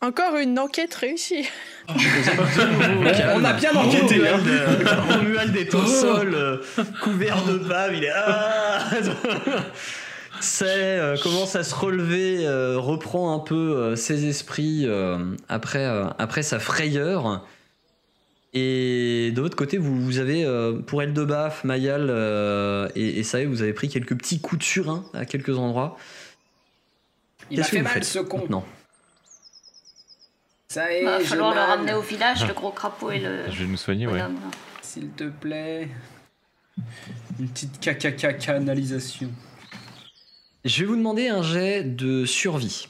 Encore 0.02 0.36
une 0.38 0.58
enquête 0.58 0.94
réussie. 0.94 1.46
On 1.88 3.44
a 3.44 3.52
bien 3.52 3.74
enquêté, 3.74 4.22
hein. 4.28 4.38
Romuald, 5.10 5.54
est 5.56 5.74
au 5.74 5.84
sol, 5.84 6.60
couvert 7.02 7.44
de 7.44 7.58
bave, 7.58 7.94
il 7.94 8.04
est. 8.04 8.12
C'est 10.40 10.98
euh, 10.98 11.16
commence 11.18 11.54
à 11.54 11.64
se 11.64 11.74
relever, 11.74 12.46
euh, 12.46 12.78
reprend 12.78 13.34
un 13.34 13.38
peu 13.40 13.54
euh, 13.54 13.96
ses 13.96 14.26
esprits 14.26 14.86
euh, 14.86 15.18
après, 15.48 15.84
euh, 15.84 16.06
après 16.18 16.42
sa 16.42 16.58
frayeur. 16.58 17.44
Et 18.52 19.32
de 19.34 19.40
votre 19.40 19.56
côté, 19.56 19.78
vous, 19.78 20.00
vous 20.00 20.18
avez, 20.18 20.44
euh, 20.44 20.80
pour 20.80 21.02
Eldebaf, 21.02 21.62
Mayal 21.62 22.08
euh, 22.10 22.88
et, 22.96 23.20
et 23.20 23.22
Sae, 23.22 23.44
vous 23.44 23.62
avez 23.62 23.72
pris 23.72 23.88
quelques 23.88 24.16
petits 24.16 24.40
coups 24.40 24.58
de 24.58 24.64
surin 24.64 25.04
à 25.14 25.24
quelques 25.24 25.56
endroits. 25.56 25.96
Il 27.50 27.58
que 27.60 27.64
fait 27.64 27.82
mal 27.82 27.92
faites 27.92 28.04
ce 28.04 28.18
con. 28.20 28.38
maintenant 28.38 28.64
Ça 30.68 30.92
y 30.92 30.96
est, 30.96 31.04
Va 31.04 31.20
falloir 31.20 31.54
le 31.54 31.60
ramener 31.60 31.94
au 31.94 32.02
village, 32.02 32.46
le 32.46 32.54
gros 32.54 32.70
crapaud 32.70 33.10
et 33.10 33.20
le 33.20 33.50
Je 33.50 33.62
vais 33.62 33.70
nous 33.70 33.76
soigner, 33.76 34.06
ouais. 34.06 34.20
S'il 34.82 35.10
te 35.10 35.24
plaît. 35.24 35.88
Une 37.38 37.48
petite 37.48 37.78
caca 37.78 38.32
canalisation. 38.32 39.30
Je 40.64 40.80
vais 40.80 40.86
vous 40.86 40.96
demander 40.96 41.28
un 41.28 41.42
jet 41.42 41.84
de 41.84 42.24
survie. 42.26 42.88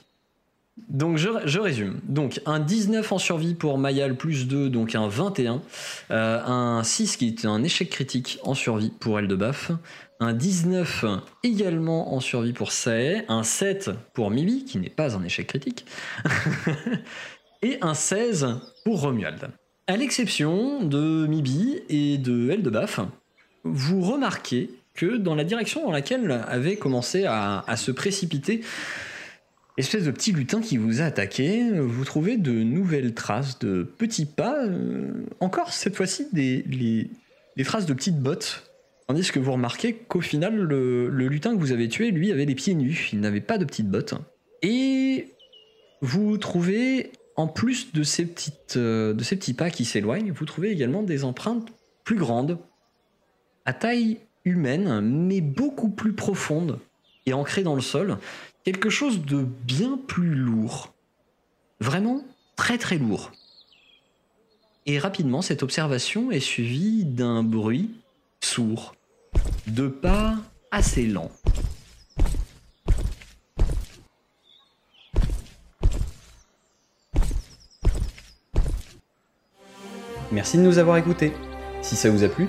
Donc 0.88 1.18
je, 1.18 1.58
résume. 1.58 2.00
Donc 2.04 2.40
un 2.46 2.58
19 2.58 3.12
en 3.12 3.18
survie 3.18 3.54
pour 3.54 3.78
Mayal 3.78 4.16
plus 4.16 4.48
2, 4.48 4.70
donc 4.70 4.94
un 4.94 5.06
21. 5.06 5.62
Euh, 6.10 6.42
un 6.44 6.82
6 6.82 7.16
qui 7.16 7.28
est 7.28 7.44
un 7.44 7.62
échec 7.62 7.90
critique 7.90 8.38
en 8.42 8.54
survie 8.54 8.90
pour 8.98 9.18
Eldebaf. 9.18 9.70
Un 10.18 10.32
19 10.32 11.04
également 11.44 12.14
en 12.14 12.20
survie 12.20 12.52
pour 12.52 12.72
Sae. 12.72 13.24
Un 13.28 13.44
7 13.44 13.90
pour 14.14 14.30
Mibi, 14.30 14.64
qui 14.64 14.78
n'est 14.78 14.90
pas 14.90 15.16
un 15.16 15.22
échec 15.22 15.46
critique. 15.46 15.86
Et 17.62 17.78
un 17.82 17.94
16 17.94 18.48
pour 18.84 19.02
Romuald. 19.02 19.50
À 19.86 19.96
l'exception 19.96 20.82
de 20.82 21.26
Mibi 21.26 21.80
et 21.88 22.16
de 22.16 22.50
Eldebaf, 22.50 23.00
vous 23.64 24.00
remarquez 24.00 24.70
que 24.94 25.16
dans 25.16 25.34
la 25.34 25.44
direction 25.44 25.84
dans 25.84 25.92
laquelle 25.92 26.30
avait 26.48 26.76
commencé 26.76 27.24
à, 27.26 27.64
se 27.76 27.90
précipiter 27.90 28.62
espèce 29.76 30.04
de 30.04 30.10
petit 30.10 30.32
lutin 30.32 30.60
qui 30.60 30.76
vous 30.76 31.00
a 31.00 31.04
attaqué, 31.04 31.70
vous 31.72 32.04
trouvez 32.04 32.36
de 32.36 32.52
nouvelles 32.52 33.14
traces 33.14 33.58
de 33.60 33.82
petits 33.82 34.26
pas, 34.26 34.66
euh, 34.66 35.24
encore 35.38 35.72
cette 35.72 35.96
fois-ci 35.96 36.26
des 36.32 37.08
traces 37.64 37.86
de 37.86 37.94
petites 37.94 38.18
bottes. 38.18 38.70
Tandis 39.10 39.32
que 39.32 39.40
vous 39.40 39.50
remarquez 39.50 39.94
qu'au 39.94 40.20
final, 40.20 40.54
le, 40.54 41.08
le 41.08 41.26
lutin 41.26 41.52
que 41.52 41.58
vous 41.58 41.72
avez 41.72 41.88
tué, 41.88 42.12
lui, 42.12 42.30
avait 42.30 42.44
les 42.44 42.54
pieds 42.54 42.74
nus, 42.76 43.08
il 43.12 43.18
n'avait 43.18 43.40
pas 43.40 43.58
de 43.58 43.64
petites 43.64 43.88
bottes. 43.88 44.14
Et 44.62 45.34
vous 46.00 46.38
trouvez, 46.38 47.10
en 47.34 47.48
plus 47.48 47.92
de 47.92 48.04
ces, 48.04 48.24
petites, 48.24 48.76
euh, 48.76 49.12
de 49.12 49.24
ces 49.24 49.34
petits 49.34 49.52
pas 49.52 49.68
qui 49.70 49.84
s'éloignent, 49.84 50.30
vous 50.30 50.44
trouvez 50.44 50.70
également 50.70 51.02
des 51.02 51.24
empreintes 51.24 51.66
plus 52.04 52.14
grandes, 52.14 52.58
à 53.64 53.72
taille 53.72 54.18
humaine, 54.44 55.00
mais 55.00 55.40
beaucoup 55.40 55.90
plus 55.90 56.12
profonde 56.12 56.78
et 57.26 57.32
ancrée 57.32 57.62
dans 57.62 57.74
le 57.74 57.80
sol, 57.80 58.18
quelque 58.64 58.90
chose 58.90 59.24
de 59.24 59.42
bien 59.42 59.98
plus 60.06 60.34
lourd. 60.34 60.94
Vraiment 61.80 62.22
très 62.56 62.78
très 62.78 62.98
lourd. 62.98 63.32
Et 64.86 64.98
rapidement, 64.98 65.42
cette 65.42 65.62
observation 65.62 66.30
est 66.30 66.40
suivie 66.40 67.04
d'un 67.04 67.42
bruit 67.42 67.90
sourd, 68.40 68.94
de 69.66 69.88
pas 69.88 70.36
assez 70.70 71.06
lents. 71.06 71.30
Merci 80.32 80.58
de 80.58 80.62
nous 80.62 80.78
avoir 80.78 80.96
écoutés. 80.96 81.32
Si 81.82 81.96
ça 81.96 82.08
vous 82.08 82.22
a 82.22 82.28
plu, 82.28 82.48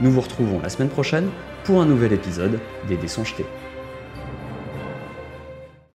Nous 0.00 0.12
vous 0.12 0.20
retrouvons 0.20 0.60
la 0.60 0.68
semaine 0.68 0.90
prochaine 0.90 1.28
pour 1.64 1.80
un 1.80 1.86
nouvel 1.86 2.12
épisode 2.12 2.60
des 2.86 2.96
dés 2.96 3.08
jetés. 3.08 3.46